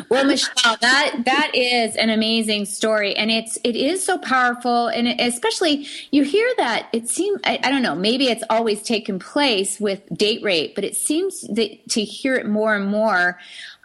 Well, 0.09 0.25
Michelle, 0.25 0.77
that 0.81 1.21
that 1.25 1.51
is 1.55 1.95
an 1.95 2.09
amazing 2.09 2.65
story, 2.65 3.15
and 3.15 3.31
it's 3.31 3.57
it 3.63 3.75
is 3.75 4.05
so 4.05 4.17
powerful, 4.17 4.87
and 4.87 5.07
especially 5.19 5.87
you 6.11 6.23
hear 6.23 6.47
that 6.57 6.87
it 6.93 7.09
seems 7.09 7.39
I, 7.43 7.59
I, 7.63 7.71
don't 7.71 7.81
know 7.81 7.95
maybe 7.95 8.27
it's 8.27 8.43
always 8.49 8.83
taken 8.83 9.17
place 9.17 9.79
with 9.79 10.01
date 10.15 10.43
rape, 10.43 10.75
but 10.75 10.83
it 10.83 10.95
seems 10.95 11.41
that 11.41 11.89
to 11.89 12.03
hear 12.03 12.35
it 12.35 12.47
more 12.47 12.75
and 12.75 12.87
more 12.87 13.39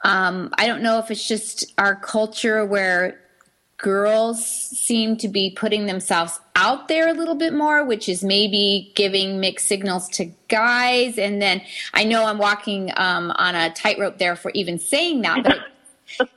um, 0.07 0.51
I 0.57 0.67
don't 0.67 0.83
know 0.83 0.99
if 0.99 1.11
it's 1.11 1.27
just 1.27 1.73
our 1.79 1.97
culture 1.97 2.65
where 2.65 3.21
girls 3.79 4.45
seem 4.45 5.17
to 5.19 5.29
be 5.29 5.51
putting 5.51 5.87
themselves 5.87 6.41
out 6.55 6.89
there 6.89 7.09
a 7.09 7.13
little 7.13 7.35
bit 7.35 7.53
more, 7.53 7.85
which 7.85 8.09
is 8.09 8.25
maybe 8.25 8.93
giving 8.95 9.39
mixed 9.39 9.67
signals 9.67 10.09
to 10.09 10.31
guys. 10.49 11.19
And 11.19 11.41
then 11.43 11.61
I 11.93 12.05
know 12.05 12.25
I'm 12.25 12.39
walking 12.39 12.91
um, 12.97 13.33
on 13.37 13.55
a 13.55 13.73
tightrope 13.73 14.19
there 14.19 14.37
for 14.37 14.51
even 14.55 14.79
saying 14.79 15.23
that, 15.23 15.43
but. 15.43 15.59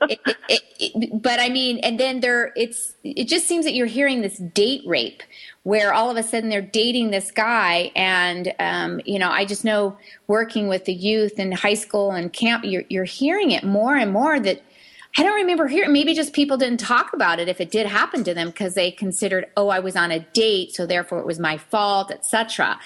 It, 0.02 0.20
it, 0.48 0.62
it, 0.80 1.22
but 1.22 1.38
I 1.38 1.48
mean, 1.48 1.78
and 1.78 1.98
then 1.98 2.18
there, 2.18 2.52
it's, 2.56 2.92
it 3.04 3.28
just 3.28 3.46
seems 3.46 3.64
that 3.64 3.72
you're 3.72 3.86
hearing 3.86 4.20
this 4.20 4.36
date 4.36 4.82
rape 4.84 5.22
where 5.62 5.92
all 5.92 6.10
of 6.10 6.16
a 6.16 6.22
sudden 6.22 6.48
they're 6.48 6.60
dating 6.60 7.10
this 7.10 7.30
guy 7.30 7.92
and 7.94 8.52
um, 8.58 9.00
you 9.04 9.18
know 9.18 9.30
i 9.30 9.44
just 9.44 9.64
know 9.64 9.96
working 10.26 10.68
with 10.68 10.84
the 10.86 10.92
youth 10.92 11.38
in 11.38 11.52
high 11.52 11.74
school 11.74 12.10
and 12.12 12.32
camp 12.32 12.64
you're, 12.64 12.84
you're 12.88 13.04
hearing 13.04 13.50
it 13.50 13.62
more 13.62 13.94
and 13.94 14.12
more 14.12 14.40
that 14.40 14.62
i 15.16 15.22
don't 15.22 15.36
remember 15.36 15.66
hearing 15.66 15.92
maybe 15.92 16.14
just 16.14 16.32
people 16.32 16.56
didn't 16.56 16.80
talk 16.80 17.12
about 17.12 17.38
it 17.38 17.48
if 17.48 17.60
it 17.60 17.70
did 17.70 17.86
happen 17.86 18.24
to 18.24 18.34
them 18.34 18.48
because 18.48 18.74
they 18.74 18.90
considered 18.90 19.46
oh 19.56 19.68
i 19.68 19.78
was 19.78 19.96
on 19.96 20.10
a 20.10 20.20
date 20.32 20.72
so 20.72 20.86
therefore 20.86 21.18
it 21.20 21.26
was 21.26 21.38
my 21.38 21.56
fault 21.56 22.10
etc 22.10 22.78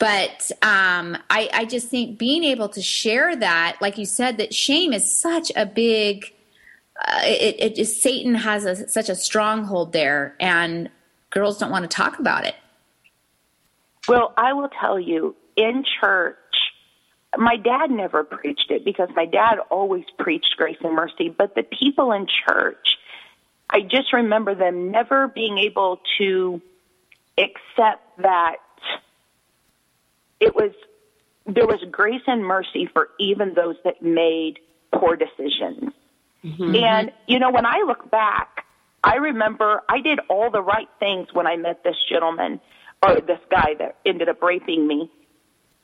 but 0.00 0.52
um, 0.62 1.18
I, 1.28 1.50
I 1.52 1.64
just 1.64 1.88
think 1.88 2.20
being 2.20 2.44
able 2.44 2.68
to 2.68 2.80
share 2.80 3.34
that 3.34 3.78
like 3.80 3.98
you 3.98 4.06
said 4.06 4.38
that 4.38 4.54
shame 4.54 4.92
is 4.92 5.12
such 5.12 5.50
a 5.56 5.66
big 5.66 6.32
uh, 7.00 7.20
it, 7.22 7.56
it 7.58 7.74
just 7.76 8.02
Satan 8.02 8.34
has 8.34 8.64
a, 8.64 8.88
such 8.88 9.08
a 9.08 9.14
stronghold 9.14 9.92
there, 9.92 10.34
and 10.40 10.90
girls 11.30 11.58
don't 11.58 11.70
want 11.70 11.88
to 11.88 11.96
talk 11.96 12.18
about 12.18 12.44
it. 12.44 12.56
Well, 14.08 14.32
I 14.36 14.52
will 14.52 14.70
tell 14.80 14.98
you, 14.98 15.36
in 15.56 15.84
church, 16.00 16.36
my 17.36 17.56
dad 17.56 17.90
never 17.90 18.24
preached 18.24 18.70
it 18.70 18.84
because 18.84 19.08
my 19.14 19.26
dad 19.26 19.58
always 19.70 20.04
preached 20.18 20.54
grace 20.56 20.78
and 20.82 20.94
mercy, 20.94 21.28
but 21.28 21.54
the 21.54 21.62
people 21.62 22.12
in 22.12 22.26
church, 22.26 22.96
I 23.68 23.80
just 23.82 24.12
remember 24.12 24.54
them 24.54 24.90
never 24.90 25.28
being 25.28 25.58
able 25.58 26.00
to 26.18 26.62
accept 27.36 28.18
that 28.18 28.56
it 30.40 30.54
was 30.54 30.72
there 31.46 31.66
was 31.66 31.80
grace 31.90 32.22
and 32.26 32.44
mercy 32.44 32.88
for 32.92 33.08
even 33.18 33.54
those 33.54 33.76
that 33.84 34.02
made 34.02 34.58
poor 34.92 35.16
decisions. 35.16 35.92
Mm-hmm. 36.44 36.76
And 36.76 37.12
you 37.26 37.38
know, 37.38 37.50
when 37.50 37.66
I 37.66 37.82
look 37.86 38.10
back, 38.10 38.64
I 39.04 39.16
remember 39.16 39.82
I 39.88 40.00
did 40.00 40.20
all 40.28 40.50
the 40.50 40.62
right 40.62 40.88
things 40.98 41.28
when 41.32 41.46
I 41.46 41.56
met 41.56 41.84
this 41.84 41.96
gentleman 42.10 42.60
or 43.02 43.20
this 43.20 43.40
guy 43.50 43.74
that 43.78 43.96
ended 44.04 44.28
up 44.28 44.42
raping 44.42 44.86
me. 44.86 45.10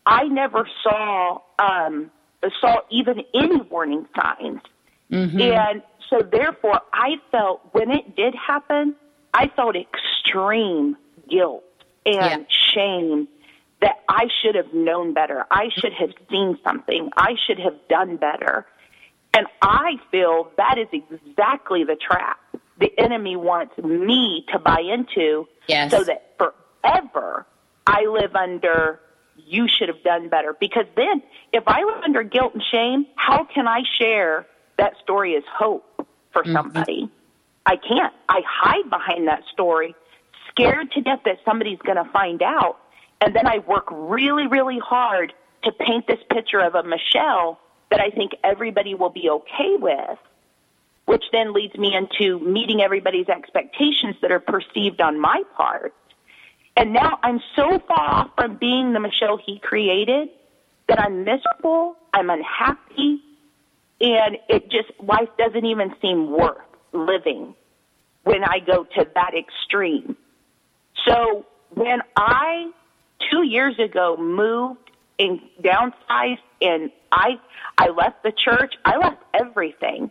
I 0.07 0.25
never 0.25 0.69
saw 0.83 1.41
um 1.59 2.11
saw 2.61 2.81
even 2.91 3.23
any 3.35 3.57
warning 3.63 4.07
signs. 4.15 4.61
Mm-hmm. 5.11 5.41
And 5.41 5.83
so 6.11 6.21
therefore 6.21 6.81
I 6.93 7.17
felt 7.31 7.61
when 7.73 7.91
it 7.91 8.17
did 8.17 8.35
happen, 8.35 8.95
I 9.33 9.49
felt 9.57 9.77
extreme 9.77 10.97
guilt 11.29 11.65
and 12.05 12.15
yeah. 12.15 12.73
shame 12.75 13.29
that 13.81 14.03
I 14.09 14.29
should 14.43 14.55
have 14.55 14.73
known 14.73 15.15
better. 15.15 15.45
I 15.51 15.69
should 15.79 15.93
have 15.93 16.11
seen 16.31 16.59
something. 16.65 17.11
I 17.17 17.35
should 17.47 17.59
have 17.59 17.77
done 17.89 18.17
better. 18.17 18.67
And 19.37 19.47
I 19.63 19.97
feel 20.11 20.51
that 20.57 20.79
is 20.79 20.89
exactly 20.93 21.83
the 21.85 21.97
trap 21.97 22.39
the 22.79 22.93
enemy 22.99 23.37
wants 23.37 23.77
me 23.79 24.45
to 24.53 24.59
buy 24.59 24.81
into 24.81 25.47
Yes. 25.67 25.91
so 25.91 26.05
that 26.05 26.35
forever 26.37 27.47
I 27.87 28.05
live 28.07 28.35
under 28.35 29.01
you 29.47 29.67
should 29.69 29.89
have 29.89 30.03
done 30.03 30.29
better. 30.29 30.57
Because 30.59 30.87
then 30.97 31.23
if 31.53 31.65
I 31.67 31.83
live 31.85 32.03
under 32.05 32.23
guilt 32.23 32.55
and 32.55 32.63
shame, 32.71 33.07
how 33.17 33.45
can 33.45 33.67
I 33.67 33.83
share 33.99 34.47
that 34.79 34.95
story 35.03 35.37
as 35.37 35.43
hope 35.51 35.85
for 36.33 36.43
mm-hmm. 36.43 36.53
somebody? 36.53 37.11
I 37.67 37.77
can't. 37.77 38.13
I 38.29 38.41
hide 38.47 38.91
behind 38.91 39.29
that 39.29 39.43
story, 39.53 39.95
scared 40.51 40.93
to 40.93 41.01
death 41.01 41.21
that 41.25 41.39
somebody's 41.45 41.79
going 41.79 41.97
to 41.97 42.11
find 42.13 42.43
out. 42.43 42.79
And 43.21 43.35
then 43.35 43.47
I 43.47 43.59
work 43.59 43.87
really, 43.91 44.47
really 44.47 44.79
hard 44.79 45.33
to 45.63 45.73
paint 45.73 46.07
this 46.07 46.19
picture 46.31 46.61
of 46.61 46.75
a 46.75 46.83
Michelle 46.83 47.59
that 47.91 48.01
I 48.01 48.11
think 48.11 48.33
everybody 48.43 48.95
will 48.95 49.11
be 49.11 49.31
okay 49.31 49.77
with, 49.79 50.19
which 51.07 51.25
then 51.33 51.55
leads 51.55 51.75
me 51.77 51.95
into 51.95 52.39
meeting 52.41 52.83
everybody's 52.83 53.29
expectations 53.29 54.17
that 54.21 54.31
are 54.31 54.41
perceived 54.41 55.01
on 55.01 55.19
my 55.19 55.43
part. 55.57 55.95
And 56.77 56.93
now 56.93 57.19
I'm 57.23 57.41
so 57.55 57.79
far 57.87 57.99
off 57.99 58.31
from 58.37 58.57
being 58.57 58.93
the 58.93 59.01
Michelle 59.01 59.39
he 59.45 59.59
created 59.61 60.29
that 60.89 61.01
I'm 61.01 61.25
miserable, 61.25 61.97
I'm 62.13 62.31
unhappy, 62.31 63.21
and 64.01 64.37
it 64.49 64.71
just, 64.71 64.91
life 65.01 65.29
doesn't 65.39 65.65
even 65.65 65.95
seem 66.03 66.31
worth 66.31 66.59
living 66.93 67.55
when 68.25 68.45
I 68.45 68.59
go 68.59 68.85
to 68.85 69.07
that 69.15 69.33
extreme. 69.35 70.17
So 71.07 71.47
when 71.71 72.01
I, 72.17 72.71
two 73.31 73.43
years 73.45 73.79
ago, 73.79 74.17
moved 74.19 74.91
and 75.19 75.41
downsized 75.63 76.39
and 76.61 76.91
I, 77.13 77.39
I 77.79 77.89
left 77.89 78.23
the 78.23 78.33
church, 78.33 78.75
I 78.85 78.97
left 78.97 79.23
everything 79.33 80.11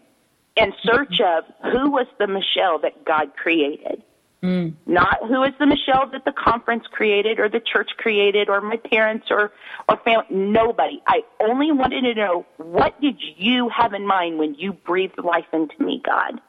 in 0.56 0.74
search 0.84 1.20
of 1.20 1.44
who 1.72 1.92
was 1.92 2.08
the 2.20 2.28
Michelle 2.28 2.80
that 2.80 3.04
God 3.04 3.36
created. 3.36 4.04
Mm. 4.44 4.74
Not 4.86 5.20
who 5.26 5.42
is 5.44 5.54
the 5.58 5.66
Michelle 5.66 6.10
that 6.12 6.26
the 6.26 6.34
conference 6.34 6.84
created 6.92 7.40
or 7.40 7.48
the 7.48 7.62
church 7.62 7.92
created 7.98 8.50
or 8.50 8.60
my 8.60 8.76
parents 8.76 9.28
or, 9.32 9.54
or 9.88 9.98
family. 10.04 10.26
Nobody. 10.30 11.02
I 11.08 11.22
only 11.40 11.72
wanted 11.72 12.02
to 12.02 12.14
know 12.14 12.46
what 12.58 13.00
did 13.00 13.16
you 13.38 13.70
have 13.70 13.94
in 13.94 14.06
mind 14.06 14.38
when 14.38 14.56
you 14.56 14.74
breathed 14.74 15.18
life 15.18 15.46
into 15.54 15.82
me, 15.82 16.02
God? 16.04 16.42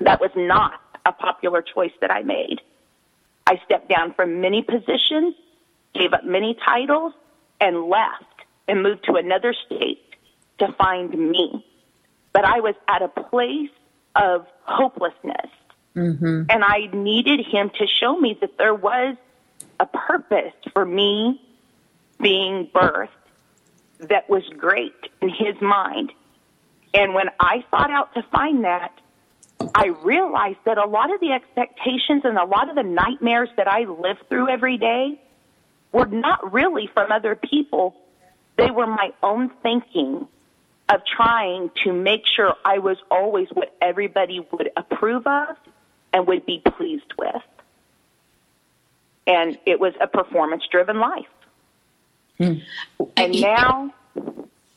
That 0.00 0.20
was 0.20 0.32
not 0.34 0.80
a 1.06 1.12
popular 1.12 1.62
choice 1.62 1.92
that 2.00 2.10
I 2.10 2.22
made. 2.22 2.60
I 3.46 3.60
stepped 3.64 3.88
down 3.88 4.12
from 4.14 4.40
many 4.40 4.62
positions, 4.62 5.36
gave 5.94 6.12
up 6.12 6.24
many 6.24 6.56
titles, 6.66 7.12
and 7.60 7.84
left 7.84 8.24
and 8.66 8.82
moved 8.82 9.04
to 9.04 9.14
another 9.14 9.54
state 9.66 10.02
to 10.58 10.72
find 10.72 11.10
me. 11.10 11.64
But 12.32 12.44
I 12.44 12.58
was 12.58 12.74
at 12.88 13.02
a 13.02 13.08
place 13.08 13.70
of 14.16 14.46
hopelessness. 14.64 15.50
Mm-hmm. 15.96 16.42
And 16.48 16.64
I 16.64 16.88
needed 16.92 17.40
him 17.46 17.70
to 17.78 17.86
show 18.00 18.18
me 18.18 18.36
that 18.40 18.58
there 18.58 18.74
was 18.74 19.16
a 19.78 19.86
purpose 19.86 20.54
for 20.72 20.84
me 20.84 21.40
being 22.20 22.68
birthed 22.74 23.08
that 24.00 24.28
was 24.28 24.42
great 24.56 24.94
in 25.20 25.28
his 25.28 25.60
mind. 25.60 26.12
And 26.92 27.14
when 27.14 27.26
I 27.40 27.64
sought 27.70 27.90
out 27.90 28.14
to 28.14 28.22
find 28.32 28.64
that, 28.64 28.92
I 29.74 29.86
realized 30.02 30.58
that 30.64 30.78
a 30.78 30.86
lot 30.86 31.12
of 31.12 31.20
the 31.20 31.32
expectations 31.32 32.22
and 32.24 32.38
a 32.38 32.44
lot 32.44 32.68
of 32.68 32.74
the 32.74 32.82
nightmares 32.82 33.48
that 33.56 33.68
I 33.68 33.84
lived 33.84 34.28
through 34.28 34.48
every 34.48 34.78
day 34.78 35.20
were 35.92 36.06
not 36.06 36.52
really 36.52 36.88
from 36.92 37.12
other 37.12 37.36
people. 37.36 37.94
They 38.56 38.70
were 38.70 38.86
my 38.86 39.12
own 39.22 39.50
thinking 39.62 40.26
of 40.88 41.00
trying 41.16 41.70
to 41.84 41.92
make 41.92 42.22
sure 42.26 42.54
I 42.64 42.78
was 42.78 42.98
always 43.10 43.48
what 43.52 43.74
everybody 43.80 44.46
would 44.52 44.70
approve 44.76 45.26
of 45.26 45.56
and 46.14 46.26
would 46.28 46.46
be 46.46 46.62
pleased 46.76 47.12
with. 47.18 47.42
And 49.26 49.58
it 49.66 49.80
was 49.80 49.92
a 50.00 50.06
performance 50.06 50.62
driven 50.70 50.98
life. 51.00 51.26
And 52.38 53.40
now, 53.40 53.92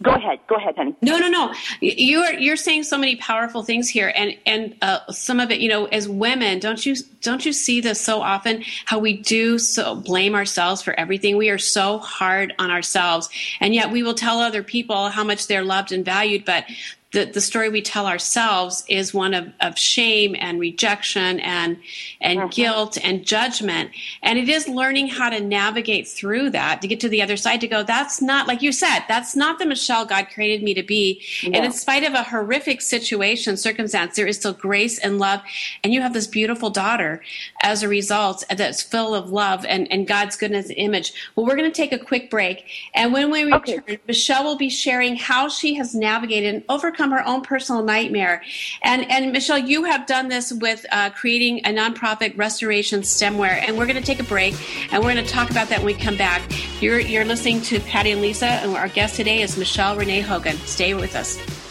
go 0.02 0.12
ahead, 0.12 0.40
go 0.48 0.56
ahead, 0.56 0.76
honey. 0.76 0.96
No, 1.02 1.18
no, 1.18 1.28
no. 1.28 1.54
You're 1.82 2.34
you're 2.34 2.56
saying 2.56 2.84
so 2.84 2.98
many 2.98 3.16
powerful 3.18 3.64
things 3.64 3.90
here, 3.90 4.14
and 4.16 4.38
and 4.46 4.76
uh, 4.82 5.00
some 5.12 5.40
of 5.40 5.52
it, 5.52 5.60
you 5.60 5.70
know, 5.70 5.86
as 5.86 6.08
women, 6.08 6.60
don't 6.60 6.86
you 6.86 6.96
don't 7.22 7.46
you 7.46 7.52
see 7.52 7.82
this 7.82 8.00
so 8.00 8.22
often? 8.22 8.64
How 8.86 9.00
we 9.00 9.18
do 9.18 9.58
so 9.58 9.96
blame 9.96 10.36
ourselves 10.36 10.82
for 10.82 10.98
everything. 11.00 11.36
We 11.36 11.50
are 11.50 11.58
so 11.58 11.98
hard 11.98 12.54
on 12.60 12.72
ourselves, 12.72 13.30
and 13.60 13.74
yet 13.74 13.92
we 13.92 14.04
will 14.04 14.14
tell 14.14 14.40
other 14.40 14.64
people 14.64 15.10
how 15.10 15.24
much 15.24 15.48
they're 15.48 15.64
loved 15.64 15.92
and 15.92 16.06
valued, 16.06 16.46
but. 16.46 16.66
The, 17.14 17.24
the 17.24 17.40
story 17.40 17.70
we 17.70 17.82
tell 17.82 18.06
ourselves 18.06 18.84
is 18.90 19.14
one 19.14 19.34
of, 19.34 19.48
of 19.62 19.78
shame 19.78 20.36
and 20.38 20.60
rejection 20.60 21.40
and 21.40 21.78
and 22.20 22.40
mm-hmm. 22.40 22.50
guilt 22.50 22.98
and 23.02 23.26
judgment. 23.26 23.92
And 24.22 24.38
it 24.38 24.50
is 24.50 24.68
learning 24.68 25.08
how 25.08 25.30
to 25.30 25.40
navigate 25.40 26.06
through 26.06 26.50
that 26.50 26.82
to 26.82 26.88
get 26.88 27.00
to 27.00 27.10
the 27.10 27.22
other 27.22 27.38
side 27.38 27.62
to 27.62 27.68
go 27.68 27.82
that's 27.82 28.22
not 28.22 28.46
like 28.46 28.62
you 28.62 28.74
said 28.74 29.00
that's 29.08 29.38
not 29.38 29.58
the 29.58 29.66
michelle 29.66 30.06
god 30.06 30.28
created 30.34 30.62
me 30.64 30.74
to 30.74 30.84
be. 30.84 31.24
And 31.46 31.56
in 31.56 31.72
spite 31.72 32.04
of 32.04 32.14
a 32.14 32.24
horrific 32.24 32.82
situation 32.82 33.56
circumstance 33.56 34.18
there 34.18 34.28
is 34.28 34.36
still 34.36 34.54
grace 34.54 35.00
and 35.00 35.18
love. 35.18 35.40
And 35.86 35.94
you 35.94 36.02
have 36.02 36.14
this 36.14 36.28
beautiful 36.28 36.70
daughter 36.70 37.24
as 37.64 37.84
a 37.84 37.88
result 37.88 38.44
that's 38.50 38.82
full 38.82 39.16
of 39.16 39.32
love 39.32 39.66
and, 39.66 39.90
and 39.90 40.06
god's 40.06 40.36
goodness 40.36 40.68
and 40.68 40.78
image. 40.78 41.14
Well 41.38 41.46
we're 41.46 41.56
going 41.56 41.72
to 41.72 41.76
take 41.76 41.94
a 41.94 42.04
quick 42.04 42.30
break. 42.30 42.66
And 42.94 43.14
when 43.14 43.32
we 43.32 43.46
return 43.46 43.78
Okay. 43.78 44.00
michelle 44.08 44.44
will 44.44 44.58
be 44.58 44.70
sharing 44.70 45.16
how 45.16 45.48
she 45.48 45.76
has 45.76 45.96
navigated 45.96 46.54
and 46.54 46.64
overcome 46.68 46.97
her 47.12 47.26
own 47.26 47.42
personal 47.42 47.84
nightmare. 47.84 48.42
And 48.82 49.10
and 49.10 49.32
michelle 49.32 49.58
you 49.58 49.84
have 49.86 50.06
done 50.06 50.28
this 50.28 50.52
with 50.52 50.86
uh, 50.92 51.10
creating 51.12 51.60
a 51.60 51.70
nonprofit 51.70 52.38
restoration 52.38 53.02
stemware. 53.02 53.62
And 53.68 53.78
we're 53.78 53.86
going 53.86 53.98
to 53.98 54.06
take 54.06 54.20
a 54.20 54.24
break 54.24 54.56
and 54.92 55.04
we're 55.04 55.14
going 55.14 55.26
to 55.26 55.32
talk 55.32 55.50
about 55.50 55.70
that 55.70 55.80
when 55.80 55.88
we 55.88 55.94
come 55.94 56.18
back. 56.18 56.42
You're 56.82 57.00
you're 57.00 57.26
listening 57.26 57.62
to 57.64 57.80
patty 57.82 58.12
and 58.12 58.22
lisa 58.22 58.48
and 58.48 58.76
our 58.76 58.90
guest 58.90 59.16
today 59.16 59.42
is 59.42 59.58
michelle 59.58 59.96
renee 59.96 60.22
hogan. 60.22 60.58
Stay 60.58 60.94
with 60.94 61.16
us 61.16 61.67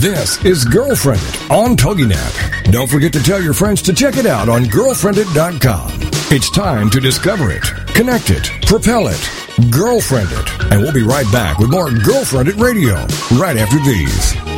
This 0.00 0.42
is 0.46 0.64
Girlfriendit 0.64 1.50
on 1.50 1.76
TogiNet. 1.76 2.72
Don't 2.72 2.88
forget 2.88 3.12
to 3.12 3.22
tell 3.22 3.42
your 3.42 3.52
friends 3.52 3.82
to 3.82 3.92
check 3.92 4.16
it 4.16 4.24
out 4.24 4.48
on 4.48 4.64
girlfriendit.com. 4.64 5.90
It's 6.30 6.50
time 6.50 6.88
to 6.88 7.00
discover 7.00 7.50
it, 7.50 7.64
connect 7.88 8.30
it, 8.30 8.50
propel 8.64 9.08
it, 9.08 9.70
girlfriend 9.70 10.30
it. 10.32 10.72
And 10.72 10.80
we'll 10.80 10.94
be 10.94 11.02
right 11.02 11.30
back 11.30 11.58
with 11.58 11.70
more 11.70 11.90
Girlfriendit 11.90 12.58
Radio 12.58 12.94
right 13.38 13.58
after 13.58 13.78
these. 13.80 14.49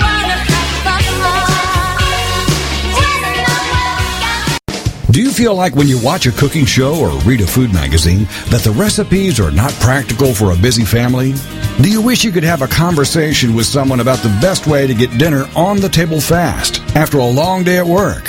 Do 5.12 5.20
you 5.20 5.30
feel 5.30 5.54
like 5.54 5.74
when 5.74 5.88
you 5.88 6.02
watch 6.02 6.24
a 6.24 6.32
cooking 6.32 6.64
show 6.64 6.98
or 6.98 7.10
read 7.24 7.42
a 7.42 7.46
food 7.46 7.70
magazine 7.70 8.24
that 8.48 8.62
the 8.64 8.70
recipes 8.70 9.38
are 9.40 9.50
not 9.50 9.70
practical 9.74 10.32
for 10.32 10.52
a 10.52 10.56
busy 10.56 10.86
family? 10.86 11.34
Do 11.82 11.90
you 11.90 12.00
wish 12.00 12.24
you 12.24 12.32
could 12.32 12.44
have 12.44 12.62
a 12.62 12.66
conversation 12.66 13.54
with 13.54 13.66
someone 13.66 14.00
about 14.00 14.20
the 14.20 14.34
best 14.40 14.66
way 14.66 14.86
to 14.86 14.94
get 14.94 15.18
dinner 15.18 15.44
on 15.54 15.80
the 15.80 15.90
table 15.90 16.18
fast 16.18 16.80
after 16.96 17.18
a 17.18 17.26
long 17.26 17.62
day 17.62 17.76
at 17.76 17.84
work? 17.84 18.24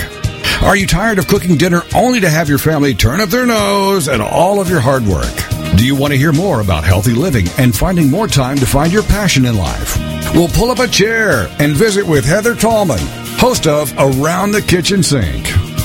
Are 0.62 0.76
you 0.76 0.86
tired 0.86 1.20
of 1.20 1.28
cooking 1.30 1.56
dinner 1.56 1.84
only 1.96 2.20
to 2.20 2.30
have 2.30 2.50
your 2.50 2.58
family 2.58 2.94
turn 2.94 3.22
up 3.22 3.30
their 3.30 3.46
nose 3.46 4.10
at 4.10 4.20
all 4.20 4.60
of 4.60 4.70
your 4.70 4.82
hard 4.82 5.06
work? 5.06 5.34
Do 5.78 5.86
you 5.86 5.96
want 5.96 6.12
to 6.12 6.20
hear 6.20 6.34
more 6.34 6.60
about 6.60 6.84
healthy 6.84 7.14
living 7.14 7.48
and 7.58 7.74
finding 7.74 8.12
more 8.12 8.28
time 8.28 8.58
to 8.58 8.66
find 8.66 8.92
your 8.92 9.04
passion 9.04 9.46
in 9.46 9.56
life? 9.56 9.96
We'll 10.34 10.50
pull 10.50 10.70
up 10.70 10.80
a 10.80 10.88
chair 10.90 11.48
and 11.60 11.78
visit 11.78 12.06
with 12.06 12.26
Heather 12.26 12.56
Tallman, 12.56 13.00
host 13.40 13.68
of 13.68 13.94
Around 13.98 14.52
the 14.52 14.62
Kitchen 14.62 15.02
Sink. 15.02 15.63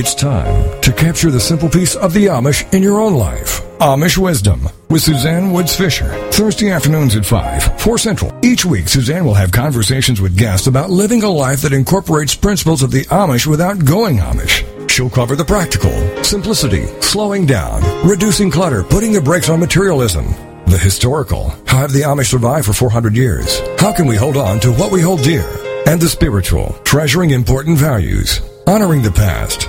It's 0.00 0.14
time 0.14 0.80
to 0.82 0.92
capture 0.92 1.28
the 1.28 1.40
simple 1.40 1.68
piece 1.68 1.96
of 1.96 2.12
the 2.12 2.26
Amish 2.26 2.72
in 2.72 2.84
your 2.84 3.00
own 3.00 3.14
life. 3.14 3.62
Amish 3.80 4.16
Wisdom 4.16 4.68
with 4.88 5.02
Suzanne 5.02 5.50
Woods 5.50 5.74
Fisher. 5.74 6.06
Thursday 6.30 6.70
afternoons 6.70 7.16
at 7.16 7.26
5, 7.26 7.80
4 7.80 7.98
Central. 7.98 8.32
Each 8.40 8.64
week, 8.64 8.86
Suzanne 8.86 9.24
will 9.24 9.34
have 9.34 9.50
conversations 9.50 10.20
with 10.20 10.38
guests 10.38 10.68
about 10.68 10.88
living 10.90 11.24
a 11.24 11.28
life 11.28 11.62
that 11.62 11.72
incorporates 11.72 12.36
principles 12.36 12.84
of 12.84 12.92
the 12.92 13.06
Amish 13.06 13.48
without 13.48 13.84
going 13.84 14.18
Amish. 14.18 14.62
She'll 14.88 15.10
cover 15.10 15.34
the 15.34 15.44
practical, 15.44 15.90
simplicity, 16.22 16.86
slowing 17.00 17.44
down, 17.44 17.82
reducing 18.08 18.52
clutter, 18.52 18.84
putting 18.84 19.10
the 19.10 19.20
brakes 19.20 19.48
on 19.48 19.58
materialism, 19.58 20.26
the 20.68 20.78
historical. 20.80 21.48
How 21.66 21.78
have 21.78 21.92
the 21.92 22.02
Amish 22.02 22.30
survived 22.30 22.66
for 22.66 22.72
400 22.72 23.16
years? 23.16 23.58
How 23.80 23.92
can 23.92 24.06
we 24.06 24.14
hold 24.14 24.36
on 24.36 24.60
to 24.60 24.70
what 24.70 24.92
we 24.92 25.00
hold 25.00 25.24
dear? 25.24 25.48
And 25.88 26.00
the 26.00 26.08
spiritual, 26.08 26.68
treasuring 26.84 27.30
important 27.30 27.78
values, 27.78 28.40
honoring 28.64 29.02
the 29.02 29.10
past, 29.10 29.68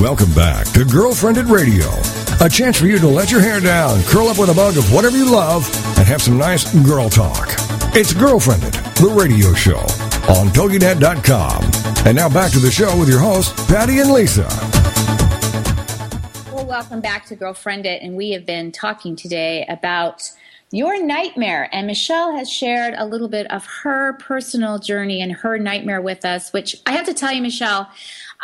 Welcome 0.00 0.32
back 0.32 0.64
to 0.74 0.84
Girlfriendit 0.84 1.50
Radio. 1.50 1.88
A 2.40 2.48
chance 2.48 2.78
for 2.78 2.86
you 2.86 3.00
to 3.00 3.08
let 3.08 3.32
your 3.32 3.40
hair 3.40 3.58
down, 3.58 4.00
curl 4.04 4.28
up 4.28 4.38
with 4.38 4.48
a 4.48 4.54
mug 4.54 4.76
of 4.76 4.92
whatever 4.92 5.16
you 5.16 5.28
love, 5.28 5.66
and 5.98 6.06
have 6.06 6.22
some 6.22 6.38
nice 6.38 6.72
girl 6.86 7.10
talk. 7.10 7.48
It's 7.96 8.14
Girlfriendit, 8.14 8.94
the 8.94 9.08
radio 9.08 9.52
show 9.54 9.80
on 10.32 10.50
TogiNet.com. 10.50 12.06
And 12.06 12.16
now 12.16 12.28
back 12.28 12.52
to 12.52 12.60
the 12.60 12.70
show 12.70 12.96
with 12.96 13.08
your 13.08 13.18
hosts, 13.18 13.52
Patty 13.66 13.98
and 13.98 14.12
Lisa. 14.12 14.46
Well, 16.54 16.64
welcome 16.64 17.00
back 17.00 17.26
to 17.26 17.36
Girlfriendit, 17.36 17.98
and 18.00 18.14
we 18.14 18.30
have 18.30 18.46
been 18.46 18.70
talking 18.70 19.16
today 19.16 19.66
about 19.68 20.30
your 20.70 21.02
nightmare. 21.02 21.68
And 21.72 21.88
Michelle 21.88 22.36
has 22.36 22.48
shared 22.48 22.94
a 22.96 23.04
little 23.04 23.28
bit 23.28 23.50
of 23.50 23.66
her 23.82 24.12
personal 24.14 24.78
journey 24.78 25.20
and 25.20 25.32
her 25.32 25.58
nightmare 25.58 26.00
with 26.00 26.24
us, 26.24 26.52
which 26.52 26.76
I 26.86 26.92
have 26.92 27.06
to 27.06 27.14
tell 27.14 27.32
you, 27.32 27.42
Michelle, 27.42 27.90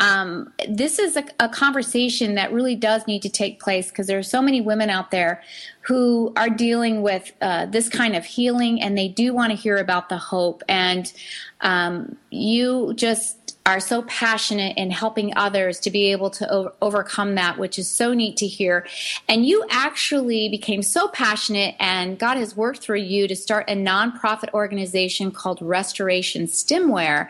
um, 0.01 0.53
this 0.69 0.99
is 0.99 1.17
a, 1.17 1.25
a 1.39 1.49
conversation 1.49 2.35
that 2.35 2.53
really 2.53 2.75
does 2.75 3.07
need 3.07 3.23
to 3.23 3.29
take 3.29 3.61
place 3.61 3.91
because 3.91 4.07
there 4.07 4.19
are 4.19 4.25
so 4.25 4.43
many 4.43 4.61
women 4.61 4.91
out 4.91 5.11
there 5.11 5.43
who 5.87 6.33
are 6.37 6.49
dealing 6.49 7.03
with 7.03 7.33
uh, 7.43 7.67
this 7.67 7.89
kind 7.89 8.17
of 8.17 8.25
healing 8.25 8.81
and 8.81 8.97
they 8.97 9.09
do 9.09 9.35
want 9.35 9.51
to 9.51 9.57
hear 9.57 9.77
about 9.77 10.09
the 10.09 10.17
hope. 10.17 10.63
And 10.69 11.13
um, 11.61 12.17
you 12.31 12.95
just 12.95 13.45
are 13.67 13.81
so 13.81 14.03
passionate 14.03 14.77
in 14.77 14.91
helping 14.91 15.35
others 15.37 15.81
to 15.81 15.91
be 15.91 16.13
able 16.13 16.29
to 16.29 16.73
overcome 16.83 17.35
that, 17.35 17.59
which 17.59 17.79
is 17.79 17.89
so 17.89 18.13
neat 18.13 18.37
to 18.37 18.47
hear. 18.47 18.87
And 19.27 19.47
you 19.47 19.65
actually 19.71 20.51
became 20.51 20.83
so 20.83 21.09
passionate, 21.09 21.75
and 21.81 22.19
God 22.19 22.37
has 22.37 22.55
worked 22.55 22.81
through 22.81 22.99
you 22.99 23.27
to 23.27 23.35
start 23.35 23.71
a 23.71 23.73
nonprofit 23.75 24.53
organization 24.53 25.31
called 25.31 25.63
Restoration 25.63 26.47
Stemware. 26.47 27.29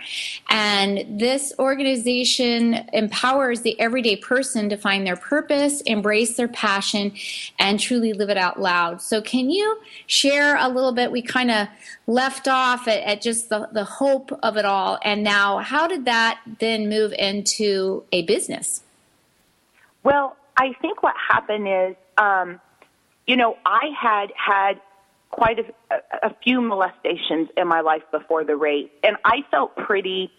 And 0.50 1.20
this 1.20 1.52
organization 1.60 2.84
empowers 2.92 3.60
the 3.60 3.78
everyday 3.78 4.16
person 4.16 4.68
to 4.70 4.76
find 4.76 5.06
their 5.06 5.16
purpose, 5.16 5.82
embrace 5.82 6.36
their 6.36 6.48
passion, 6.48 7.12
and 7.60 7.78
truly 7.78 8.12
live 8.12 8.28
it 8.28 8.36
out 8.36 8.43
loud. 8.52 9.02
So, 9.02 9.20
can 9.20 9.50
you 9.50 9.78
share 10.06 10.56
a 10.56 10.68
little 10.68 10.92
bit? 10.92 11.10
We 11.10 11.22
kind 11.22 11.50
of 11.50 11.68
left 12.06 12.48
off 12.48 12.86
at, 12.88 13.02
at 13.02 13.22
just 13.22 13.48
the, 13.48 13.68
the 13.72 13.84
hope 13.84 14.32
of 14.42 14.56
it 14.56 14.64
all. 14.64 14.98
And 15.02 15.24
now, 15.24 15.58
how 15.58 15.86
did 15.86 16.04
that 16.04 16.40
then 16.60 16.88
move 16.88 17.12
into 17.12 18.04
a 18.12 18.22
business? 18.22 18.82
Well, 20.02 20.36
I 20.56 20.74
think 20.80 21.02
what 21.02 21.14
happened 21.28 21.66
is, 21.66 21.96
um, 22.18 22.60
you 23.26 23.36
know, 23.36 23.56
I 23.64 23.90
had 23.98 24.32
had 24.36 24.80
quite 25.30 25.58
a, 25.58 25.96
a 26.22 26.34
few 26.44 26.60
molestations 26.60 27.48
in 27.56 27.66
my 27.66 27.80
life 27.80 28.02
before 28.12 28.44
the 28.44 28.54
rape, 28.54 28.92
and 29.02 29.16
I 29.24 29.44
felt 29.50 29.74
pretty 29.76 30.30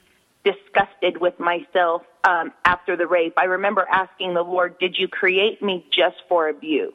disgusted 0.46 1.20
with 1.20 1.38
myself 1.40 2.04
um, 2.24 2.54
after 2.64 2.96
the 2.96 3.08
rape. 3.08 3.34
I 3.38 3.46
remember 3.46 3.86
asking 3.92 4.36
the 4.36 4.44
Lord, 4.44 4.78
"Did 4.80 4.96
you 4.98 5.08
create 5.08 5.62
me 5.62 5.86
just 5.92 6.18
for 6.30 6.48
abuse? 6.48 6.94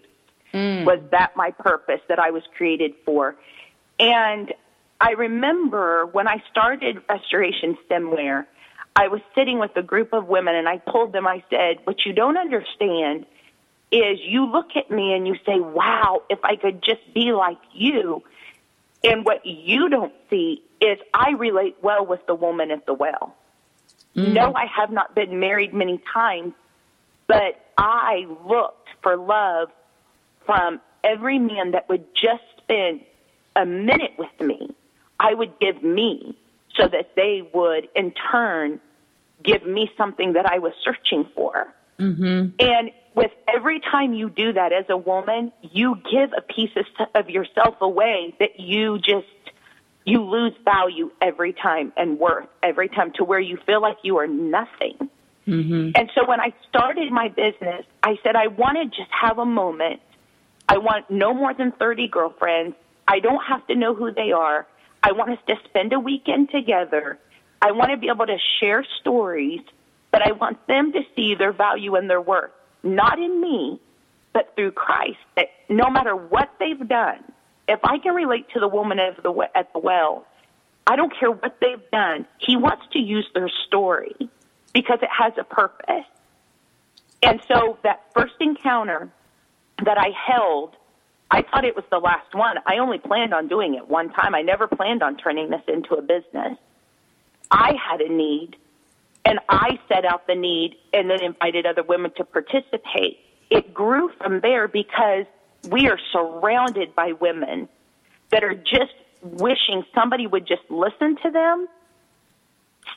Mm. 0.52 0.84
Was 0.84 1.00
that 1.10 1.36
my 1.36 1.50
purpose 1.52 2.00
that 2.08 2.18
I 2.18 2.30
was 2.30 2.42
created 2.56 2.94
for?" 3.04 3.36
And 3.98 4.52
I 5.00 5.12
remember 5.12 6.06
when 6.06 6.28
I 6.28 6.42
started 6.50 7.02
Restoration 7.08 7.78
Stemware, 7.88 8.46
I 8.94 9.08
was 9.08 9.20
sitting 9.34 9.58
with 9.58 9.74
a 9.76 9.82
group 9.82 10.12
of 10.12 10.26
women 10.26 10.54
and 10.54 10.68
I 10.68 10.78
told 10.78 11.12
them, 11.12 11.26
I 11.26 11.42
said, 11.48 11.78
what 11.84 12.04
you 12.04 12.12
don't 12.12 12.36
understand 12.36 13.24
is 13.90 14.18
you 14.22 14.46
look 14.46 14.76
at 14.76 14.90
me 14.90 15.14
and 15.14 15.26
you 15.26 15.36
say, 15.46 15.58
wow, 15.58 16.22
if 16.28 16.38
I 16.44 16.56
could 16.56 16.82
just 16.82 17.00
be 17.14 17.32
like 17.32 17.58
you. 17.72 18.22
And 19.02 19.24
what 19.24 19.44
you 19.46 19.88
don't 19.88 20.12
see 20.28 20.62
is 20.80 20.98
I 21.14 21.30
relate 21.30 21.76
well 21.82 22.04
with 22.04 22.26
the 22.26 22.34
woman 22.34 22.70
at 22.70 22.84
the 22.84 22.92
well. 22.92 23.34
Mm. 24.14 24.34
No, 24.34 24.52
I 24.54 24.66
have 24.66 24.90
not 24.90 25.14
been 25.14 25.40
married 25.40 25.72
many 25.72 26.02
times, 26.12 26.52
but 27.26 27.58
I 27.78 28.26
looked 28.46 28.88
for 29.02 29.16
love 29.16 29.70
from 30.50 30.80
every 31.04 31.38
man 31.38 31.70
that 31.70 31.88
would 31.88 32.04
just 32.12 32.42
spend 32.58 33.02
a 33.54 33.64
minute 33.64 34.14
with 34.18 34.40
me. 34.40 34.74
I 35.20 35.32
would 35.32 35.60
give 35.60 35.80
me 35.80 36.36
so 36.76 36.88
that 36.88 37.12
they 37.14 37.48
would 37.54 37.88
in 37.94 38.12
turn 38.32 38.80
give 39.44 39.64
me 39.64 39.88
something 39.96 40.32
that 40.32 40.46
I 40.46 40.58
was 40.58 40.72
searching 40.82 41.24
for. 41.36 41.72
Mm-hmm. 42.00 42.56
And 42.58 42.90
with 43.14 43.30
every 43.54 43.78
time 43.78 44.12
you 44.12 44.28
do 44.28 44.52
that 44.52 44.72
as 44.72 44.86
a 44.88 44.96
woman, 44.96 45.52
you 45.62 45.96
give 46.10 46.30
a 46.36 46.40
piece 46.40 46.70
of, 46.76 47.06
of 47.14 47.30
yourself 47.30 47.76
away 47.80 48.34
that 48.40 48.58
you 48.58 48.98
just 48.98 49.26
you 50.04 50.24
lose 50.24 50.54
value 50.64 51.12
every 51.22 51.52
time 51.52 51.92
and 51.96 52.18
worth 52.18 52.48
every 52.64 52.88
time 52.88 53.12
to 53.16 53.24
where 53.24 53.38
you 53.38 53.56
feel 53.66 53.80
like 53.80 53.98
you 54.02 54.16
are 54.18 54.26
nothing. 54.26 54.96
Mm-hmm. 55.46 55.90
And 55.94 56.10
so 56.14 56.26
when 56.26 56.40
I 56.40 56.52
started 56.68 57.12
my 57.12 57.28
business, 57.28 57.84
I 58.02 58.16
said 58.24 58.34
I 58.34 58.48
want 58.48 58.78
to 58.78 58.86
just 58.86 59.10
have 59.12 59.38
a 59.38 59.46
moment. 59.46 60.00
I 60.70 60.78
want 60.78 61.10
no 61.10 61.34
more 61.34 61.52
than 61.52 61.72
30 61.72 62.06
girlfriends. 62.06 62.76
I 63.08 63.18
don't 63.18 63.42
have 63.44 63.66
to 63.66 63.74
know 63.74 63.92
who 63.92 64.12
they 64.12 64.30
are. 64.30 64.68
I 65.02 65.10
want 65.10 65.32
us 65.32 65.38
to 65.48 65.56
spend 65.64 65.92
a 65.92 65.98
weekend 65.98 66.50
together. 66.50 67.18
I 67.60 67.72
want 67.72 67.90
to 67.90 67.96
be 67.96 68.08
able 68.08 68.26
to 68.26 68.38
share 68.60 68.86
stories, 69.00 69.62
but 70.12 70.22
I 70.24 70.30
want 70.30 70.64
them 70.68 70.92
to 70.92 71.00
see 71.16 71.34
their 71.34 71.50
value 71.52 71.96
and 71.96 72.08
their 72.08 72.20
worth, 72.20 72.52
not 72.84 73.18
in 73.18 73.40
me, 73.40 73.80
but 74.32 74.54
through 74.54 74.70
Christ. 74.70 75.18
That 75.34 75.48
no 75.68 75.90
matter 75.90 76.14
what 76.14 76.50
they've 76.60 76.86
done, 76.88 77.24
if 77.66 77.80
I 77.82 77.98
can 77.98 78.14
relate 78.14 78.48
to 78.50 78.60
the 78.60 78.68
woman 78.68 79.00
at 79.00 79.20
the, 79.20 79.48
at 79.56 79.72
the 79.72 79.80
well, 79.80 80.24
I 80.86 80.94
don't 80.94 81.12
care 81.18 81.32
what 81.32 81.56
they've 81.60 81.90
done. 81.90 82.26
He 82.38 82.56
wants 82.56 82.84
to 82.92 83.00
use 83.00 83.28
their 83.34 83.50
story 83.66 84.14
because 84.72 85.00
it 85.02 85.10
has 85.10 85.32
a 85.36 85.42
purpose. 85.42 86.06
And 87.24 87.40
so 87.48 87.76
that 87.82 88.04
first 88.14 88.34
encounter 88.38 89.10
that 89.84 89.98
I 89.98 90.10
held, 90.26 90.76
I 91.30 91.42
thought 91.42 91.64
it 91.64 91.76
was 91.76 91.84
the 91.90 91.98
last 91.98 92.34
one. 92.34 92.56
I 92.66 92.78
only 92.78 92.98
planned 92.98 93.32
on 93.32 93.48
doing 93.48 93.74
it 93.74 93.88
one 93.88 94.10
time. 94.10 94.34
I 94.34 94.42
never 94.42 94.66
planned 94.66 95.02
on 95.02 95.16
turning 95.16 95.50
this 95.50 95.62
into 95.68 95.94
a 95.94 96.02
business. 96.02 96.58
I 97.50 97.72
had 97.74 98.00
a 98.00 98.12
need, 98.12 98.56
and 99.24 99.38
I 99.48 99.78
set 99.88 100.04
out 100.04 100.26
the 100.26 100.34
need 100.34 100.76
and 100.92 101.10
then 101.10 101.22
invited 101.22 101.66
other 101.66 101.82
women 101.82 102.12
to 102.16 102.24
participate. 102.24 103.18
It 103.50 103.74
grew 103.74 104.10
from 104.18 104.40
there 104.40 104.68
because 104.68 105.26
we 105.68 105.88
are 105.88 105.98
surrounded 106.12 106.94
by 106.94 107.12
women 107.12 107.68
that 108.30 108.44
are 108.44 108.54
just 108.54 108.94
wishing 109.22 109.84
somebody 109.94 110.26
would 110.26 110.46
just 110.46 110.62
listen 110.70 111.16
to 111.22 111.30
them, 111.30 111.68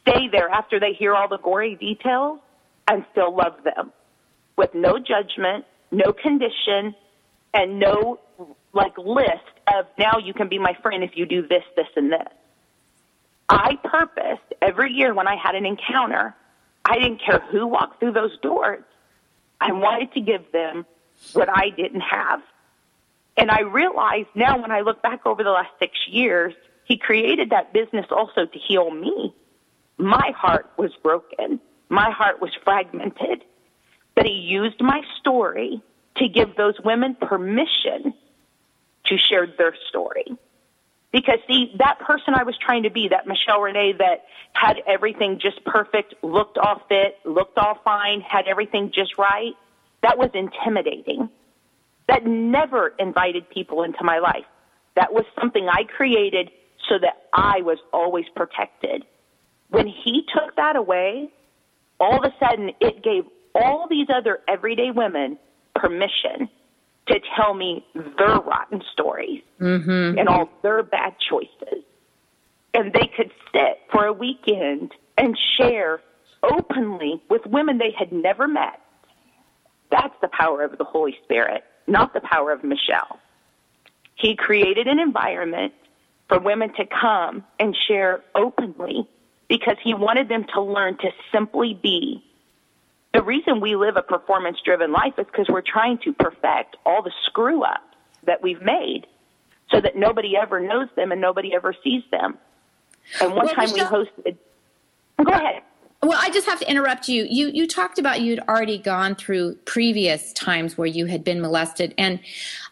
stay 0.01 0.27
there 0.31 0.49
after 0.49 0.79
they 0.79 0.93
hear 0.93 1.13
all 1.13 1.27
the 1.27 1.39
gory 1.39 1.75
details, 1.75 2.39
and 2.88 3.05
still 3.11 3.36
love 3.36 3.55
them 3.63 3.91
with 4.57 4.73
no 4.73 4.99
judgment, 4.99 5.65
no 5.93 6.11
condition, 6.11 6.95
and 7.53 7.79
no 7.79 8.19
like 8.73 8.97
list 8.97 9.53
of 9.67 9.85
now 9.97 10.17
you 10.17 10.33
can 10.33 10.49
be 10.49 10.57
my 10.57 10.73
friend 10.81 11.03
if 11.03 11.11
you 11.15 11.25
do 11.25 11.47
this, 11.47 11.63
this, 11.75 11.87
and 11.95 12.11
this. 12.11 12.27
I 13.47 13.77
purposed 13.83 14.53
every 14.61 14.91
year 14.91 15.13
when 15.13 15.27
I 15.27 15.35
had 15.35 15.55
an 15.55 15.65
encounter, 15.65 16.35
I 16.83 16.95
didn't 16.95 17.21
care 17.23 17.39
who 17.51 17.67
walked 17.67 17.99
through 17.99 18.13
those 18.13 18.37
doors. 18.39 18.83
I 19.61 19.71
wanted 19.71 20.11
to 20.13 20.21
give 20.21 20.51
them 20.51 20.85
what 21.33 21.49
I 21.49 21.69
didn't 21.69 22.01
have. 22.01 22.41
And 23.37 23.49
I 23.51 23.61
realized 23.61 24.29
now 24.35 24.59
when 24.61 24.71
I 24.71 24.81
look 24.81 25.01
back 25.01 25.25
over 25.25 25.43
the 25.43 25.51
last 25.51 25.71
six 25.79 25.93
years, 26.07 26.53
He 26.85 26.97
created 26.97 27.51
that 27.51 27.73
business 27.73 28.07
also 28.11 28.45
to 28.45 28.59
heal 28.59 28.89
me. 28.91 29.33
My 29.97 30.33
heart 30.35 30.69
was 30.77 30.91
broken. 31.01 31.59
My 31.89 32.09
heart 32.09 32.41
was 32.41 32.51
fragmented. 32.63 33.43
But 34.16 34.26
he 34.26 34.34
used 34.34 34.80
my 34.82 35.01
story 35.20 35.82
to 36.18 36.28
give 36.28 36.55
those 36.55 36.76
women 36.84 37.16
permission 37.16 38.14
to 39.05 39.18
share 39.18 39.47
their 39.57 39.76
story. 39.89 40.26
Because 41.11 41.39
see, 41.47 41.72
that 41.78 41.99
person 41.99 42.34
I 42.36 42.43
was 42.43 42.55
trying 42.57 42.84
to 42.84 42.89
be, 42.89 43.07
that 43.09 43.28
Michelle 43.28 43.61
Renee 43.61 43.93
that 43.99 44.26
had 44.53 44.82
everything 44.88 45.39
just 45.39 45.64
perfect, 45.64 46.16
looked 46.24 46.57
all 46.57 46.82
fit, 46.89 47.20
looked 47.24 47.57
all 47.57 47.80
fine, 47.84 48.22
had 48.22 48.47
everything 48.47 48.91
just 48.93 49.18
right, 49.18 49.53
that 50.01 50.18
was 50.18 50.32
intimidating. 50.34 51.30
That 52.07 52.26
never 52.26 52.93
invited 52.99 53.49
people 53.49 53.84
into 53.84 54.03
my 54.03 54.20
life. 54.20 54.45
That 54.95 55.14
was 55.14 55.24
something 55.39 55.68
I 55.70 55.84
created 55.84 56.51
so 56.89 56.95
that 56.99 57.28
I 57.34 57.61
was 57.61 57.78
always 57.91 58.26
protected. 58.36 59.05
When 59.70 59.88
he 59.88 60.26
took 60.34 60.55
that 60.55 60.76
away, 60.76 61.30
all 61.99 62.18
of 62.18 62.32
a 62.32 62.34
sudden 62.39 62.72
it 62.82 63.03
gave 63.03 63.24
all 63.55 63.87
these 63.89 64.07
other 64.13 64.39
everyday 64.47 64.91
women 64.91 65.37
permission 65.75 66.49
to 67.07 67.19
tell 67.35 67.53
me 67.53 67.85
their 67.93 68.39
rotten 68.39 68.81
stories 68.93 69.41
mm-hmm. 69.59 70.17
and 70.17 70.27
all 70.27 70.49
their 70.61 70.83
bad 70.83 71.15
choices. 71.29 71.83
And 72.73 72.91
they 72.93 73.09
could 73.15 73.31
sit 73.51 73.79
for 73.91 74.05
a 74.05 74.13
weekend 74.13 74.93
and 75.17 75.37
share 75.57 76.01
openly 76.41 77.21
with 77.29 77.45
women 77.45 77.77
they 77.77 77.93
had 77.97 78.11
never 78.11 78.47
met. 78.47 78.79
That's 79.91 80.15
the 80.21 80.29
power 80.29 80.63
of 80.63 80.77
the 80.77 80.83
Holy 80.83 81.15
Spirit, 81.23 81.63
not 81.87 82.13
the 82.13 82.21
power 82.21 82.51
of 82.51 82.63
Michelle. 82.63 83.19
He 84.15 84.35
created 84.35 84.87
an 84.87 84.99
environment 84.99 85.73
for 86.29 86.39
women 86.39 86.73
to 86.75 86.85
come 86.85 87.43
and 87.59 87.75
share 87.87 88.23
openly 88.33 89.07
because 89.47 89.75
he 89.83 89.93
wanted 89.93 90.29
them 90.29 90.45
to 90.53 90.61
learn 90.61 90.97
to 90.97 91.09
simply 91.31 91.77
be. 91.81 92.23
The 93.14 93.22
reason 93.22 93.61
we 93.61 93.76
live 93.76 93.95
a 93.95 94.01
performance 94.01 94.57
driven 94.66 94.91
life 94.91 95.14
is 95.18 95.26
because 95.28 95.45
we're 95.47 95.61
trying 95.61 95.99
to 95.99 96.14
perfect 96.14 96.78
all 96.86 97.03
the 97.03 97.11
screw 97.26 97.64
ups 97.64 97.84
that 98.26 98.41
we've 98.41 98.61
made 98.61 99.05
so 99.72 99.80
that 99.82 99.95
nobody 99.95 100.36
ever 100.36 100.59
knows 100.59 100.88
them 100.95 101.11
and 101.11 101.22
nobody 101.22 101.53
ever 101.53 101.76
sees 101.84 102.03
them. 102.11 102.38
And 103.22 103.36
one 103.36 103.45
Well, 103.45 103.55
time 103.55 103.70
Michelle- 103.72 103.91
we 103.91 104.32
hosted. 104.32 104.38
Go 105.24 105.32
ahead. 105.32 105.61
Well, 106.01 106.20
I 106.22 106.32
just 106.32 106.47
have 106.47 106.59
to 106.59 106.70
interrupt 106.70 107.07
you. 107.07 107.26
You 107.30 107.47
you 107.47 107.66
talked 107.66 107.97
about 107.97 108.20
you'd 108.20 108.39
already 108.49 108.78
gone 108.78 109.16
through 109.16 109.55
previous 109.64 110.34
times 110.34 110.78
where 110.78 110.88
you 110.88 111.05
had 111.05 111.24
been 111.24 111.39
molested, 111.39 111.93
and 111.97 112.20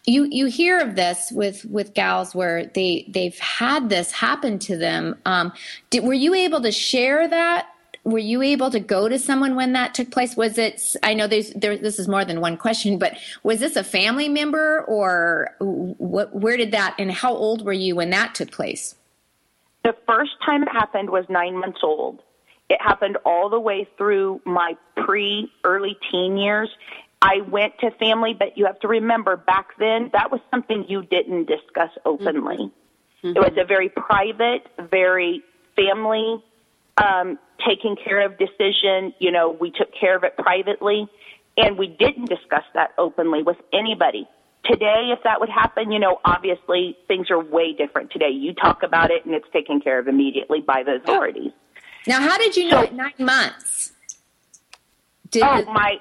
you 0.04 0.28
you 0.30 0.46
hear 0.46 0.78
of 0.78 0.96
this 0.96 1.32
with 1.32 1.64
with 1.64 1.94
gals 1.94 2.34
where 2.34 2.66
they 2.74 3.06
they've 3.08 3.38
had 3.38 3.88
this 3.88 4.12
happen 4.12 4.58
to 4.60 4.76
them. 4.76 5.16
Um, 5.24 5.52
did, 5.88 6.04
were 6.04 6.12
you 6.12 6.34
able 6.34 6.60
to 6.60 6.70
share 6.72 7.26
that? 7.26 7.68
Were 8.04 8.18
you 8.18 8.42
able 8.42 8.70
to 8.70 8.80
go 8.80 9.08
to 9.08 9.18
someone 9.18 9.54
when 9.54 9.72
that 9.74 9.94
took 9.94 10.10
place? 10.10 10.36
Was 10.36 10.58
it? 10.58 10.82
I 11.02 11.14
know 11.14 11.28
there's 11.28 11.50
there. 11.50 11.76
This 11.76 11.98
is 11.98 12.08
more 12.08 12.24
than 12.24 12.40
one 12.40 12.56
question, 12.56 12.98
but 12.98 13.16
was 13.42 13.60
this 13.60 13.76
a 13.76 13.84
family 13.84 14.28
member 14.28 14.84
or 14.88 15.54
what? 15.60 16.34
Where 16.34 16.56
did 16.56 16.72
that? 16.72 16.96
And 16.98 17.12
how 17.12 17.32
old 17.32 17.64
were 17.64 17.72
you 17.72 17.94
when 17.94 18.10
that 18.10 18.34
took 18.34 18.50
place? 18.50 18.96
The 19.84 19.94
first 20.06 20.32
time 20.44 20.62
it 20.62 20.68
happened 20.68 21.10
was 21.10 21.24
nine 21.28 21.56
months 21.56 21.80
old. 21.82 22.22
It 22.68 22.80
happened 22.80 23.18
all 23.24 23.48
the 23.48 23.60
way 23.60 23.86
through 23.96 24.40
my 24.44 24.76
pre 24.96 25.52
early 25.64 25.96
teen 26.10 26.36
years. 26.36 26.70
I 27.20 27.42
went 27.48 27.78
to 27.78 27.92
family, 27.92 28.34
but 28.36 28.58
you 28.58 28.66
have 28.66 28.80
to 28.80 28.88
remember 28.88 29.36
back 29.36 29.68
then 29.78 30.10
that 30.12 30.32
was 30.32 30.40
something 30.50 30.84
you 30.88 31.02
didn't 31.04 31.44
discuss 31.44 31.90
openly. 32.04 32.72
Mm-hmm. 33.22 33.36
It 33.36 33.38
was 33.38 33.52
a 33.56 33.64
very 33.64 33.88
private, 33.88 34.66
very 34.90 35.42
family 35.76 36.42
um, 36.96 37.38
taking 37.66 37.96
care 37.96 38.24
of 38.24 38.38
decision. 38.38 39.14
You 39.18 39.30
know, 39.32 39.50
we 39.60 39.70
took 39.70 39.88
care 39.98 40.16
of 40.16 40.24
it 40.24 40.36
privately, 40.36 41.08
and 41.56 41.78
we 41.78 41.86
didn't 41.88 42.26
discuss 42.28 42.64
that 42.74 42.90
openly 42.98 43.42
with 43.42 43.56
anybody. 43.72 44.28
Today, 44.64 45.10
if 45.12 45.18
that 45.24 45.40
would 45.40 45.48
happen, 45.48 45.90
you 45.90 45.98
know, 45.98 46.20
obviously 46.24 46.96
things 47.08 47.30
are 47.30 47.42
way 47.42 47.72
different 47.72 48.12
today. 48.12 48.30
You 48.30 48.54
talk 48.54 48.82
about 48.82 49.10
it, 49.10 49.24
and 49.24 49.34
it's 49.34 49.48
taken 49.52 49.80
care 49.80 49.98
of 49.98 50.06
immediately 50.06 50.60
by 50.60 50.82
the 50.84 50.96
authorities. 50.96 51.50
Now, 52.06 52.20
how 52.20 52.38
did 52.38 52.56
you 52.56 52.68
know 52.68 52.78
So- 52.78 52.86
at 52.86 52.94
nine 52.94 53.12
months? 53.18 53.92
Did 55.30 55.42
Oh 55.44 55.64
my! 55.72 55.98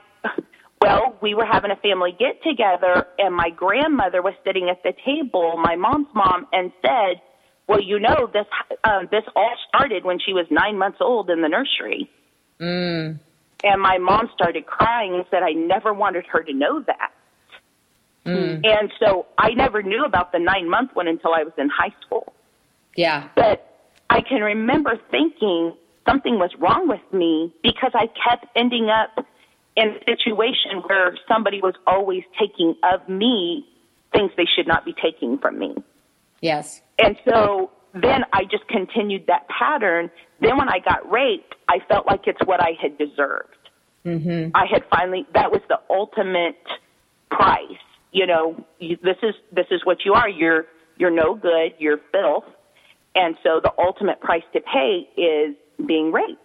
Well, 0.82 1.16
we 1.22 1.36
were 1.36 1.46
having 1.46 1.70
a 1.70 1.76
family 1.76 2.12
get 2.18 2.42
together, 2.44 3.06
and 3.20 3.36
my 3.36 3.50
grandmother 3.52 4.22
was 4.22 4.34
sitting 4.44 4.68
at 4.68 4.82
the 4.84 4.94
table, 5.06 5.56
my 5.58 5.76
mom's 5.76 6.08
mom, 6.16 6.48
and 6.52 6.72
said, 6.82 7.22
"Well, 7.72 7.82
you 7.82 8.00
know, 8.00 8.30
this 8.32 8.46
uh, 8.84 9.06
this 9.10 9.24
all 9.36 9.56
started 9.68 10.04
when 10.04 10.20
she 10.20 10.34
was 10.34 10.46
nine 10.50 10.78
months 10.78 11.00
old 11.00 11.30
in 11.30 11.42
the 11.42 11.50
nursery." 11.50 12.10
Mm. 12.60 13.20
And 13.64 13.82
my 13.82 13.98
mom 13.98 14.30
started 14.34 14.66
crying 14.66 15.16
and 15.16 15.26
said, 15.32 15.42
"I 15.44 15.54
never 15.54 15.94
wanted 15.94 16.26
her 16.28 16.44
to 16.44 16.54
know 16.54 16.82
that." 16.82 17.12
And 18.26 18.92
so 19.00 19.26
I 19.38 19.52
never 19.52 19.82
knew 19.82 20.06
about 20.06 20.32
the 20.32 20.40
nine 20.40 20.70
month 20.70 20.92
one 20.94 21.08
until 21.08 21.34
I 21.34 21.44
was 21.44 21.54
in 21.58 21.70
high 21.70 21.94
school. 22.06 22.34
yeah. 22.96 23.30
But 23.36 23.58
I 24.10 24.22
can 24.22 24.42
remember 24.42 25.00
thinking 25.10 25.74
something 26.08 26.38
was 26.38 26.52
wrong 26.60 26.88
with 26.88 27.02
me 27.14 27.54
because 27.64 27.92
I 27.94 28.08
kept 28.08 28.46
ending 28.56 28.90
up 28.90 29.26
in 29.76 29.88
a 29.88 30.00
situation 30.06 30.84
where 30.86 31.18
somebody 31.28 31.62
was 31.62 31.76
always 31.88 32.24
taking 32.38 32.76
of 32.84 33.08
me 33.08 33.66
things 34.12 34.32
they 34.36 34.48
should 34.56 34.68
not 34.68 34.84
be 34.84 34.94
taking 35.02 35.38
from 35.38 35.58
me. 35.58 35.76
Yes. 36.42 36.82
And 37.00 37.18
so 37.26 37.72
then 37.94 38.26
I 38.34 38.44
just 38.44 38.68
continued 38.68 39.28
that 39.28 39.48
pattern. 39.48 40.10
Then 40.40 40.58
when 40.58 40.70
I 40.70 40.80
got 40.80 41.10
raped, 41.10 41.56
I 41.70 41.80
felt 41.88 42.08
like 42.08 42.22
it's 42.26 42.42
what 42.46 42.62
I 42.62 42.72
had 42.82 42.98
deserved. 42.98 43.56
Mm-hmm. 44.06 44.52
I 44.56 44.66
had 44.66 44.84
finally, 44.90 45.28
that 45.34 45.52
was 45.52 45.62
the 45.70 45.80
ultimate 45.90 46.66
price. 47.30 47.70
You 48.12 48.26
know, 48.28 48.66
you, 48.80 48.98
this 49.02 49.18
is, 49.22 49.36
this 49.52 49.68
is 49.72 49.86
what 49.86 50.04
you 50.04 50.14
are. 50.14 50.28
You're, 50.28 50.66
you're 50.98 51.12
no 51.12 51.36
good. 51.36 51.76
You're 51.78 52.00
filth. 52.12 52.46
And 53.14 53.36
so 53.44 53.60
the 53.62 53.72
ultimate 53.78 54.20
price 54.20 54.44
to 54.54 54.62
pay 54.62 55.08
is 55.22 55.56
being 55.86 56.12
raped. 56.12 56.42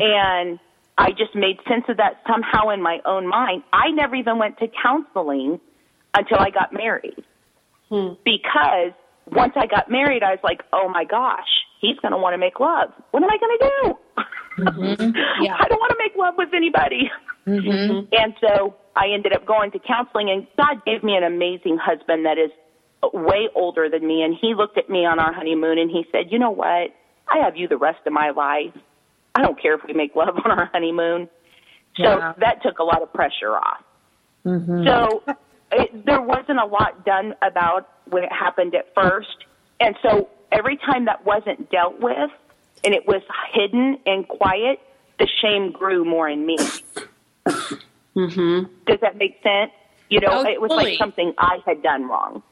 And 0.00 0.58
I 0.98 1.10
just 1.10 1.34
made 1.34 1.58
sense 1.68 1.84
of 1.88 1.96
that 1.96 2.22
somehow 2.26 2.70
in 2.70 2.82
my 2.82 3.00
own 3.04 3.26
mind. 3.26 3.62
I 3.72 3.90
never 3.90 4.16
even 4.16 4.38
went 4.38 4.58
to 4.58 4.68
counseling 4.82 5.60
until 6.12 6.38
I 6.38 6.50
got 6.50 6.72
married 6.72 7.24
Hmm. 7.94 8.14
because 8.24 8.92
once 9.30 9.52
I 9.56 9.66
got 9.66 9.90
married, 9.90 10.22
I 10.22 10.30
was 10.30 10.40
like, 10.42 10.62
oh 10.72 10.88
my 10.88 11.04
gosh, 11.04 11.48
he's 11.80 11.96
going 12.00 12.12
to 12.12 12.18
want 12.18 12.34
to 12.34 12.38
make 12.38 12.58
love. 12.60 12.90
What 13.12 13.22
am 13.22 13.30
I 13.30 13.38
going 13.38 13.58
to 13.58 13.64
do? 13.64 13.98
Mm-hmm. 14.64 15.10
Yeah. 15.44 15.56
I 15.58 15.68
don't 15.68 15.80
want 15.80 15.90
to 15.90 15.98
make 15.98 16.16
love 16.16 16.34
with 16.36 16.50
anybody. 16.54 17.10
Mm-hmm. 17.46 18.06
And 18.18 18.34
so 18.40 18.74
I 18.96 19.08
ended 19.12 19.32
up 19.34 19.46
going 19.46 19.70
to 19.72 19.78
counseling, 19.78 20.30
and 20.30 20.46
God 20.56 20.84
gave 20.84 21.02
me 21.02 21.16
an 21.16 21.24
amazing 21.24 21.78
husband 21.80 22.24
that 22.26 22.38
is 22.38 22.50
way 23.12 23.48
older 23.54 23.88
than 23.90 24.06
me. 24.06 24.22
And 24.22 24.34
he 24.40 24.54
looked 24.54 24.78
at 24.78 24.88
me 24.88 25.04
on 25.04 25.18
our 25.18 25.32
honeymoon 25.32 25.78
and 25.78 25.90
he 25.90 26.04
said, 26.12 26.30
You 26.30 26.38
know 26.38 26.50
what? 26.50 26.90
I 27.28 27.38
have 27.42 27.56
you 27.56 27.68
the 27.68 27.76
rest 27.76 27.98
of 28.06 28.12
my 28.12 28.30
life. 28.30 28.74
I 29.34 29.42
don't 29.42 29.60
care 29.60 29.74
if 29.74 29.80
we 29.86 29.94
make 29.94 30.14
love 30.14 30.34
on 30.44 30.50
our 30.50 30.70
honeymoon. 30.72 31.28
So 31.96 32.02
Yeah. 32.04 32.32
that 32.38 32.62
took 32.62 32.78
a 32.78 32.84
lot 32.84 33.02
of 33.02 33.12
pressure 33.12 33.56
off. 33.56 33.82
Mm-hmm. 34.46 34.86
So 34.86 35.22
it, 35.76 36.06
there 36.06 36.20
wasn't 36.20 36.58
a 36.58 36.66
lot 36.66 37.04
done 37.04 37.34
about 37.42 37.88
when 38.06 38.24
it 38.24 38.32
happened 38.32 38.74
at 38.74 38.92
first. 38.94 39.44
And 39.80 39.94
so 40.02 40.28
every 40.52 40.76
time 40.76 41.04
that 41.06 41.24
wasn't 41.24 41.70
dealt 41.70 42.00
with 42.00 42.30
and 42.84 42.94
it 42.94 43.06
was 43.06 43.22
hidden 43.52 43.98
and 44.06 44.26
quiet, 44.28 44.78
the 45.18 45.28
shame 45.40 45.72
grew 45.72 46.04
more 46.04 46.28
in 46.28 46.44
me. 46.46 46.56
mhm 48.16 48.68
Does 48.86 49.00
that 49.00 49.16
make 49.16 49.40
sense? 49.42 49.70
You 50.10 50.20
know, 50.20 50.28
Oh, 50.30 50.42
it 50.48 50.60
was 50.60 50.70
totally. 50.70 50.90
like 50.92 50.98
something 50.98 51.32
I 51.38 51.58
had 51.66 51.82
done 51.82 52.08
wrong. 52.08 52.42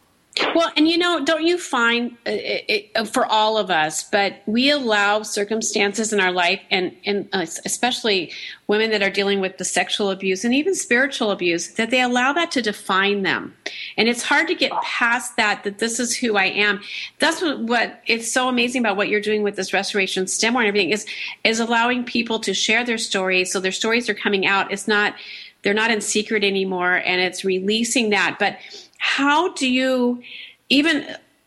Well, 0.54 0.72
and 0.78 0.88
you 0.88 0.96
know, 0.96 1.22
don't 1.22 1.42
you 1.42 1.58
find 1.58 2.12
uh, 2.26 2.30
it, 2.30 2.90
it, 2.94 3.08
for 3.08 3.26
all 3.26 3.58
of 3.58 3.70
us, 3.70 4.08
but 4.08 4.36
we 4.46 4.70
allow 4.70 5.22
circumstances 5.22 6.10
in 6.10 6.20
our 6.20 6.32
life, 6.32 6.60
and 6.70 6.96
and 7.04 7.28
uh, 7.34 7.44
especially 7.66 8.32
women 8.66 8.90
that 8.92 9.02
are 9.02 9.10
dealing 9.10 9.40
with 9.40 9.58
the 9.58 9.64
sexual 9.64 10.10
abuse 10.10 10.42
and 10.42 10.54
even 10.54 10.74
spiritual 10.74 11.30
abuse, 11.32 11.72
that 11.72 11.90
they 11.90 12.00
allow 12.00 12.32
that 12.32 12.50
to 12.52 12.62
define 12.62 13.22
them, 13.22 13.54
and 13.98 14.08
it's 14.08 14.22
hard 14.22 14.48
to 14.48 14.54
get 14.54 14.72
past 14.82 15.36
that. 15.36 15.64
That 15.64 15.78
this 15.80 16.00
is 16.00 16.16
who 16.16 16.36
I 16.36 16.46
am. 16.46 16.80
That's 17.18 17.42
what, 17.42 17.60
what 17.60 18.00
it's 18.06 18.32
so 18.32 18.48
amazing 18.48 18.80
about 18.80 18.96
what 18.96 19.08
you're 19.08 19.20
doing 19.20 19.42
with 19.42 19.56
this 19.56 19.74
restoration 19.74 20.26
stem 20.26 20.56
and 20.56 20.66
everything 20.66 20.90
is 20.90 21.06
is 21.44 21.60
allowing 21.60 22.04
people 22.04 22.38
to 22.40 22.54
share 22.54 22.84
their 22.84 22.98
stories, 22.98 23.52
so 23.52 23.60
their 23.60 23.70
stories 23.70 24.08
are 24.08 24.14
coming 24.14 24.46
out. 24.46 24.72
It's 24.72 24.88
not 24.88 25.14
they're 25.62 25.74
not 25.74 25.90
in 25.90 26.00
secret 26.00 26.42
anymore, 26.42 27.02
and 27.04 27.20
it's 27.20 27.44
releasing 27.44 28.10
that, 28.10 28.38
but 28.38 28.56
how 29.02 29.52
do 29.54 29.68
you 29.68 30.22
even 30.68 31.04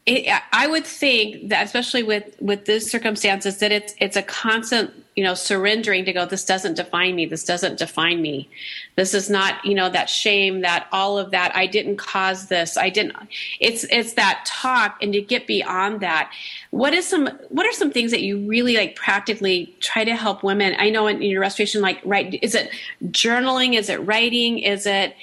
i 0.08 0.68
would 0.68 0.86
think 0.86 1.50
that 1.50 1.66
especially 1.66 2.04
with 2.04 2.36
with 2.42 2.66
these 2.66 2.92
circumstances 2.92 3.58
that 3.60 3.72
it's 3.72 3.96
it's 4.00 4.18
a 4.18 4.22
constant 4.22 4.92
you 5.16 5.24
know 5.24 5.34
surrendering 5.34 6.04
to 6.04 6.12
go 6.12 6.26
this 6.26 6.44
doesn't 6.44 6.76
define 6.76 7.16
me 7.16 7.26
this 7.26 7.46
doesn't 7.46 7.80
define 7.80 8.22
me. 8.22 8.50
This 8.98 9.14
is 9.14 9.30
not 9.30 9.64
you 9.64 9.74
know 9.74 9.90
that 9.90 10.10
shame 10.10 10.62
that 10.62 10.88
all 10.92 11.18
of 11.18 11.32
that 11.32 11.56
i 11.56 11.66
didn't 11.66 11.96
cause 11.96 12.48
this 12.48 12.76
i 12.76 12.90
didn't 12.90 13.16
it's 13.62 13.86
it's 13.86 14.14
that 14.14 14.46
talk 14.46 14.98
and 15.02 15.14
to 15.14 15.22
get 15.22 15.48
beyond 15.48 16.02
that. 16.02 16.32
What 16.72 16.94
is 16.94 17.08
some 17.08 17.28
what 17.50 17.66
are 17.66 17.72
some 17.72 17.92
things 17.92 18.12
that 18.12 18.22
you 18.22 18.46
really 18.48 18.76
like 18.76 18.96
practically 18.96 19.74
try 19.80 20.04
to 20.04 20.16
help 20.16 20.44
women? 20.44 20.76
I 20.78 20.90
know 20.90 21.08
in, 21.08 21.22
in 21.22 21.30
your 21.30 21.42
restoration 21.42 21.82
like 21.82 22.02
right 22.04 22.38
is 22.42 22.54
it 22.54 22.70
journaling? 23.06 23.78
Is 23.78 23.90
it 23.90 24.06
writing? 24.06 24.60
Is 24.60 24.86
it 24.86 25.16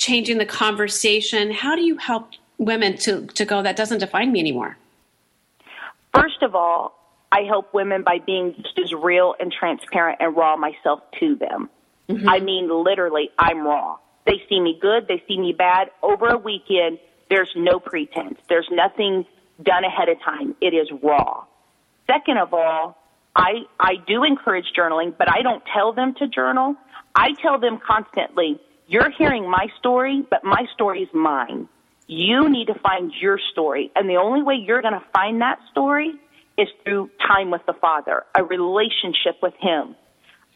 changing 0.00 0.38
the 0.38 0.46
conversation 0.46 1.50
how 1.50 1.76
do 1.76 1.82
you 1.82 1.96
help 1.96 2.30
women 2.58 2.96
to 2.96 3.26
to 3.26 3.44
go 3.44 3.62
that 3.62 3.76
doesn't 3.76 3.98
define 3.98 4.32
me 4.32 4.40
anymore 4.40 4.76
First 6.14 6.42
of 6.42 6.54
all, 6.54 6.96
I 7.32 7.42
help 7.42 7.72
women 7.72 8.02
by 8.02 8.18
being 8.18 8.54
just 8.56 8.78
as 8.78 8.92
real 8.92 9.34
and 9.38 9.52
transparent 9.52 10.18
and 10.20 10.36
raw 10.36 10.56
myself 10.56 11.00
to 11.20 11.36
them. 11.36 11.70
Mm-hmm. 12.08 12.28
I 12.28 12.40
mean, 12.40 12.68
literally, 12.84 13.30
I'm 13.38 13.64
raw. 13.64 13.98
They 14.26 14.42
see 14.48 14.60
me 14.60 14.76
good, 14.80 15.06
they 15.08 15.22
see 15.28 15.38
me 15.38 15.52
bad. 15.56 15.90
Over 16.02 16.28
a 16.28 16.38
weekend, 16.38 16.98
there's 17.28 17.50
no 17.54 17.78
pretense. 17.78 18.38
There's 18.48 18.68
nothing 18.70 19.24
done 19.62 19.84
ahead 19.84 20.08
of 20.08 20.20
time. 20.22 20.56
It 20.60 20.74
is 20.74 20.88
raw. 21.02 21.44
Second 22.08 22.38
of 22.38 22.52
all, 22.52 22.98
I, 23.36 23.62
I 23.78 23.94
do 24.08 24.24
encourage 24.24 24.66
journaling, 24.76 25.14
but 25.16 25.30
I 25.30 25.42
don't 25.42 25.62
tell 25.72 25.92
them 25.92 26.14
to 26.18 26.26
journal. 26.26 26.74
I 27.14 27.32
tell 27.40 27.60
them 27.60 27.78
constantly, 27.86 28.60
you're 28.90 29.10
hearing 29.16 29.48
my 29.48 29.68
story, 29.78 30.26
but 30.28 30.42
my 30.42 30.66
story 30.74 31.02
is 31.02 31.08
mine. 31.14 31.68
You 32.08 32.50
need 32.50 32.66
to 32.66 32.74
find 32.74 33.12
your 33.20 33.38
story. 33.52 33.92
And 33.94 34.10
the 34.10 34.16
only 34.16 34.42
way 34.42 34.56
you're 34.56 34.82
going 34.82 34.94
to 34.94 35.04
find 35.12 35.40
that 35.42 35.60
story 35.70 36.10
is 36.58 36.66
through 36.82 37.08
time 37.24 37.52
with 37.52 37.64
the 37.66 37.72
Father, 37.72 38.24
a 38.34 38.42
relationship 38.42 39.36
with 39.40 39.54
Him. 39.60 39.94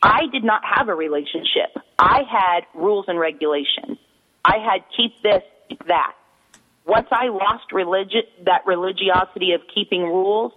I 0.02 0.22
did 0.32 0.42
not 0.42 0.62
have 0.64 0.88
a 0.88 0.94
relationship. 0.96 1.78
I 1.96 2.22
had 2.28 2.66
rules 2.74 3.04
and 3.06 3.20
regulations. 3.20 3.98
I 4.44 4.58
had 4.58 4.82
keep 4.96 5.12
this, 5.22 5.44
keep 5.68 5.86
that. 5.86 6.14
Once 6.84 7.06
I 7.12 7.28
lost 7.28 7.70
religi- 7.72 8.44
that 8.46 8.66
religiosity 8.66 9.52
of 9.52 9.60
keeping 9.72 10.02
rules, 10.02 10.52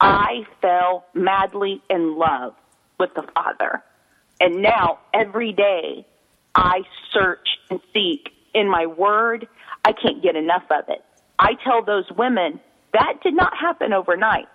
I 0.00 0.46
fell 0.62 1.04
madly 1.12 1.82
in 1.90 2.16
love 2.16 2.54
with 2.98 3.10
the 3.14 3.22
Father. 3.34 3.82
And 4.40 4.62
now 4.62 5.00
every 5.12 5.52
day 5.52 6.06
I 6.54 6.80
search 7.12 7.48
and 7.70 7.80
seek 7.92 8.30
in 8.54 8.68
my 8.68 8.86
word. 8.86 9.46
I 9.84 9.92
can't 9.92 10.22
get 10.22 10.36
enough 10.36 10.64
of 10.70 10.84
it. 10.88 11.04
I 11.38 11.52
tell 11.64 11.84
those 11.84 12.10
women 12.16 12.60
that 12.92 13.14
did 13.22 13.34
not 13.34 13.56
happen 13.56 13.92
overnight. 13.92 14.48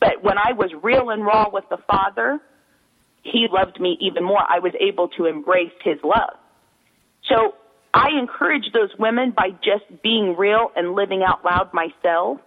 But 0.00 0.22
when 0.22 0.36
I 0.38 0.52
was 0.52 0.70
real 0.82 1.10
and 1.10 1.24
raw 1.24 1.48
with 1.50 1.64
the 1.70 1.78
Father, 1.90 2.38
He 3.22 3.46
loved 3.50 3.80
me 3.80 3.96
even 4.00 4.24
more. 4.24 4.42
I 4.46 4.58
was 4.58 4.72
able 4.78 5.08
to 5.16 5.26
embrace 5.26 5.72
His 5.82 5.98
love. 6.04 6.36
So 7.28 7.54
I 7.94 8.08
encourage 8.18 8.72
those 8.72 8.90
women 8.98 9.32
by 9.34 9.50
just 9.64 10.02
being 10.02 10.36
real 10.36 10.70
and 10.76 10.94
living 10.94 11.24
out 11.26 11.44
loud 11.44 11.72
myself, 11.72 12.40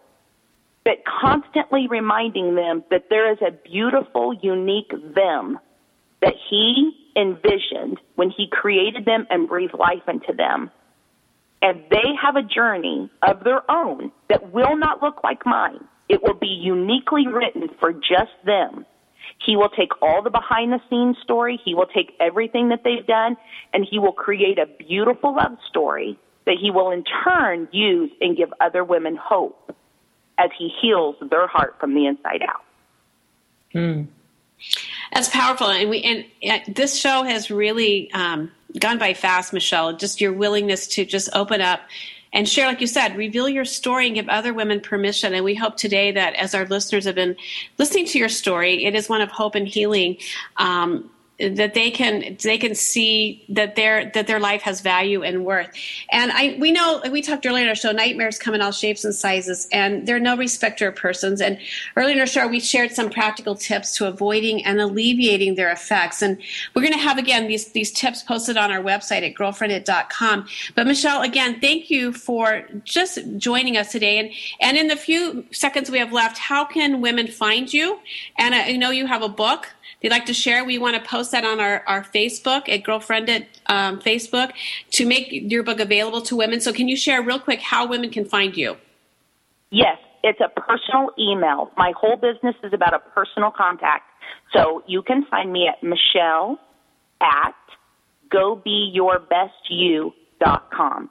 but 0.85 1.03
constantly 1.21 1.87
reminding 1.89 2.55
them 2.55 2.83
that 2.91 3.05
there 3.09 3.31
is 3.31 3.39
a 3.41 3.51
beautiful, 3.51 4.33
unique 4.41 4.91
them 5.15 5.59
that 6.21 6.35
He 6.49 6.91
envisioned 7.19 7.99
when 8.15 8.29
He 8.29 8.47
created 8.51 9.05
them 9.05 9.27
and 9.29 9.47
breathed 9.47 9.73
life 9.73 10.07
into 10.07 10.33
them. 10.33 10.71
And 11.61 11.83
they 11.91 12.15
have 12.21 12.35
a 12.35 12.41
journey 12.41 13.11
of 13.21 13.43
their 13.43 13.69
own 13.69 14.11
that 14.29 14.53
will 14.53 14.77
not 14.77 15.03
look 15.03 15.23
like 15.23 15.45
mine. 15.45 15.83
It 16.07 16.23
will 16.23 16.33
be 16.39 16.47
uniquely 16.47 17.27
written 17.27 17.69
for 17.79 17.91
just 17.91 18.31
them. 18.45 18.85
He 19.45 19.55
will 19.55 19.69
take 19.69 20.01
all 20.01 20.21
the 20.21 20.29
behind 20.29 20.71
the 20.71 20.79
scenes 20.89 21.17
story. 21.23 21.59
He 21.63 21.75
will 21.75 21.85
take 21.85 22.13
everything 22.19 22.69
that 22.69 22.83
they've 22.83 23.05
done 23.05 23.35
and 23.73 23.85
he 23.89 23.99
will 23.99 24.13
create 24.13 24.57
a 24.57 24.65
beautiful 24.65 25.35
love 25.35 25.57
story 25.69 26.17
that 26.45 26.55
he 26.59 26.71
will 26.71 26.91
in 26.91 27.03
turn 27.23 27.67
use 27.71 28.11
and 28.21 28.35
give 28.35 28.51
other 28.59 28.83
women 28.83 29.15
hope 29.15 29.75
as 30.37 30.49
he 30.57 30.69
heals 30.81 31.15
their 31.29 31.47
heart 31.47 31.75
from 31.79 31.93
the 31.93 32.07
inside 32.07 32.41
out. 32.41 32.63
Hmm. 33.71 34.03
That's 35.13 35.29
powerful, 35.29 35.67
and 35.67 35.89
we 35.89 36.01
and 36.01 36.25
uh, 36.51 36.71
this 36.71 36.97
show 36.97 37.23
has 37.23 37.49
really 37.49 38.11
um, 38.11 38.51
gone 38.79 38.97
by 38.97 39.13
fast, 39.13 39.53
Michelle. 39.53 39.95
Just 39.95 40.21
your 40.21 40.33
willingness 40.33 40.87
to 40.87 41.05
just 41.05 41.29
open 41.33 41.61
up 41.61 41.81
and 42.31 42.47
share, 42.47 42.67
like 42.67 42.81
you 42.81 42.87
said, 42.87 43.17
reveal 43.17 43.49
your 43.49 43.65
story 43.65 44.05
and 44.05 44.15
give 44.15 44.29
other 44.29 44.53
women 44.53 44.79
permission. 44.79 45.33
And 45.33 45.43
we 45.43 45.55
hope 45.55 45.77
today 45.77 46.11
that 46.11 46.35
as 46.35 46.53
our 46.53 46.65
listeners 46.65 47.05
have 47.05 47.15
been 47.15 47.35
listening 47.77 48.05
to 48.07 48.19
your 48.19 48.29
story, 48.29 48.85
it 48.85 48.93
is 48.93 49.09
one 49.09 49.21
of 49.21 49.29
hope 49.29 49.55
and 49.55 49.67
healing. 49.67 50.17
Um, 50.57 51.09
that 51.39 51.73
they 51.73 51.89
can 51.89 52.37
they 52.43 52.57
can 52.57 52.75
see 52.75 53.45
that 53.47 53.75
their 53.75 54.11
that 54.11 54.27
their 54.27 54.39
life 54.39 54.61
has 54.61 54.81
value 54.81 55.23
and 55.23 55.45
worth. 55.45 55.69
And 56.11 56.31
I 56.31 56.57
we 56.59 56.71
know 56.71 57.01
we 57.11 57.21
talked 57.21 57.45
earlier 57.45 57.63
in 57.63 57.69
our 57.69 57.75
show, 57.75 57.91
nightmares 57.91 58.37
come 58.37 58.53
in 58.53 58.61
all 58.61 58.71
shapes 58.71 59.05
and 59.05 59.15
sizes, 59.15 59.67
and 59.71 60.05
they're 60.05 60.19
no 60.19 60.35
respecter 60.35 60.89
of 60.89 60.95
persons. 60.95 61.39
And 61.39 61.57
earlier 61.95 62.15
in 62.15 62.19
our 62.19 62.27
show, 62.27 62.47
we 62.47 62.59
shared 62.59 62.91
some 62.91 63.09
practical 63.09 63.55
tips 63.55 63.95
to 63.97 64.07
avoiding 64.07 64.65
and 64.65 64.81
alleviating 64.81 65.55
their 65.55 65.71
effects. 65.71 66.21
And 66.21 66.37
we're 66.75 66.81
going 66.81 66.93
to 66.93 66.99
have 66.99 67.17
again 67.17 67.47
these 67.47 67.71
these 67.71 67.91
tips 67.91 68.21
posted 68.21 68.57
on 68.57 68.69
our 68.69 68.81
website 68.81 69.25
at 69.25 69.35
girlfriendit.com. 69.35 70.47
But 70.75 70.87
Michelle, 70.87 71.21
again, 71.21 71.61
thank 71.61 71.89
you 71.89 72.11
for 72.11 72.67
just 72.83 73.19
joining 73.37 73.77
us 73.77 73.93
today. 73.93 74.19
And 74.19 74.29
and 74.59 74.77
in 74.77 74.87
the 74.87 74.97
few 74.97 75.45
seconds 75.51 75.89
we 75.89 75.99
have 75.99 76.11
left, 76.11 76.37
how 76.37 76.65
can 76.65 76.99
women 76.99 77.27
find 77.27 77.73
you? 77.73 77.99
And 78.37 78.53
I 78.53 78.73
know 78.73 78.91
you 78.91 79.07
have 79.07 79.21
a 79.21 79.29
book 79.29 79.67
they'd 80.01 80.11
like 80.11 80.25
to 80.25 80.33
share, 80.33 80.63
we 80.63 80.77
want 80.77 81.01
to 81.01 81.09
post 81.09 81.31
that 81.31 81.45
on 81.45 81.59
our, 81.59 81.83
our 81.87 82.03
Facebook 82.03 82.69
at 82.69 82.83
Girlfriendit 82.83 83.47
um, 83.67 83.99
Facebook 83.99 84.51
to 84.91 85.05
make 85.05 85.29
your 85.31 85.63
book 85.63 85.79
available 85.79 86.21
to 86.23 86.35
women. 86.35 86.61
So, 86.61 86.73
can 86.73 86.87
you 86.87 86.97
share 86.97 87.21
real 87.21 87.39
quick 87.39 87.59
how 87.59 87.87
women 87.87 88.09
can 88.09 88.25
find 88.25 88.55
you? 88.55 88.77
Yes, 89.71 89.97
it's 90.23 90.39
a 90.41 90.49
personal 90.59 91.11
email. 91.17 91.71
My 91.77 91.93
whole 91.95 92.17
business 92.17 92.55
is 92.63 92.73
about 92.73 92.93
a 92.93 92.99
personal 92.99 93.51
contact. 93.51 94.03
So 94.53 94.83
you 94.87 95.01
can 95.01 95.25
find 95.25 95.51
me 95.51 95.67
at 95.67 95.83
Michelle 95.83 96.59
at 97.21 97.55
gobeyourbestYou.com. 98.31 101.09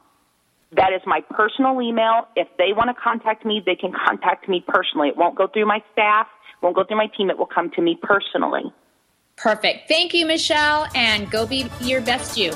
That 0.72 0.92
is 0.92 1.00
my 1.06 1.22
personal 1.30 1.80
email. 1.80 2.28
If 2.36 2.48
they 2.58 2.74
want 2.74 2.94
to 2.94 3.02
contact 3.02 3.46
me, 3.46 3.62
they 3.64 3.74
can 3.74 3.90
contact 3.92 4.46
me 4.48 4.62
personally. 4.66 5.08
It 5.08 5.16
won't 5.16 5.34
go 5.34 5.46
through 5.46 5.64
my 5.66 5.82
staff, 5.92 6.26
won't 6.62 6.76
go 6.76 6.84
through 6.84 6.96
my 6.96 7.08
team. 7.16 7.30
It 7.30 7.38
will 7.38 7.46
come 7.46 7.70
to 7.70 7.82
me 7.82 7.98
personally. 8.02 8.72
Perfect. 9.36 9.88
Thank 9.88 10.14
you, 10.14 10.26
Michelle, 10.26 10.86
and 10.94 11.30
go 11.30 11.46
be 11.46 11.70
your 11.80 12.00
best 12.00 12.36
you. 12.36 12.52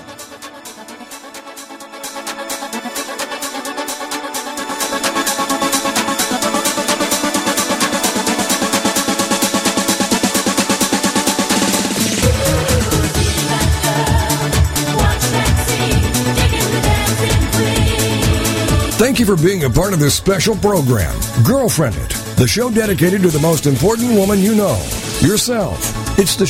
Thank 19.02 19.18
you 19.18 19.26
for 19.26 19.34
being 19.34 19.64
a 19.64 19.68
part 19.68 19.92
of 19.92 19.98
this 19.98 20.14
special 20.14 20.54
program, 20.54 21.12
Girlfriendit, 21.42 22.12
the 22.36 22.46
show 22.46 22.70
dedicated 22.70 23.22
to 23.22 23.28
the 23.28 23.38
most 23.38 23.66
important 23.66 24.14
woman 24.14 24.40
you 24.40 24.54
know, 24.54 24.76
yourself. 25.20 25.78
It's 26.18 26.34
the 26.36 26.40